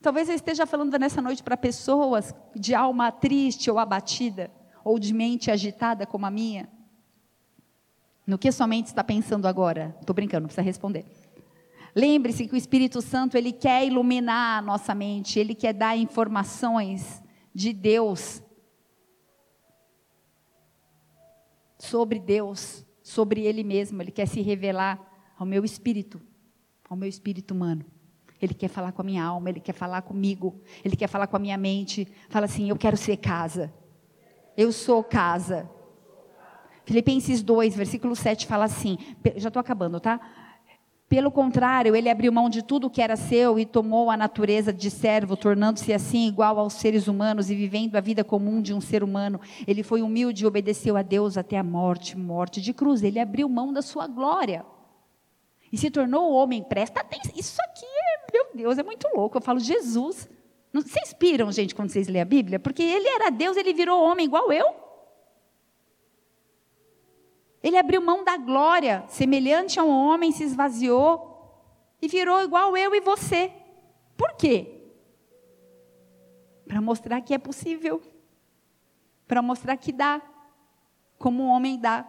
Talvez 0.00 0.28
eu 0.28 0.34
esteja 0.34 0.66
falando 0.66 0.96
nessa 0.98 1.22
noite 1.22 1.42
para 1.42 1.56
pessoas 1.56 2.34
de 2.54 2.74
alma 2.74 3.10
triste 3.10 3.70
ou 3.70 3.78
abatida, 3.78 4.50
ou 4.84 4.98
de 4.98 5.12
mente 5.14 5.50
agitada 5.50 6.06
como 6.06 6.26
a 6.26 6.30
minha. 6.30 6.68
No 8.28 8.36
que 8.36 8.52
sua 8.52 8.66
mente 8.66 8.88
está 8.88 9.02
pensando 9.02 9.48
agora? 9.48 9.96
Estou 10.02 10.12
brincando, 10.12 10.42
não 10.42 10.48
precisa 10.48 10.60
responder. 10.60 11.06
Lembre-se 11.96 12.46
que 12.46 12.52
o 12.52 12.58
Espírito 12.58 13.00
Santo 13.00 13.38
ele 13.38 13.52
quer 13.52 13.86
iluminar 13.86 14.58
a 14.58 14.60
nossa 14.60 14.94
mente, 14.94 15.38
ele 15.38 15.54
quer 15.54 15.72
dar 15.72 15.96
informações 15.96 17.22
de 17.54 17.72
Deus 17.72 18.42
sobre 21.78 22.18
Deus, 22.18 22.84
sobre 23.02 23.46
Ele 23.46 23.64
mesmo. 23.64 24.02
Ele 24.02 24.10
quer 24.10 24.28
se 24.28 24.42
revelar 24.42 25.00
ao 25.38 25.46
meu 25.46 25.64
espírito, 25.64 26.20
ao 26.86 26.98
meu 26.98 27.08
espírito 27.08 27.54
humano. 27.54 27.82
Ele 28.42 28.52
quer 28.52 28.68
falar 28.68 28.92
com 28.92 29.00
a 29.00 29.04
minha 29.06 29.24
alma, 29.24 29.48
ele 29.48 29.58
quer 29.58 29.72
falar 29.72 30.02
comigo, 30.02 30.60
ele 30.84 30.96
quer 30.96 31.08
falar 31.08 31.28
com 31.28 31.36
a 31.36 31.40
minha 31.40 31.56
mente. 31.56 32.06
Fala 32.28 32.44
assim: 32.44 32.68
Eu 32.68 32.76
quero 32.76 32.96
ser 32.98 33.16
casa. 33.16 33.72
Eu 34.54 34.70
sou 34.70 35.02
casa. 35.02 35.77
Filipenses 36.88 37.42
2, 37.42 37.76
versículo 37.76 38.16
7 38.16 38.46
fala 38.46 38.64
assim: 38.64 38.96
já 39.36 39.48
estou 39.48 39.60
acabando, 39.60 40.00
tá? 40.00 40.18
Pelo 41.06 41.30
contrário, 41.30 41.94
ele 41.94 42.08
abriu 42.08 42.32
mão 42.32 42.48
de 42.48 42.62
tudo 42.62 42.88
que 42.88 43.02
era 43.02 43.14
seu 43.14 43.58
e 43.58 43.66
tomou 43.66 44.10
a 44.10 44.16
natureza 44.16 44.72
de 44.72 44.90
servo, 44.90 45.36
tornando-se 45.36 45.92
assim 45.92 46.26
igual 46.28 46.58
aos 46.58 46.72
seres 46.72 47.06
humanos 47.06 47.50
e 47.50 47.54
vivendo 47.54 47.96
a 47.96 48.00
vida 48.00 48.24
comum 48.24 48.62
de 48.62 48.72
um 48.72 48.80
ser 48.80 49.04
humano. 49.04 49.38
Ele 49.66 49.82
foi 49.82 50.00
humilde 50.00 50.44
e 50.44 50.46
obedeceu 50.46 50.96
a 50.96 51.02
Deus 51.02 51.36
até 51.36 51.58
a 51.58 51.62
morte 51.62 52.16
morte 52.16 52.58
de 52.58 52.72
cruz. 52.72 53.02
Ele 53.02 53.20
abriu 53.20 53.50
mão 53.50 53.70
da 53.70 53.82
sua 53.82 54.06
glória 54.06 54.64
e 55.70 55.76
se 55.76 55.90
tornou 55.90 56.32
homem. 56.32 56.62
Presta 56.62 57.00
atenção, 57.00 57.32
isso 57.36 57.60
aqui 57.64 57.84
é, 57.84 58.32
meu 58.32 58.46
Deus, 58.54 58.78
é 58.78 58.82
muito 58.82 59.06
louco. 59.14 59.36
Eu 59.36 59.42
falo, 59.42 59.60
Jesus. 59.60 60.26
Não, 60.72 60.80
vocês 60.80 61.08
inspiram, 61.08 61.52
gente, 61.52 61.74
quando 61.74 61.90
vocês 61.90 62.08
lêem 62.08 62.22
a 62.22 62.24
Bíblia? 62.24 62.58
Porque 62.58 62.82
ele 62.82 63.08
era 63.08 63.28
Deus, 63.28 63.58
ele 63.58 63.74
virou 63.74 64.02
homem 64.02 64.24
igual 64.24 64.50
eu. 64.50 64.87
Ele 67.62 67.76
abriu 67.76 68.00
mão 68.00 68.24
da 68.24 68.36
glória, 68.36 69.04
semelhante 69.08 69.80
a 69.80 69.84
um 69.84 69.90
homem, 69.90 70.32
se 70.32 70.44
esvaziou. 70.44 71.26
e 72.00 72.06
virou 72.06 72.40
igual 72.42 72.76
eu 72.76 72.94
e 72.94 73.00
você. 73.00 73.52
Por 74.16 74.34
quê? 74.34 74.92
Para 76.66 76.80
mostrar 76.80 77.20
que 77.20 77.34
é 77.34 77.38
possível. 77.38 78.00
Para 79.26 79.42
mostrar 79.42 79.76
que 79.76 79.92
dá. 79.92 80.22
Como 81.18 81.42
um 81.42 81.48
homem 81.48 81.78
dá. 81.78 82.06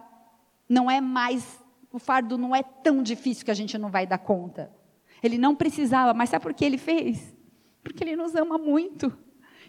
Não 0.68 0.88
é 0.88 1.00
mais, 1.00 1.60
o 1.90 1.98
fardo 1.98 2.38
não 2.38 2.54
é 2.54 2.62
tão 2.62 3.02
difícil 3.02 3.44
que 3.44 3.50
a 3.50 3.54
gente 3.54 3.76
não 3.76 3.90
vai 3.90 4.06
dar 4.06 4.18
conta. 4.18 4.70
Ele 5.20 5.36
não 5.36 5.56
precisava, 5.56 6.14
mas 6.14 6.30
sabe 6.30 6.42
por 6.42 6.54
que 6.54 6.64
ele 6.64 6.78
fez? 6.78 7.36
Porque 7.82 8.04
ele 8.04 8.14
nos 8.14 8.34
ama 8.36 8.56
muito. 8.56 9.12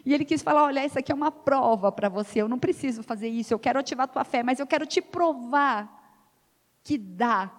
E 0.04 0.12
ele 0.12 0.24
quis 0.24 0.42
falar: 0.42 0.64
olha, 0.64 0.84
isso 0.84 0.98
aqui 0.98 1.12
é 1.12 1.14
uma 1.14 1.30
prova 1.30 1.92
para 1.92 2.08
você. 2.08 2.42
Eu 2.42 2.48
não 2.48 2.58
preciso 2.58 3.02
fazer 3.02 3.28
isso. 3.28 3.54
Eu 3.54 3.58
quero 3.58 3.78
ativar 3.78 4.04
a 4.04 4.08
tua 4.08 4.24
fé, 4.24 4.42
mas 4.42 4.58
eu 4.58 4.66
quero 4.66 4.86
te 4.86 5.00
provar 5.00 6.00
que 6.82 6.98
dá 6.98 7.50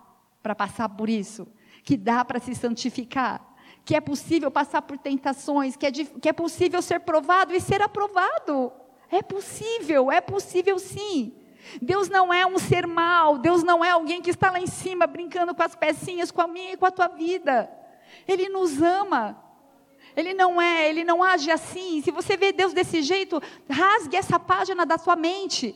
para 0.41 0.54
passar 0.54 0.89
por 0.89 1.10
isso, 1.10 1.48
que 1.84 1.96
dá 1.96 2.26
para 2.26 2.39
se 2.39 2.54
santificar, 2.54 3.41
que 3.86 3.96
é 3.96 4.02
possível 4.02 4.52
passar 4.52 4.82
por 4.82 4.98
tentações, 4.98 5.78
que 5.78 5.86
é, 5.86 5.91
que 5.91 6.28
é 6.28 6.34
possível 6.34 6.82
ser 6.82 7.00
provado 7.00 7.54
e 7.54 7.62
ser 7.62 7.82
aprovado. 7.82 8.72
É 9.10 9.22
possível, 9.22 10.12
é 10.12 10.20
possível 10.20 10.78
sim. 10.80 11.34
Deus 11.82 12.10
não 12.10 12.34
é 12.34 12.46
um 12.46 12.60
ser 12.60 12.86
mau, 12.86 13.38
Deus 13.38 13.64
não 13.64 13.84
é 13.86 13.91
alguém 13.91 14.22
que 14.22 14.30
está 14.30 14.52
lá 14.52 14.60
em 14.60 14.68
cima 14.68 15.08
brincando 15.08 15.56
com 15.56 15.64
as 15.64 15.76
pecinhas, 15.76 16.30
com 16.30 16.41
a 16.41 16.48
minha 16.48 16.74
e 16.74 16.78
com 16.78 16.86
a 16.86 16.91
tua 16.91 17.08
vida. 17.08 17.72
Ele 18.28 18.50
nos 18.50 18.82
ama. 18.82 19.41
Ele 20.16 20.34
não 20.34 20.61
é, 20.61 20.89
ele 20.89 21.03
não 21.03 21.24
age 21.24 21.49
assim. 21.51 22.01
Se 22.01 22.11
você 22.11 22.38
vê 22.38 22.51
Deus 22.51 22.74
desse 22.74 23.01
jeito, 23.01 23.41
rasgue 23.70 24.16
essa 24.16 24.39
página 24.39 24.86
da 24.86 24.97
sua 24.97 25.16
mente. 25.16 25.76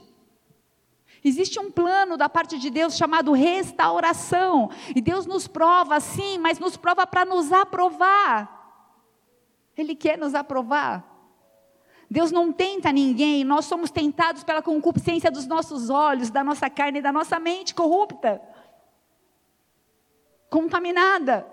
Existe 1.23 1.59
um 1.59 1.71
plano 1.71 2.15
da 2.15 2.29
parte 2.29 2.57
de 2.57 2.69
Deus 2.69 2.95
chamado 2.95 3.31
restauração. 3.31 4.69
E 4.95 5.01
Deus 5.01 5.25
nos 5.25 5.47
prova, 5.47 5.99
sim, 5.99 6.37
mas 6.37 6.59
nos 6.59 6.77
prova 6.77 7.05
para 7.07 7.25
nos 7.25 7.51
aprovar. 7.51 8.55
Ele 9.75 9.95
quer 9.95 10.17
nos 10.17 10.33
aprovar. 10.33 11.17
Deus 12.09 12.31
não 12.31 12.53
tenta 12.53 12.91
ninguém, 12.91 13.43
nós 13.43 13.65
somos 13.65 13.91
tentados 13.91 14.43
pela 14.43 14.61
concupiscência 14.61 15.29
dos 15.29 15.45
nossos 15.45 15.89
olhos, 15.89 16.29
da 16.29 16.41
nossa 16.41 16.69
carne 16.69 16.99
e 16.99 17.01
da 17.01 17.11
nossa 17.11 17.37
mente 17.37 17.75
corrupta, 17.75 18.41
contaminada. 20.49 21.45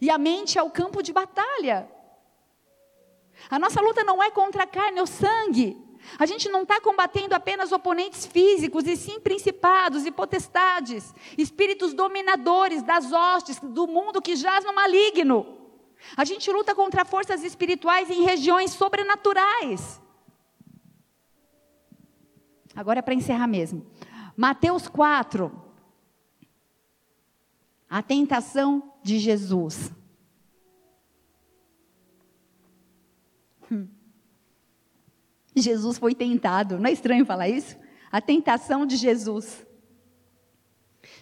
E 0.00 0.08
a 0.08 0.16
mente 0.16 0.58
é 0.58 0.62
o 0.62 0.70
campo 0.70 1.02
de 1.02 1.12
batalha. 1.12 1.86
A 3.48 3.58
nossa 3.58 3.80
luta 3.80 4.04
não 4.04 4.22
é 4.22 4.30
contra 4.30 4.64
a 4.64 4.66
carne 4.66 5.00
ou 5.00 5.06
sangue. 5.06 5.76
A 6.18 6.26
gente 6.26 6.48
não 6.48 6.62
está 6.62 6.80
combatendo 6.80 7.34
apenas 7.34 7.72
oponentes 7.72 8.26
físicos, 8.26 8.86
e 8.86 8.96
sim 8.96 9.20
principados 9.20 10.06
e 10.06 10.10
potestades, 10.10 11.14
espíritos 11.36 11.94
dominadores 11.94 12.82
das 12.82 13.12
hostes 13.12 13.58
do 13.60 13.86
mundo 13.86 14.22
que 14.22 14.34
jaz 14.34 14.64
no 14.64 14.74
maligno. 14.74 15.58
A 16.16 16.24
gente 16.24 16.50
luta 16.50 16.74
contra 16.74 17.04
forças 17.04 17.44
espirituais 17.44 18.10
em 18.10 18.24
regiões 18.24 18.72
sobrenaturais. 18.72 20.00
Agora 22.74 23.00
é 23.00 23.02
para 23.02 23.14
encerrar 23.14 23.46
mesmo. 23.46 23.86
Mateus 24.36 24.88
4. 24.88 25.52
A 27.88 28.02
tentação 28.02 28.94
de 29.02 29.18
Jesus. 29.18 29.92
Jesus 35.60 35.98
foi 35.98 36.14
tentado. 36.14 36.78
Não 36.78 36.88
é 36.88 36.92
estranho 36.92 37.26
falar 37.26 37.48
isso? 37.48 37.76
A 38.10 38.20
tentação 38.20 38.86
de 38.86 38.96
Jesus. 38.96 39.66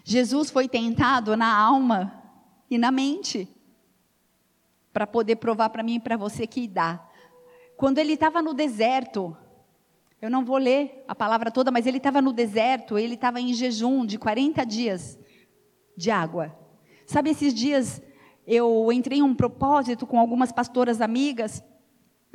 Jesus 0.04 0.50
foi 0.50 0.68
tentado 0.68 1.36
na 1.36 1.54
alma 1.54 2.22
e 2.70 2.78
na 2.78 2.90
mente 2.90 3.48
para 4.92 5.06
poder 5.06 5.36
provar 5.36 5.70
para 5.70 5.82
mim 5.82 5.96
e 5.96 6.00
para 6.00 6.16
você 6.16 6.46
que 6.46 6.66
dá. 6.66 7.06
Quando 7.76 7.98
ele 7.98 8.14
estava 8.14 8.42
no 8.42 8.52
deserto, 8.52 9.36
eu 10.20 10.28
não 10.28 10.44
vou 10.44 10.56
ler 10.56 11.04
a 11.06 11.14
palavra 11.14 11.50
toda, 11.50 11.70
mas 11.70 11.86
ele 11.86 11.98
estava 11.98 12.20
no 12.20 12.32
deserto, 12.32 12.98
ele 12.98 13.14
estava 13.14 13.40
em 13.40 13.54
jejum 13.54 14.04
de 14.04 14.18
40 14.18 14.64
dias 14.66 15.18
de 15.96 16.10
água. 16.10 16.56
Sabe, 17.06 17.30
esses 17.30 17.54
dias 17.54 18.02
eu 18.46 18.90
entrei 18.90 19.18
em 19.18 19.22
um 19.22 19.34
propósito 19.34 20.06
com 20.06 20.18
algumas 20.18 20.50
pastoras 20.50 21.00
amigas, 21.00 21.62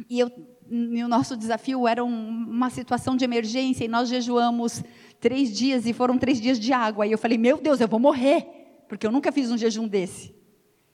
e, 0.09 0.19
eu, 0.19 0.31
e 0.69 1.03
o 1.03 1.07
nosso 1.07 1.35
desafio 1.35 1.87
era 1.87 2.03
um, 2.03 2.27
uma 2.27 2.69
situação 2.69 3.15
de 3.15 3.23
emergência, 3.23 3.85
e 3.85 3.87
nós 3.87 4.09
jejuamos 4.09 4.83
três 5.19 5.55
dias, 5.55 5.85
e 5.85 5.93
foram 5.93 6.17
três 6.17 6.39
dias 6.41 6.59
de 6.59 6.73
água. 6.73 7.07
E 7.07 7.11
eu 7.11 7.17
falei, 7.17 7.37
meu 7.37 7.57
Deus, 7.57 7.79
eu 7.79 7.87
vou 7.87 7.99
morrer, 7.99 8.85
porque 8.87 9.05
eu 9.05 9.11
nunca 9.11 9.31
fiz 9.31 9.51
um 9.51 9.57
jejum 9.57 9.87
desse. 9.87 10.35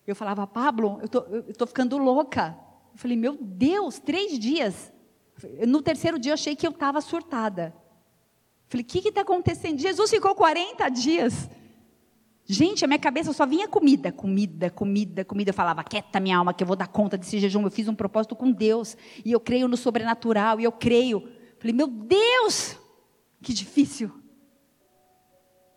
Eu 0.06 0.16
falava, 0.16 0.48
Pablo, 0.48 1.00
eu 1.02 1.08
tô, 1.08 1.24
estou 1.48 1.68
ficando 1.68 1.98
louca. 1.98 2.58
Eu 2.94 2.98
falei, 2.98 3.16
meu 3.16 3.38
Deus, 3.40 4.00
três 4.00 4.40
dias. 4.40 4.92
No 5.68 5.82
terceiro 5.82 6.18
dia 6.18 6.32
eu 6.32 6.34
achei 6.34 6.56
que 6.56 6.66
eu 6.66 6.72
estava 6.72 7.00
surtada. 7.00 7.74
Eu 7.76 8.70
falei, 8.70 8.84
o 8.84 8.88
que 8.88 9.08
está 9.08 9.22
acontecendo? 9.22 9.80
Jesus 9.80 10.10
ficou 10.10 10.34
40 10.34 10.90
dias. 10.90 11.50
Gente, 12.52 12.84
a 12.84 12.88
minha 12.88 12.98
cabeça 12.98 13.32
só 13.32 13.46
vinha 13.46 13.68
comida, 13.68 14.12
comida, 14.12 14.72
comida, 14.72 15.24
comida. 15.24 15.52
Eu 15.52 15.54
falava, 15.54 15.84
quieta 15.84 16.20
minha 16.20 16.36
alma, 16.36 16.52
que 16.52 16.64
eu 16.64 16.68
vou 16.68 16.76
dar 16.76 16.88
conta 16.88 17.16
desse 17.16 17.38
jejum. 17.38 17.62
Eu 17.62 17.70
fiz 17.70 17.88
um 17.88 17.94
propósito 17.94 18.36
com 18.36 18.52
Deus. 18.52 18.98
E 19.24 19.32
eu 19.32 19.40
creio 19.40 19.68
no 19.68 19.78
sobrenatural, 19.78 20.60
e 20.60 20.64
eu 20.64 20.72
creio. 20.72 21.32
Falei, 21.60 21.76
meu 21.76 21.86
Deus, 21.86 22.76
que 23.40 23.54
difícil. 23.54 24.12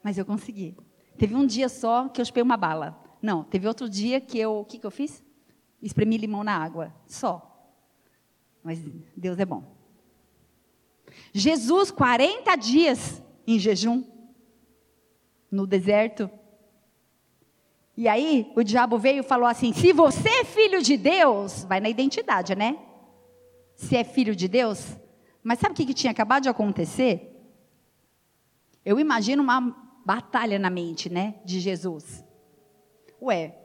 Mas 0.02 0.16
eu 0.16 0.24
consegui. 0.24 0.74
Teve 1.18 1.34
um 1.34 1.44
dia 1.44 1.68
só 1.68 2.08
que 2.08 2.22
eu 2.22 2.24
chupei 2.24 2.42
uma 2.42 2.56
bala. 2.56 2.98
Não, 3.20 3.44
teve 3.44 3.68
outro 3.68 3.86
dia 3.86 4.18
que 4.18 4.38
eu, 4.38 4.60
o 4.60 4.64
que, 4.64 4.78
que 4.78 4.86
eu 4.86 4.90
fiz? 4.90 5.22
Espremi 5.82 6.16
limão 6.16 6.42
na 6.42 6.56
água, 6.56 6.90
só. 7.06 7.70
Mas 8.64 8.80
Deus 9.14 9.38
é 9.38 9.44
bom. 9.44 9.76
Jesus, 11.34 11.90
40 11.90 12.56
dias 12.56 13.22
em 13.46 13.58
jejum, 13.58 14.02
no 15.50 15.66
deserto. 15.66 16.30
E 17.96 18.08
aí, 18.08 18.50
o 18.56 18.62
diabo 18.62 18.98
veio 18.98 19.20
e 19.20 19.22
falou 19.22 19.46
assim: 19.46 19.72
se 19.72 19.92
você 19.92 20.28
é 20.28 20.44
filho 20.44 20.82
de 20.82 20.96
Deus, 20.96 21.64
vai 21.64 21.80
na 21.80 21.88
identidade, 21.88 22.54
né? 22.54 22.78
Se 23.74 23.96
é 23.96 24.04
filho 24.04 24.34
de 24.34 24.48
Deus. 24.48 24.96
Mas 25.42 25.58
sabe 25.58 25.72
o 25.72 25.76
que, 25.76 25.86
que 25.86 25.94
tinha 25.94 26.10
acabado 26.10 26.44
de 26.44 26.48
acontecer? 26.48 27.28
Eu 28.84 28.98
imagino 28.98 29.42
uma 29.42 29.60
batalha 30.04 30.58
na 30.58 30.70
mente, 30.70 31.10
né, 31.10 31.36
de 31.44 31.60
Jesus. 31.60 32.24
Ué, 33.20 33.56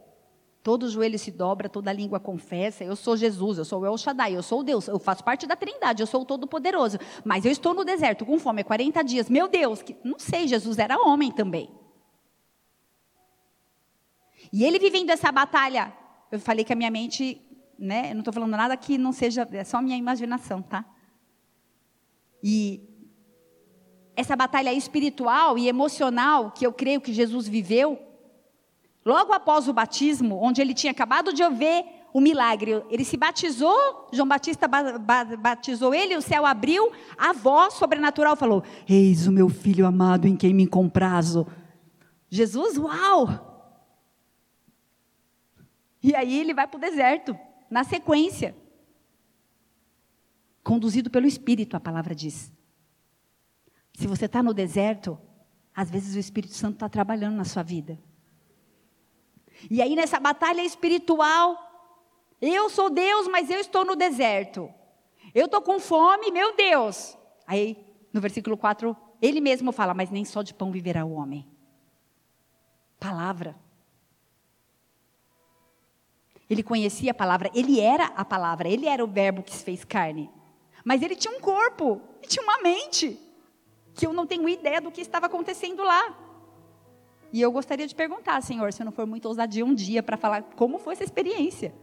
todo 0.62 0.90
joelho 0.90 1.18
se 1.18 1.32
dobra, 1.32 1.70
toda 1.70 1.92
língua 1.92 2.20
confessa, 2.20 2.84
eu 2.84 2.96
sou 2.96 3.18
Jesus, 3.18 3.58
eu 3.58 3.66
sou 3.66 3.82
o 3.82 3.86
El 3.86 3.98
Shaddai, 3.98 4.36
eu 4.36 4.44
sou 4.44 4.64
Deus, 4.64 4.88
eu 4.88 5.00
faço 5.00 5.24
parte 5.24 5.48
da 5.48 5.56
trindade, 5.56 6.04
eu 6.04 6.08
sou 6.08 6.22
o 6.22 6.26
Todo-Poderoso. 6.26 7.00
Mas 7.24 7.46
eu 7.46 7.52
estou 7.52 7.74
no 7.74 7.84
deserto 7.84 8.26
com 8.26 8.38
fome 8.38 8.62
há 8.62 8.66
40 8.66 9.04
dias. 9.04 9.30
Meu 9.30 9.48
Deus, 9.48 9.82
que, 9.82 9.96
não 10.04 10.20
sei, 10.20 10.48
Jesus 10.48 10.78
era 10.78 11.00
homem 11.00 11.32
também. 11.32 11.72
E 14.52 14.64
ele 14.64 14.80
vivendo 14.80 15.10
essa 15.10 15.32
batalha, 15.32 15.94
eu 16.32 16.40
falei 16.40 16.64
que 16.64 16.74
a 16.74 16.76
minha 16.76 16.92
mente, 16.92 17.42
né, 17.78 18.12
eu 18.12 18.14
não 18.14 18.20
estou 18.20 18.34
falando 18.34 18.52
nada 18.52 18.76
que 18.78 18.98
não 18.98 19.12
seja, 19.12 19.48
é 19.52 19.64
só 19.64 19.78
a 19.78 19.82
minha 19.82 19.98
imaginação, 19.98 20.62
tá? 20.62 20.86
E 22.44 22.82
essa 24.16 24.36
batalha 24.36 24.74
espiritual 24.74 25.58
e 25.58 25.68
emocional 25.68 26.52
que 26.52 26.66
eu 26.66 26.74
creio 26.74 27.02
que 27.02 27.14
Jesus 27.14 27.48
viveu, 27.48 28.08
Logo 29.08 29.32
após 29.32 29.70
o 29.70 29.74
batismo, 29.74 30.38
onde 30.44 30.60
ele 30.60 30.74
tinha 30.74 30.92
acabado 30.92 31.32
de 31.32 31.42
ver 31.52 31.86
o 32.14 32.20
milagre, 32.20 32.84
ele 32.90 33.06
se 33.06 33.16
batizou, 33.16 34.10
João 34.12 34.28
Batista 34.28 34.68
batizou 34.68 35.94
ele, 35.96 36.18
o 36.18 36.22
céu 36.22 36.46
abriu, 36.46 36.92
a 37.18 37.32
voz 37.32 37.76
sobrenatural 37.76 38.36
falou: 38.36 38.62
Eis 38.86 39.26
o 39.26 39.32
meu 39.32 39.48
filho 39.48 39.86
amado 39.86 40.28
em 40.28 40.36
quem 40.36 40.54
me 40.54 40.68
comprazo. 40.68 41.48
Jesus, 42.30 42.78
uau! 42.78 43.47
E 46.02 46.16
aí 46.16 46.40
ele 46.40 46.54
vai 46.54 46.68
para 46.68 46.78
o 46.78 46.82
deserto, 46.82 47.38
na 47.70 47.84
sequência. 47.84 48.56
Conduzido 50.64 51.10
pelo 51.10 51.28
Espírito, 51.28 51.76
a 51.76 51.80
palavra 51.80 52.14
diz. 52.14 52.52
Se 53.94 54.06
você 54.08 54.26
está 54.26 54.44
no 54.44 54.54
deserto, 54.54 55.20
às 55.76 55.90
vezes 55.90 56.16
o 56.16 56.20
Espírito 56.20 56.54
Santo 56.54 56.76
está 56.76 56.90
trabalhando 56.90 57.36
na 57.36 57.46
sua 57.46 57.64
vida. 57.64 58.00
E 59.72 59.82
aí 59.82 59.96
nessa 59.96 60.20
batalha 60.20 60.64
espiritual, 60.64 61.58
eu 62.42 62.70
sou 62.70 62.90
Deus, 62.90 63.28
mas 63.28 63.50
eu 63.50 63.60
estou 63.60 63.84
no 63.84 63.96
deserto. 63.96 64.72
Eu 65.34 65.46
estou 65.46 65.62
com 65.62 65.80
fome, 65.80 66.32
meu 66.32 66.56
Deus. 66.56 67.18
Aí 67.46 67.88
no 68.14 68.22
versículo 68.22 68.58
4, 68.58 68.96
ele 69.22 69.40
mesmo 69.40 69.72
fala: 69.72 69.94
Mas 69.94 70.10
nem 70.10 70.26
só 70.26 70.42
de 70.42 70.54
pão 70.54 70.72
viverá 70.72 71.06
o 71.06 71.14
homem. 71.14 71.48
Palavra. 73.00 73.56
Ele 76.50 76.64
conhecia 76.64 77.12
a 77.12 77.14
palavra, 77.14 77.52
ele 77.54 77.80
era 77.80 78.06
a 78.16 78.24
palavra, 78.24 78.70
ele 78.70 78.88
era 78.88 79.04
o 79.04 79.08
verbo 79.08 79.44
que 79.44 79.54
se 79.54 79.64
fez 79.64 79.84
carne. 79.84 80.30
Mas 80.84 81.02
ele 81.02 81.16
tinha 81.16 81.36
um 81.36 81.42
corpo, 81.42 82.02
e 82.24 82.28
tinha 82.28 82.44
uma 82.44 82.62
mente, 82.62 83.20
que 83.94 84.06
eu 84.06 84.14
não 84.14 84.26
tenho 84.26 84.48
ideia 84.48 84.80
do 84.80 84.92
que 84.92 85.02
estava 85.02 85.26
acontecendo 85.26 85.84
lá. 85.84 86.16
E 87.34 87.42
eu 87.42 87.52
gostaria 87.52 87.86
de 87.86 87.94
perguntar, 87.94 88.42
Senhor, 88.42 88.72
se 88.72 88.82
eu 88.82 88.86
não 88.86 88.92
for 88.92 89.06
muito 89.06 89.28
ousadia 89.28 89.66
um 89.66 89.74
dia 89.74 90.02
para 90.02 90.16
falar 90.16 90.44
como 90.56 90.80
foi 90.80 90.94
essa 90.94 91.04
experiência. 91.04 91.74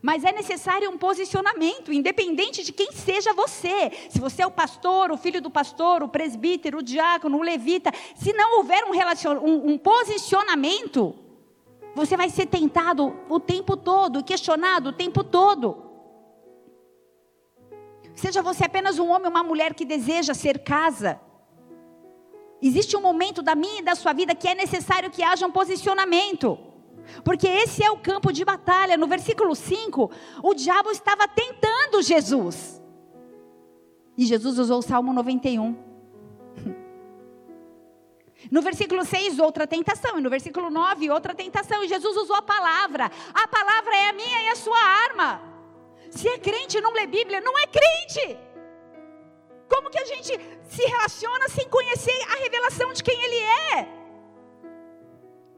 Mas 0.00 0.24
é 0.24 0.32
necessário 0.32 0.90
um 0.90 0.96
posicionamento, 0.96 1.92
independente 1.92 2.62
de 2.62 2.72
quem 2.72 2.92
seja 2.92 3.34
você. 3.34 3.90
Se 4.08 4.20
você 4.20 4.42
é 4.42 4.46
o 4.46 4.50
pastor, 4.50 5.10
o 5.10 5.16
filho 5.16 5.42
do 5.42 5.50
pastor, 5.50 6.02
o 6.02 6.08
presbítero, 6.08 6.78
o 6.78 6.82
diácono, 6.82 7.38
o 7.38 7.42
levita, 7.42 7.92
se 8.14 8.32
não 8.32 8.58
houver 8.58 8.84
um, 8.84 8.92
relacion... 8.92 9.38
um, 9.38 9.72
um 9.72 9.78
posicionamento, 9.78 11.14
você 11.96 12.14
vai 12.14 12.28
ser 12.28 12.44
tentado 12.44 13.16
o 13.26 13.40
tempo 13.40 13.74
todo, 13.74 14.22
questionado 14.22 14.90
o 14.90 14.92
tempo 14.92 15.24
todo. 15.24 15.82
Seja 18.14 18.42
você 18.42 18.64
apenas 18.64 18.98
um 18.98 19.08
homem 19.08 19.28
ou 19.28 19.30
uma 19.30 19.42
mulher 19.42 19.72
que 19.72 19.82
deseja 19.82 20.34
ser 20.34 20.58
casa. 20.58 21.18
Existe 22.60 22.94
um 22.98 23.00
momento 23.00 23.40
da 23.40 23.54
minha 23.54 23.78
e 23.80 23.82
da 23.82 23.94
sua 23.94 24.12
vida 24.12 24.34
que 24.34 24.46
é 24.46 24.54
necessário 24.54 25.10
que 25.10 25.22
haja 25.22 25.46
um 25.46 25.50
posicionamento. 25.50 26.58
Porque 27.24 27.48
esse 27.48 27.82
é 27.82 27.90
o 27.90 27.96
campo 27.96 28.30
de 28.30 28.44
batalha. 28.44 28.98
No 28.98 29.06
versículo 29.06 29.54
5, 29.54 30.10
o 30.42 30.52
diabo 30.52 30.90
estava 30.90 31.26
tentando 31.26 32.02
Jesus. 32.02 32.82
E 34.18 34.26
Jesus 34.26 34.58
usou 34.58 34.80
o 34.80 34.82
Salmo 34.82 35.14
91. 35.14 35.74
No 38.50 38.62
versículo 38.62 39.04
6, 39.04 39.38
outra 39.38 39.66
tentação. 39.66 40.18
E 40.18 40.22
no 40.22 40.30
versículo 40.30 40.70
9, 40.70 41.10
outra 41.10 41.34
tentação. 41.34 41.82
E 41.82 41.88
Jesus 41.88 42.16
usou 42.16 42.36
a 42.36 42.42
palavra. 42.42 43.10
A 43.34 43.48
palavra 43.48 43.96
é 43.96 44.08
a 44.08 44.12
minha 44.12 44.42
e 44.42 44.48
a 44.48 44.56
sua 44.56 44.78
arma. 44.78 45.42
Se 46.10 46.28
é 46.28 46.38
crente 46.38 46.78
e 46.78 46.80
não 46.80 46.92
lê 46.92 47.06
Bíblia, 47.06 47.40
não 47.40 47.58
é 47.58 47.66
crente. 47.66 48.38
Como 49.68 49.90
que 49.90 49.98
a 49.98 50.04
gente 50.04 50.38
se 50.68 50.84
relaciona 50.84 51.48
sem 51.48 51.68
conhecer 51.68 52.18
a 52.30 52.36
revelação 52.36 52.92
de 52.92 53.02
quem 53.02 53.20
Ele 53.20 53.40
é? 53.74 53.96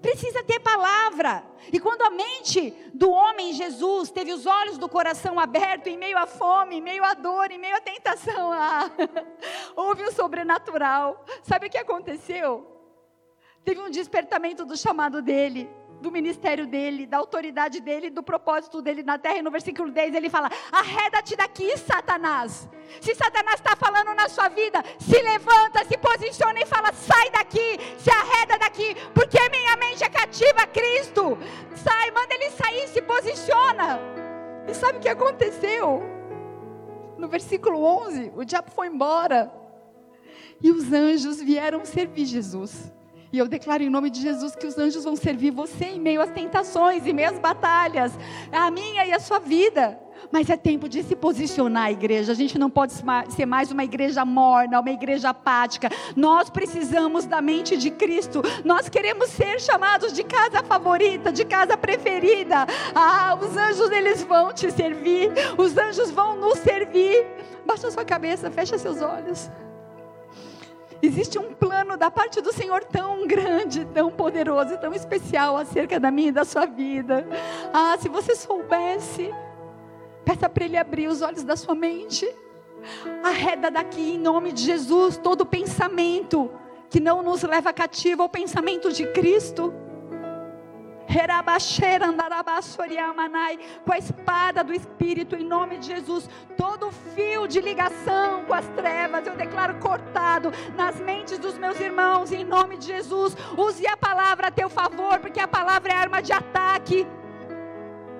Precisa 0.01 0.43
ter 0.45 0.61
palavra. 0.61 1.45
E 1.73 1.81
quando 1.81 2.03
a 2.03 2.11
mente 2.11 2.71
do 2.95 3.11
homem 3.11 3.53
Jesus 3.53 4.11
teve 4.11 4.33
os 4.33 4.47
olhos 4.47 4.79
do 4.79 4.89
coração 4.89 5.39
abertos, 5.39 5.93
em 5.93 5.99
meio 5.99 6.17
à 6.17 6.27
fome, 6.27 6.77
em 6.77 6.81
meio 6.81 7.05
à 7.05 7.15
dor, 7.15 7.51
em 7.51 7.59
meio 7.59 7.77
à 7.77 7.81
tentação, 7.81 8.53
ah, 8.53 8.91
houve 9.75 10.05
um 10.05 10.13
sobrenatural. 10.13 11.25
Sabe 11.43 11.67
o 11.67 11.71
que 11.71 11.79
aconteceu? 11.79 12.78
Teve 13.69 13.83
um 13.83 13.91
despertamento 13.91 14.65
do 14.65 14.79
chamado 14.79 15.21
dele 15.21 15.69
do 16.01 16.11
ministério 16.11 16.67
dele, 16.67 17.05
da 17.05 17.19
autoridade 17.19 17.81
dele, 17.81 18.09
do 18.09 18.23
propósito 18.23 18.81
dele 18.81 19.03
na 19.03 19.19
terra. 19.19 19.37
E 19.37 19.43
no 19.43 19.51
versículo 19.51 19.93
10 19.93 20.15
ele 20.15 20.31
fala: 20.31 20.49
Arreda-te 20.73 21.37
daqui, 21.37 21.77
Satanás. 21.77 22.67
Se 22.99 23.15
Satanás 23.15 23.57
está 23.57 23.77
falando 23.77 24.15
na 24.15 24.27
sua 24.27 24.49
vida, 24.49 24.83
se 24.99 25.21
levanta, 25.21 25.85
se 25.85 25.99
posiciona 25.99 26.59
e 26.59 26.65
fala: 26.65 26.95
Sai 26.95 27.31
daqui, 27.31 27.79
se 27.99 28.11
arreda 28.11 28.57
daqui, 28.59 28.97
porque 29.13 29.39
minha 29.51 29.77
mente 29.77 30.03
é 30.03 30.09
cativa 30.09 30.63
a 30.63 30.67
Cristo. 30.67 31.37
Sai, 31.75 32.11
manda 32.11 32.35
ele 32.37 32.49
sair, 32.53 32.89
se 32.89 33.03
posiciona. 33.03 34.01
E 34.67 34.73
sabe 34.73 34.97
o 34.97 35.01
que 35.03 35.11
aconteceu? 35.11 36.03
No 37.19 37.29
versículo 37.29 37.83
11, 37.83 38.33
o 38.35 38.47
diabo 38.47 38.71
foi 38.71 38.87
embora. 38.87 39.53
E 40.59 40.71
os 40.71 40.91
anjos 40.91 41.43
vieram 41.43 41.85
servir 41.85 42.25
Jesus. 42.25 42.97
E 43.31 43.39
eu 43.39 43.47
declaro 43.47 43.83
em 43.83 43.91
nome 43.91 44.09
de 44.09 44.23
Jesus 44.23 44.57
que 44.57 44.67
os 44.67 44.79
anjos 44.79 45.05
vão 45.05 45.15
servir 45.15 45.51
você 45.51 45.85
em 45.85 46.01
meio 46.01 46.23
às 46.23 46.31
tentações, 46.31 47.07
em 47.07 47.13
meio 47.13 47.29
às 47.29 47.39
batalhas, 47.39 48.19
a 48.51 48.71
minha 48.71 49.05
e 49.05 49.13
a 49.13 49.21
sua 49.21 49.39
vida. 49.39 49.99
Mas 50.33 50.49
é 50.51 50.57
tempo 50.57 50.89
de 50.89 51.03
se 51.03 51.15
posicionar, 51.15 51.91
igreja. 51.91 52.33
A 52.33 52.35
gente 52.35 52.59
não 52.59 52.71
pode 52.71 52.93
ser 53.31 53.47
mais 53.47 53.71
uma 53.71 53.85
igreja 53.85 54.25
morna, 54.25 54.81
uma 54.81 54.91
igreja 54.91 55.29
apática. 55.31 55.91
Nós 56.17 56.51
precisamos 56.51 57.27
da 57.27 57.41
mente 57.41 57.77
de 57.77 57.91
Cristo. 57.91 58.43
Nós 58.65 58.89
queremos 58.89 59.29
ser 59.29 59.61
chamados 59.61 60.13
de 60.13 60.25
casa 60.25 60.63
favorita, 60.63 61.31
de 61.31 61.45
casa 61.45 61.77
preferida. 61.77 62.67
Ah, 62.95 63.39
os 63.41 63.57
anjos 63.57 63.91
eles 63.91 64.23
vão 64.23 64.53
te 64.53 64.71
servir. 64.71 65.31
Os 65.57 65.77
anjos 65.77 66.11
vão 66.11 66.37
nos 66.37 66.59
servir. 66.59 67.27
Baixa 67.65 67.91
sua 67.91 68.05
cabeça, 68.05 68.51
fecha 68.51 68.79
seus 68.79 69.01
olhos. 69.01 69.51
Existe 71.01 71.39
um 71.39 71.55
plano 71.55 71.97
da 71.97 72.11
parte 72.11 72.41
do 72.41 72.53
Senhor 72.53 72.83
tão 72.85 73.27
grande, 73.27 73.85
tão 73.87 74.11
poderoso 74.11 74.75
e 74.75 74.79
tão 74.79 74.93
especial 74.93 75.57
acerca 75.57 76.01
da 76.01 76.11
minha 76.11 76.29
e 76.29 76.33
da 76.33 76.45
sua 76.45 76.67
vida. 76.67 77.27
Ah, 77.73 77.97
se 78.01 78.09
você 78.09 78.35
soubesse, 78.35 79.33
peça 80.25 80.49
para 80.49 80.65
Ele 80.65 80.77
abrir 80.77 81.09
os 81.09 81.23
olhos 81.23 81.45
da 81.45 81.57
sua 81.57 81.75
mente. 81.75 82.29
Arreda 83.23 83.71
daqui, 83.71 84.15
em 84.15 84.19
nome 84.19 84.53
de 84.53 84.63
Jesus, 84.63 85.17
todo 85.17 85.47
pensamento 85.47 86.51
que 86.91 87.01
não 87.01 87.23
nos 87.23 87.43
leva 87.43 87.73
cativo 87.73 88.23
ao 88.23 88.29
pensamento 88.29 88.93
de 88.93 89.07
Cristo 89.13 89.73
com 93.85 93.93
a 93.93 93.99
espada 93.99 94.63
do 94.63 94.75
Espírito, 94.75 95.35
em 95.35 95.45
nome 95.45 95.79
de 95.79 95.87
Jesus, 95.87 96.29
todo 96.57 96.93
fio 97.15 97.49
de 97.49 97.61
ligação 97.61 98.45
com 98.45 98.53
as 98.53 98.67
trevas, 98.69 99.27
eu 99.27 99.35
declaro 99.35 99.79
cortado 99.81 100.53
nas 100.77 101.01
mentes 101.01 101.39
dos 101.39 101.57
meus 101.57 101.81
irmãos, 101.81 102.31
em 102.31 102.45
nome 102.45 102.77
de 102.77 102.87
Jesus. 102.87 103.37
Use 103.57 103.87
a 103.87 103.97
palavra 103.97 104.49
a 104.49 104.51
teu 104.51 104.69
favor, 104.69 105.19
porque 105.19 105.41
a 105.41 105.49
palavra 105.49 105.93
é 105.93 105.97
arma 105.97 106.21
de 106.21 106.33
ataque. 106.33 107.07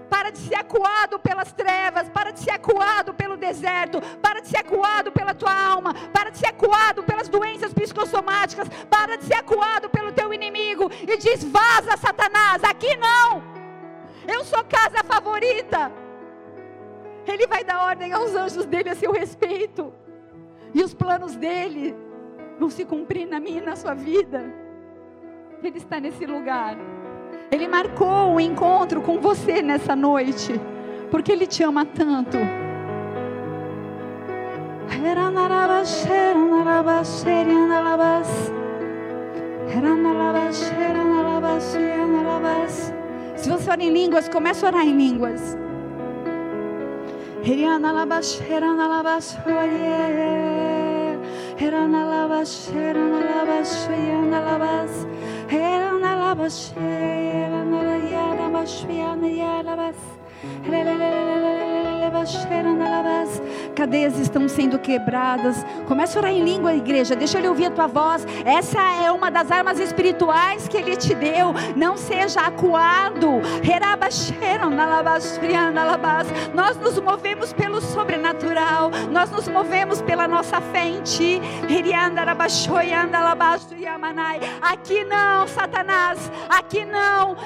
Para 0.09 0.31
de 0.31 0.39
ser 0.39 0.55
acuado 0.55 1.19
pelas 1.19 1.53
trevas, 1.53 2.09
para 2.09 2.31
de 2.31 2.41
ser 2.41 2.53
acuado 2.53 3.13
pelo 3.15 3.37
deserto, 3.37 4.01
para 4.23 4.41
de 4.41 4.49
ser 4.49 4.59
acuado 4.59 5.13
pela 5.13 5.35
tua 5.35 5.53
alma, 5.53 5.93
para 6.13 6.31
de 6.31 6.39
ser 6.39 6.49
acuado 6.49 7.03
pelas 7.03 7.29
doenças 7.29 7.73
psicossomáticas, 7.73 8.69
para 8.89 9.17
de 9.17 9.25
ser 9.25 9.35
acuado 9.35 9.91
pelo 9.91 10.13
teu 10.13 10.33
inimigo 10.33 10.91
e 11.07 11.17
diz: 11.17 11.45
vaza, 11.45 11.97
Satanás, 11.97 12.65
aqui 12.65 12.97
não. 12.97 13.43
Eu 14.27 14.45
sou 14.45 14.65
casa 14.65 15.05
favorita. 15.05 15.93
Ele 17.27 17.47
vai 17.47 17.63
dar 17.63 17.85
ordem 17.85 18.13
aos 18.13 18.35
anjos 18.35 18.65
dele 18.65 18.89
a 18.91 18.95
seu 18.95 19.13
respeito, 19.13 19.93
e 20.75 20.83
os 20.83 20.95
planos 20.95 21.37
dele 21.37 21.95
vão 22.59 22.71
se 22.71 22.85
cumprir 22.85 23.27
na 23.27 23.39
minha 23.39 23.59
e 23.59 23.65
na 23.65 23.77
sua 23.77 23.95
vida. 23.95 24.53
Ele 25.63 25.79
está 25.79 26.01
nesse 26.01 26.25
lugar. 26.25 26.77
Ele 27.51 27.67
marcou 27.67 28.35
um 28.35 28.41
encontro 28.41 29.01
com 29.01 29.19
você 29.19 29.63
nessa 29.63 29.97
noite, 29.97 30.61
porque 31.11 31.33
Ele 31.33 31.47
te 31.47 31.63
ama 31.63 31.85
tanto. 31.85 32.37
Se 43.37 43.49
você 43.49 43.71
orar 43.71 43.81
em 43.81 43.91
línguas, 43.91 44.29
comece 44.29 44.65
a 44.65 44.69
orar 44.69 44.87
em 44.87 44.97
línguas. 44.97 45.57
Herana 47.45 47.93
labas, 47.93 48.41
herana 48.41 48.87
labas, 48.89 49.39
herana 51.61 52.05
labas, 52.05 52.71
herana 52.75 53.21
labas, 53.25 53.89
herana 53.89 55.18
Hallelujah. 60.69 61.78
Cadeias 63.75 64.19
estão 64.19 64.49
sendo 64.49 64.79
quebradas. 64.79 65.65
Começa 65.87 66.19
a 66.19 66.21
orar 66.21 66.33
em 66.33 66.43
língua, 66.43 66.75
igreja. 66.75 67.15
Deixa 67.15 67.39
ele 67.39 67.49
ouvir 67.49 67.67
a 67.67 67.71
tua 67.71 67.87
voz. 67.87 68.27
Essa 68.45 68.81
é 69.05 69.11
uma 69.11 69.31
das 69.31 69.51
armas 69.51 69.79
espirituais 69.79 70.67
que 70.69 70.77
ele 70.77 70.97
te 70.97 71.15
deu. 71.15 71.55
Não 71.77 71.97
seja 71.97 72.41
acuado. 72.41 73.41
Nós 76.55 76.77
nos 76.77 76.99
movemos 76.99 77.53
pelo 77.53 77.81
sobrenatural. 77.81 78.91
Nós 79.11 79.31
nos 79.31 79.49
movemos 79.49 80.03
pela 80.03 80.27
nossa 80.27 80.61
fé 80.61 80.87
em 80.87 81.03
ti. 81.03 81.41
Aqui 84.63 85.05
não, 85.05 85.47
Satanás. 85.47 86.31
Aqui 86.49 86.85
não. 86.85 87.37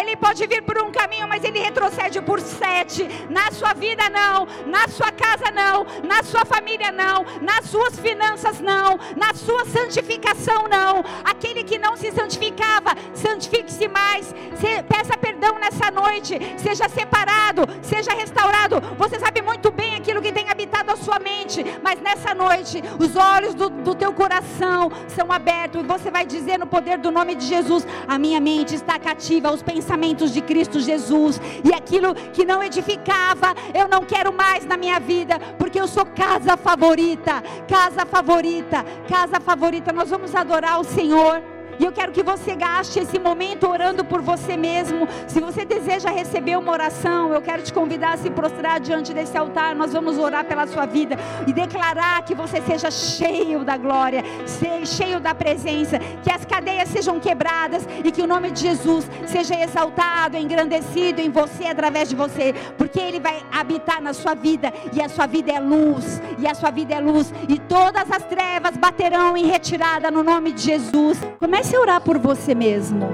Ele 0.00 0.16
pode 0.16 0.46
vir 0.46 0.62
por 0.62 0.78
um 0.78 0.90
caminho, 0.90 1.26
mas 1.28 1.42
ele 1.44 1.58
retrocede 1.58 2.20
por 2.20 2.40
sete. 2.40 3.08
Na 3.30 3.50
sua 3.50 3.72
vida, 3.72 4.01
não. 4.10 4.46
Na 4.66 4.88
sua 4.88 5.10
casa, 5.10 5.50
não. 5.50 5.86
Na 6.06 6.22
sua 6.22 6.44
família, 6.44 6.90
não. 6.92 7.24
Nas 7.40 7.66
suas 7.66 7.98
finanças, 7.98 8.60
não. 8.60 8.98
Na 9.16 9.34
sua 9.34 9.64
santificação, 9.64 10.68
não. 10.68 11.04
Aquele 11.24 11.64
que 11.64 11.78
não 11.78 11.96
se 11.96 12.10
santificava, 12.12 12.90
santifique-se 13.14 13.88
mais. 13.88 14.34
Peça 14.88 15.16
perdão 15.16 15.58
nessa 15.58 15.90
noite. 15.90 16.38
Seja 16.56 16.88
separado, 16.88 17.62
seja 17.82 18.12
restaurado. 18.12 18.80
Você 18.98 19.18
sabe 19.18 19.42
muito 19.42 19.70
bem 19.70 19.94
aquilo 19.96 20.22
que 20.22 20.32
tem 20.32 20.48
habitado 20.48 20.92
a 20.92 20.96
sua 20.96 21.18
mente, 21.18 21.64
mas 21.82 22.00
nessa 22.00 22.34
noite, 22.34 22.82
os 22.98 23.16
olhos 23.16 23.54
do, 23.54 23.68
do 23.68 23.94
teu 23.94 24.12
coração 24.12 24.90
são 25.08 25.30
abertos 25.30 25.80
e 25.80 25.84
você 25.84 26.10
vai 26.10 26.24
dizer 26.24 26.58
no 26.58 26.66
poder 26.66 26.98
do 26.98 27.10
nome 27.10 27.34
de 27.34 27.46
Jesus: 27.46 27.86
A 28.06 28.18
minha 28.18 28.40
mente 28.40 28.74
está 28.74 28.98
cativa 28.98 29.48
aos 29.48 29.62
pensamentos 29.62 30.32
de 30.32 30.40
Cristo 30.40 30.80
Jesus, 30.80 31.40
e 31.64 31.72
aquilo 31.72 32.14
que 32.14 32.44
não 32.44 32.62
edificava, 32.62 33.54
eu 33.74 33.88
não 33.92 34.06
quero 34.06 34.32
mais 34.32 34.64
na 34.64 34.78
minha 34.78 34.98
vida, 34.98 35.38
porque 35.58 35.78
eu 35.78 35.86
sou 35.86 36.06
casa 36.06 36.56
favorita, 36.56 37.42
casa 37.68 38.06
favorita, 38.06 38.82
casa 39.06 39.38
favorita. 39.38 39.92
Nós 39.92 40.08
vamos 40.08 40.34
adorar 40.34 40.80
o 40.80 40.84
Senhor. 40.84 41.51
E 41.78 41.84
eu 41.84 41.92
quero 41.92 42.12
que 42.12 42.22
você 42.22 42.54
gaste 42.54 42.98
esse 42.98 43.18
momento 43.18 43.68
orando 43.68 44.04
por 44.04 44.20
você 44.20 44.56
mesmo. 44.56 45.08
Se 45.26 45.40
você 45.40 45.64
deseja 45.64 46.10
receber 46.10 46.56
uma 46.56 46.72
oração, 46.72 47.32
eu 47.32 47.40
quero 47.40 47.62
te 47.62 47.72
convidar 47.72 48.14
a 48.14 48.16
se 48.16 48.30
prostrar 48.30 48.80
diante 48.80 49.12
desse 49.14 49.36
altar. 49.36 49.74
Nós 49.74 49.92
vamos 49.92 50.18
orar 50.18 50.44
pela 50.44 50.66
sua 50.66 50.86
vida 50.86 51.16
e 51.46 51.52
declarar 51.52 52.22
que 52.24 52.34
você 52.34 52.60
seja 52.62 52.90
cheio 52.90 53.64
da 53.64 53.76
glória, 53.76 54.22
cheio 54.84 55.20
da 55.20 55.34
presença, 55.34 55.98
que 56.22 56.30
as 56.30 56.44
cadeias 56.44 56.88
sejam 56.88 57.18
quebradas 57.20 57.86
e 58.04 58.10
que 58.10 58.22
o 58.22 58.26
nome 58.26 58.50
de 58.50 58.60
Jesus 58.60 59.08
seja 59.26 59.54
exaltado, 59.54 60.36
engrandecido 60.36 61.20
em 61.20 61.30
você 61.30 61.66
através 61.66 62.08
de 62.08 62.16
você, 62.16 62.54
porque 62.76 62.98
ele 63.00 63.20
vai 63.20 63.42
habitar 63.52 64.00
na 64.00 64.12
sua 64.12 64.34
vida 64.34 64.72
e 64.92 65.00
a 65.00 65.08
sua 65.08 65.26
vida 65.26 65.52
é 65.52 65.60
luz, 65.60 66.20
e 66.38 66.46
a 66.46 66.54
sua 66.54 66.70
vida 66.70 66.94
é 66.94 67.00
luz, 67.00 67.32
e 67.48 67.58
todas 67.58 68.10
as 68.10 68.24
trevas 68.24 68.76
baterão 68.76 69.36
em 69.36 69.46
retirada 69.46 70.10
no 70.10 70.22
nome 70.22 70.52
de 70.52 70.62
Jesus. 70.62 71.18
Comece 71.38 71.61
a 71.62 71.80
orar 71.80 72.00
por 72.00 72.18
você 72.18 72.54
mesmo. 72.54 73.08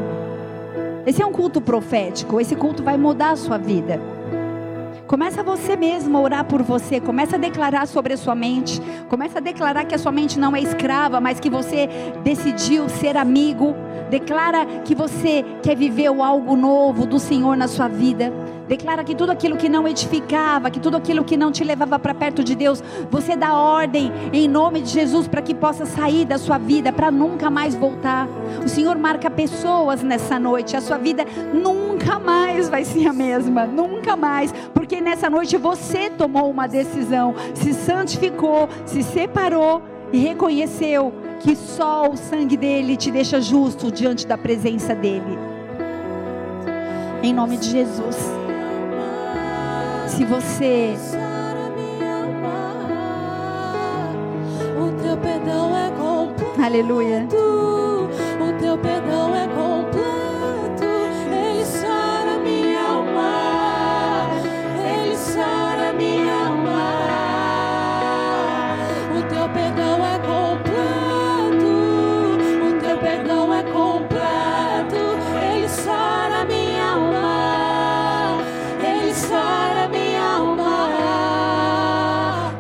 Esse 1.07 1.23
é 1.23 1.27
um 1.27 1.33
culto 1.33 1.61
profético, 1.61 2.41
esse 2.41 2.57
culto 2.57 2.83
vai 2.83 2.97
mudar 2.97 3.31
a 3.31 3.37
sua 3.37 3.59
vida. 3.59 4.01
Começa 5.09 5.43
você 5.43 5.75
mesmo 5.75 6.19
a 6.19 6.21
orar 6.21 6.45
por 6.45 6.63
você, 6.63 7.01
começa 7.01 7.37
a 7.37 7.39
declarar 7.39 7.89
sobre 7.89 8.13
a 8.13 8.17
sua 8.19 8.35
mente, 8.35 8.79
começa 9.09 9.39
a 9.39 9.41
declarar 9.41 9.87
que 9.87 9.95
a 9.95 9.99
sua 9.99 10.13
mente 10.13 10.39
não 10.39 10.55
é 10.55 10.61
escrava, 10.61 11.19
mas 11.19 11.41
que 11.41 11.49
você 11.49 11.89
decidiu 12.23 12.91
ser 12.91 13.17
amigo. 13.17 13.75
Declara 14.11 14.67
que 14.85 14.95
você 14.95 15.43
quer 15.63 15.77
viver 15.77 16.09
algo 16.09 16.55
novo 16.55 17.07
do 17.07 17.19
Senhor 17.19 17.57
na 17.57 17.67
sua 17.67 17.89
vida. 17.89 18.31
Declara 18.69 19.03
que 19.03 19.15
tudo 19.15 19.33
aquilo 19.33 19.57
que 19.57 19.67
não 19.67 19.89
edificava, 19.89 20.71
que 20.71 20.79
tudo 20.79 20.99
aquilo 20.99 21.25
que 21.25 21.39
não 21.39 21.51
te 21.51 21.65
levava 21.65 21.99
para 21.99 22.13
perto 22.13 22.45
de 22.45 22.55
Deus, 22.55 22.85
você 23.11 23.35
dá 23.35 23.55
ordem 23.55 24.13
em 24.31 24.47
nome 24.47 24.83
de 24.83 24.91
Jesus 24.91 25.27
para 25.27 25.41
que 25.41 25.55
possa 25.55 25.87
sair 25.87 26.27
da 26.27 26.37
sua 26.37 26.59
vida, 26.59 26.93
para 26.93 27.11
nunca 27.11 27.51
mais 27.51 27.75
voltar. 27.75 28.29
O 28.63 28.69
Senhor 28.69 28.99
marca 28.99 29.31
pessoas 29.31 30.03
nessa 30.03 30.39
noite, 30.39 30.77
a 30.77 30.83
sua 30.83 30.99
vida 30.99 31.25
nunca 31.55 32.19
mais 32.19 32.69
vai 32.69 32.85
ser 32.85 33.09
a 33.09 33.13
mesma, 33.13 33.65
nunca 33.65 34.15
mais, 34.17 34.53
porque 34.75 34.98
nessa 35.01 35.29
noite 35.29 35.57
você 35.57 36.11
tomou 36.11 36.51
uma 36.51 36.67
decisão, 36.67 37.35
se 37.55 37.73
santificou, 37.75 38.69
se 38.87 39.03
separou 39.03 39.83
e 40.13 40.19
reconheceu 40.19 41.13
que 41.41 41.55
só 41.55 42.09
o 42.11 42.17
sangue 42.17 42.57
dele 42.57 42.97
te 42.97 43.11
deixa 43.11 43.41
justo 43.41 43.91
diante 43.93 44.27
da 44.27 44.37
presença 44.37 44.95
dele. 44.95 45.39
Em 47.23 47.33
nome 47.33 47.57
de 47.57 47.71
Jesus. 47.71 48.17
Se 50.09 50.25
você 50.25 50.95
é. 51.15 51.29
Aleluia. 56.69 57.27
O 58.41 58.61
teu 58.61 58.77
perdão 58.79 59.35
é 59.35 59.48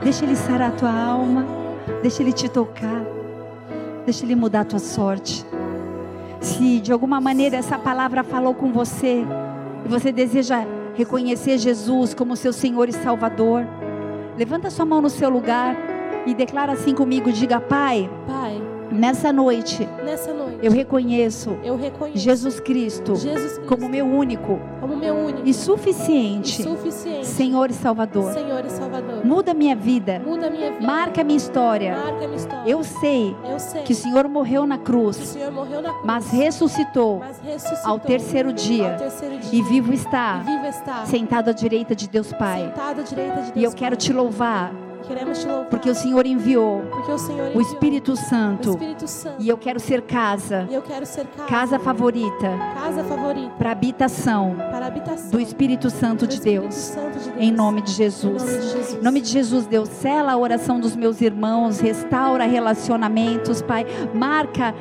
Deixa 0.09 0.25
ele 0.25 0.37
sarar 0.37 0.71
a 0.71 0.75
tua 0.75 0.91
alma. 0.91 1.45
Deixa 2.01 2.23
ele 2.23 2.33
te 2.33 2.49
tocar. 2.49 3.05
Deixa 4.07 4.25
ele 4.25 4.35
mudar 4.35 4.61
a 4.61 4.65
tua 4.65 4.79
sorte. 4.79 5.45
Se 6.41 6.81
de 6.81 6.91
alguma 6.91 7.21
maneira 7.21 7.59
essa 7.59 7.79
palavra 7.79 8.25
falou 8.25 8.55
com 8.55 8.73
você 8.73 9.23
e 9.85 9.87
você 9.89 10.11
deseja 10.11 10.65
reconhecer 10.95 11.59
Jesus 11.59 12.15
como 12.15 12.37
seu 12.37 12.55
Senhor 12.55 12.89
e 12.89 12.93
Salvador, 12.95 13.67
levanta 14.39 14.71
sua 14.71 14.87
mão 14.87 15.03
no 15.03 15.11
seu 15.11 15.29
lugar 15.29 15.77
e 16.25 16.33
declara 16.33 16.73
assim 16.73 16.95
comigo: 16.95 17.31
diga, 17.31 17.61
Pai, 17.61 18.09
Pai, 18.27 18.63
nessa 18.91 19.31
noite 19.31 19.87
nessa 20.03 20.33
noite 20.33 20.59
eu 20.63 20.73
reconheço 20.73 21.59
eu 21.63 21.77
reconheço 21.77 22.19
Jesus 22.19 22.59
Cristo 22.59 23.15
Jesus 23.15 23.59
Cristo 23.59 23.67
como 23.67 23.89
meu 23.89 24.07
único 24.07 24.59
como 24.81 24.97
meu 24.97 25.15
único 25.15 25.43
e 25.47 25.53
suficiente 25.53 26.63
e 26.63 26.65
suficiente 26.65 27.27
Senhor 27.27 27.71
e 27.71 27.75
Salvador. 27.75 28.33
Senhor 28.33 28.58
e. 29.23 29.27
Muda 29.27 29.55
minha 29.55 29.75
vida, 29.77 30.21
Muda 30.25 30.51
minha 30.51 30.73
vida. 30.73 30.87
marca 30.87 31.25
minha 31.25 31.37
história. 31.37 31.97
Marca 31.97 32.27
minha 32.27 32.37
história. 32.37 32.71
Eu 32.71 32.85
sei 32.85 33.37
Eu 33.49 33.59
sei 33.59 33.83
que 33.83 33.93
o 33.93 33.97
Senhor 33.97 34.29
morreu 34.29 34.67
na 34.67 34.79
cruz, 34.79 35.37
morreu 35.53 35.83
na 35.83 35.91
cruz, 35.91 36.05
mas 36.05 36.31
ressuscitou 36.31 37.19
mas 37.21 37.39
ressuscitou 37.41 37.91
ao 37.91 37.99
terceiro 37.99 38.53
dia 38.53 38.93
ao 38.93 38.99
terceiro 38.99 39.39
dia 39.39 39.59
e 39.59 39.63
vivo 39.63 39.93
e 39.93 39.97
está, 39.97 40.39
vivo 40.39 40.67
está 40.67 41.05
sentado 41.07 41.51
à 41.51 41.53
direita 41.53 41.95
de 41.95 42.09
Deus 42.09 42.33
Pai. 42.33 42.73
de 43.09 43.15
Deus. 43.15 43.53
E 43.55 43.63
eu 43.65 43.73
quero 43.73 43.97
te 43.97 44.13
louvar, 44.13 44.73
Queremos 45.07 45.39
te 45.39 45.47
louvar 45.47 45.67
porque 45.67 45.89
o 45.91 45.95
Senhor 45.95 46.27
enviou 46.27 46.83
porque 46.91 47.13
o 47.13 47.19
Senhor 47.19 47.47
o 47.47 47.49
enviou 47.51 47.61
Espírito 47.63 48.13
o 48.13 48.17
Santo 48.17 48.71
Espírito 48.71 49.09
Santo. 49.09 49.43
e 49.43 49.49
eu 49.49 49.57
quero 49.57 49.79
ser 49.81 50.03
casa, 50.03 50.67
E 50.71 50.75
eu 50.75 50.83
quero 50.83 51.07
ser 51.07 51.27
casa, 51.27 51.49
casa 51.49 51.79
favorita 51.79 52.51
casa 52.75 53.05
favorita 53.05 53.55
para 53.59 53.71
habitação 53.73 54.57
para 54.71 54.85
a 54.85 54.89
habitação 54.89 55.31
do 55.31 55.41
Espírito 55.41 55.91
Santo 55.91 56.27
do 56.27 56.29
de 56.29 56.35
Espírito 56.35 56.63
Deus. 56.63 56.75
Santo 56.75 57.19
de 57.19 57.25
Deus. 57.31 57.37
Em 57.39 57.51
nome 57.53 57.83
de 57.83 57.91
Em 57.91 57.95
Jesus. 57.95 58.43
nome 58.43 58.59
de 58.59 58.69
Jesus. 58.71 58.95
Em 58.95 59.03
nome 59.05 59.21
de 59.21 59.29
Jesus, 59.29 59.67
Deus, 59.67 59.89
sela 59.89 60.33
a 60.33 60.37
oração 60.39 60.79
dos 60.81 60.95
meus 60.97 61.21
irmãos, 61.21 61.81
restaura 61.81 62.45
relacionamentos, 62.45 63.63
Pai. 63.63 63.87
Marca 64.15 64.75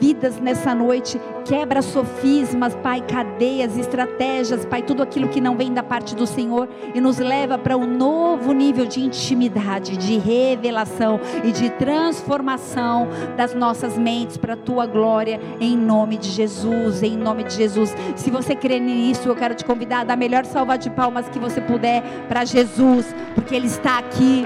vidas 0.00 0.38
nessa 0.40 0.74
noite, 0.74 1.20
quebra 1.44 1.82
sofismas, 1.82 2.74
Pai, 2.76 3.00
cadeias, 3.00 3.76
estratégias, 3.76 4.64
Pai, 4.64 4.82
tudo 4.82 5.02
aquilo 5.02 5.28
que 5.28 5.40
não 5.40 5.56
vem 5.56 5.72
da 5.72 5.82
parte 5.82 6.14
do 6.14 6.26
Senhor 6.26 6.68
e 6.94 7.00
nos 7.00 7.18
leva 7.18 7.58
para 7.58 7.76
um 7.76 7.86
novo 7.86 8.52
nível 8.52 8.86
de 8.86 9.00
intimidade, 9.00 9.96
de 9.96 10.18
revelação 10.18 11.20
e 11.44 11.52
de 11.52 11.70
transformação 11.70 13.08
das 13.36 13.54
nossas 13.54 13.96
mentes 13.96 14.36
para 14.36 14.54
a 14.54 14.56
tua 14.56 14.86
glória, 14.86 15.40
em 15.60 15.76
nome 15.76 16.16
de 16.16 16.28
Jesus, 16.28 17.02
em 17.02 17.16
nome 17.16 17.44
de 17.44 17.54
Jesus. 17.54 17.94
Se 18.16 18.30
você 18.30 18.54
crê 18.54 18.78
nisso, 18.78 19.28
eu 19.28 19.36
quero 19.36 19.54
te 19.54 19.64
convidar 19.64 20.00
a 20.00 20.04
dar 20.04 20.14
a 20.14 20.16
melhor 20.16 20.44
salva 20.44 20.76
de 20.76 20.90
palmas 20.90 21.28
que 21.28 21.38
você 21.38 21.60
puder 21.60 22.02
para 22.28 22.44
Jesus, 22.44 23.14
porque 23.34 23.54
Ele 23.54 23.66
está 23.66 23.98
aqui. 23.98 24.44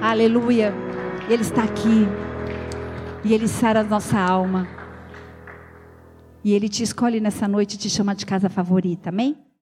Aleluia. 0.00 0.74
Ele 1.28 1.42
está 1.42 1.62
aqui. 1.62 2.08
E 3.24 3.34
Ele 3.34 3.46
sara 3.48 3.80
a 3.80 3.84
nossa 3.84 4.18
alma. 4.18 4.66
E 6.42 6.52
Ele 6.52 6.68
te 6.68 6.82
escolhe 6.82 7.20
nessa 7.20 7.46
noite 7.46 7.74
e 7.74 7.78
te 7.78 7.90
chama 7.90 8.14
de 8.14 8.24
casa 8.24 8.48
favorita. 8.48 9.10
Amém? 9.10 9.36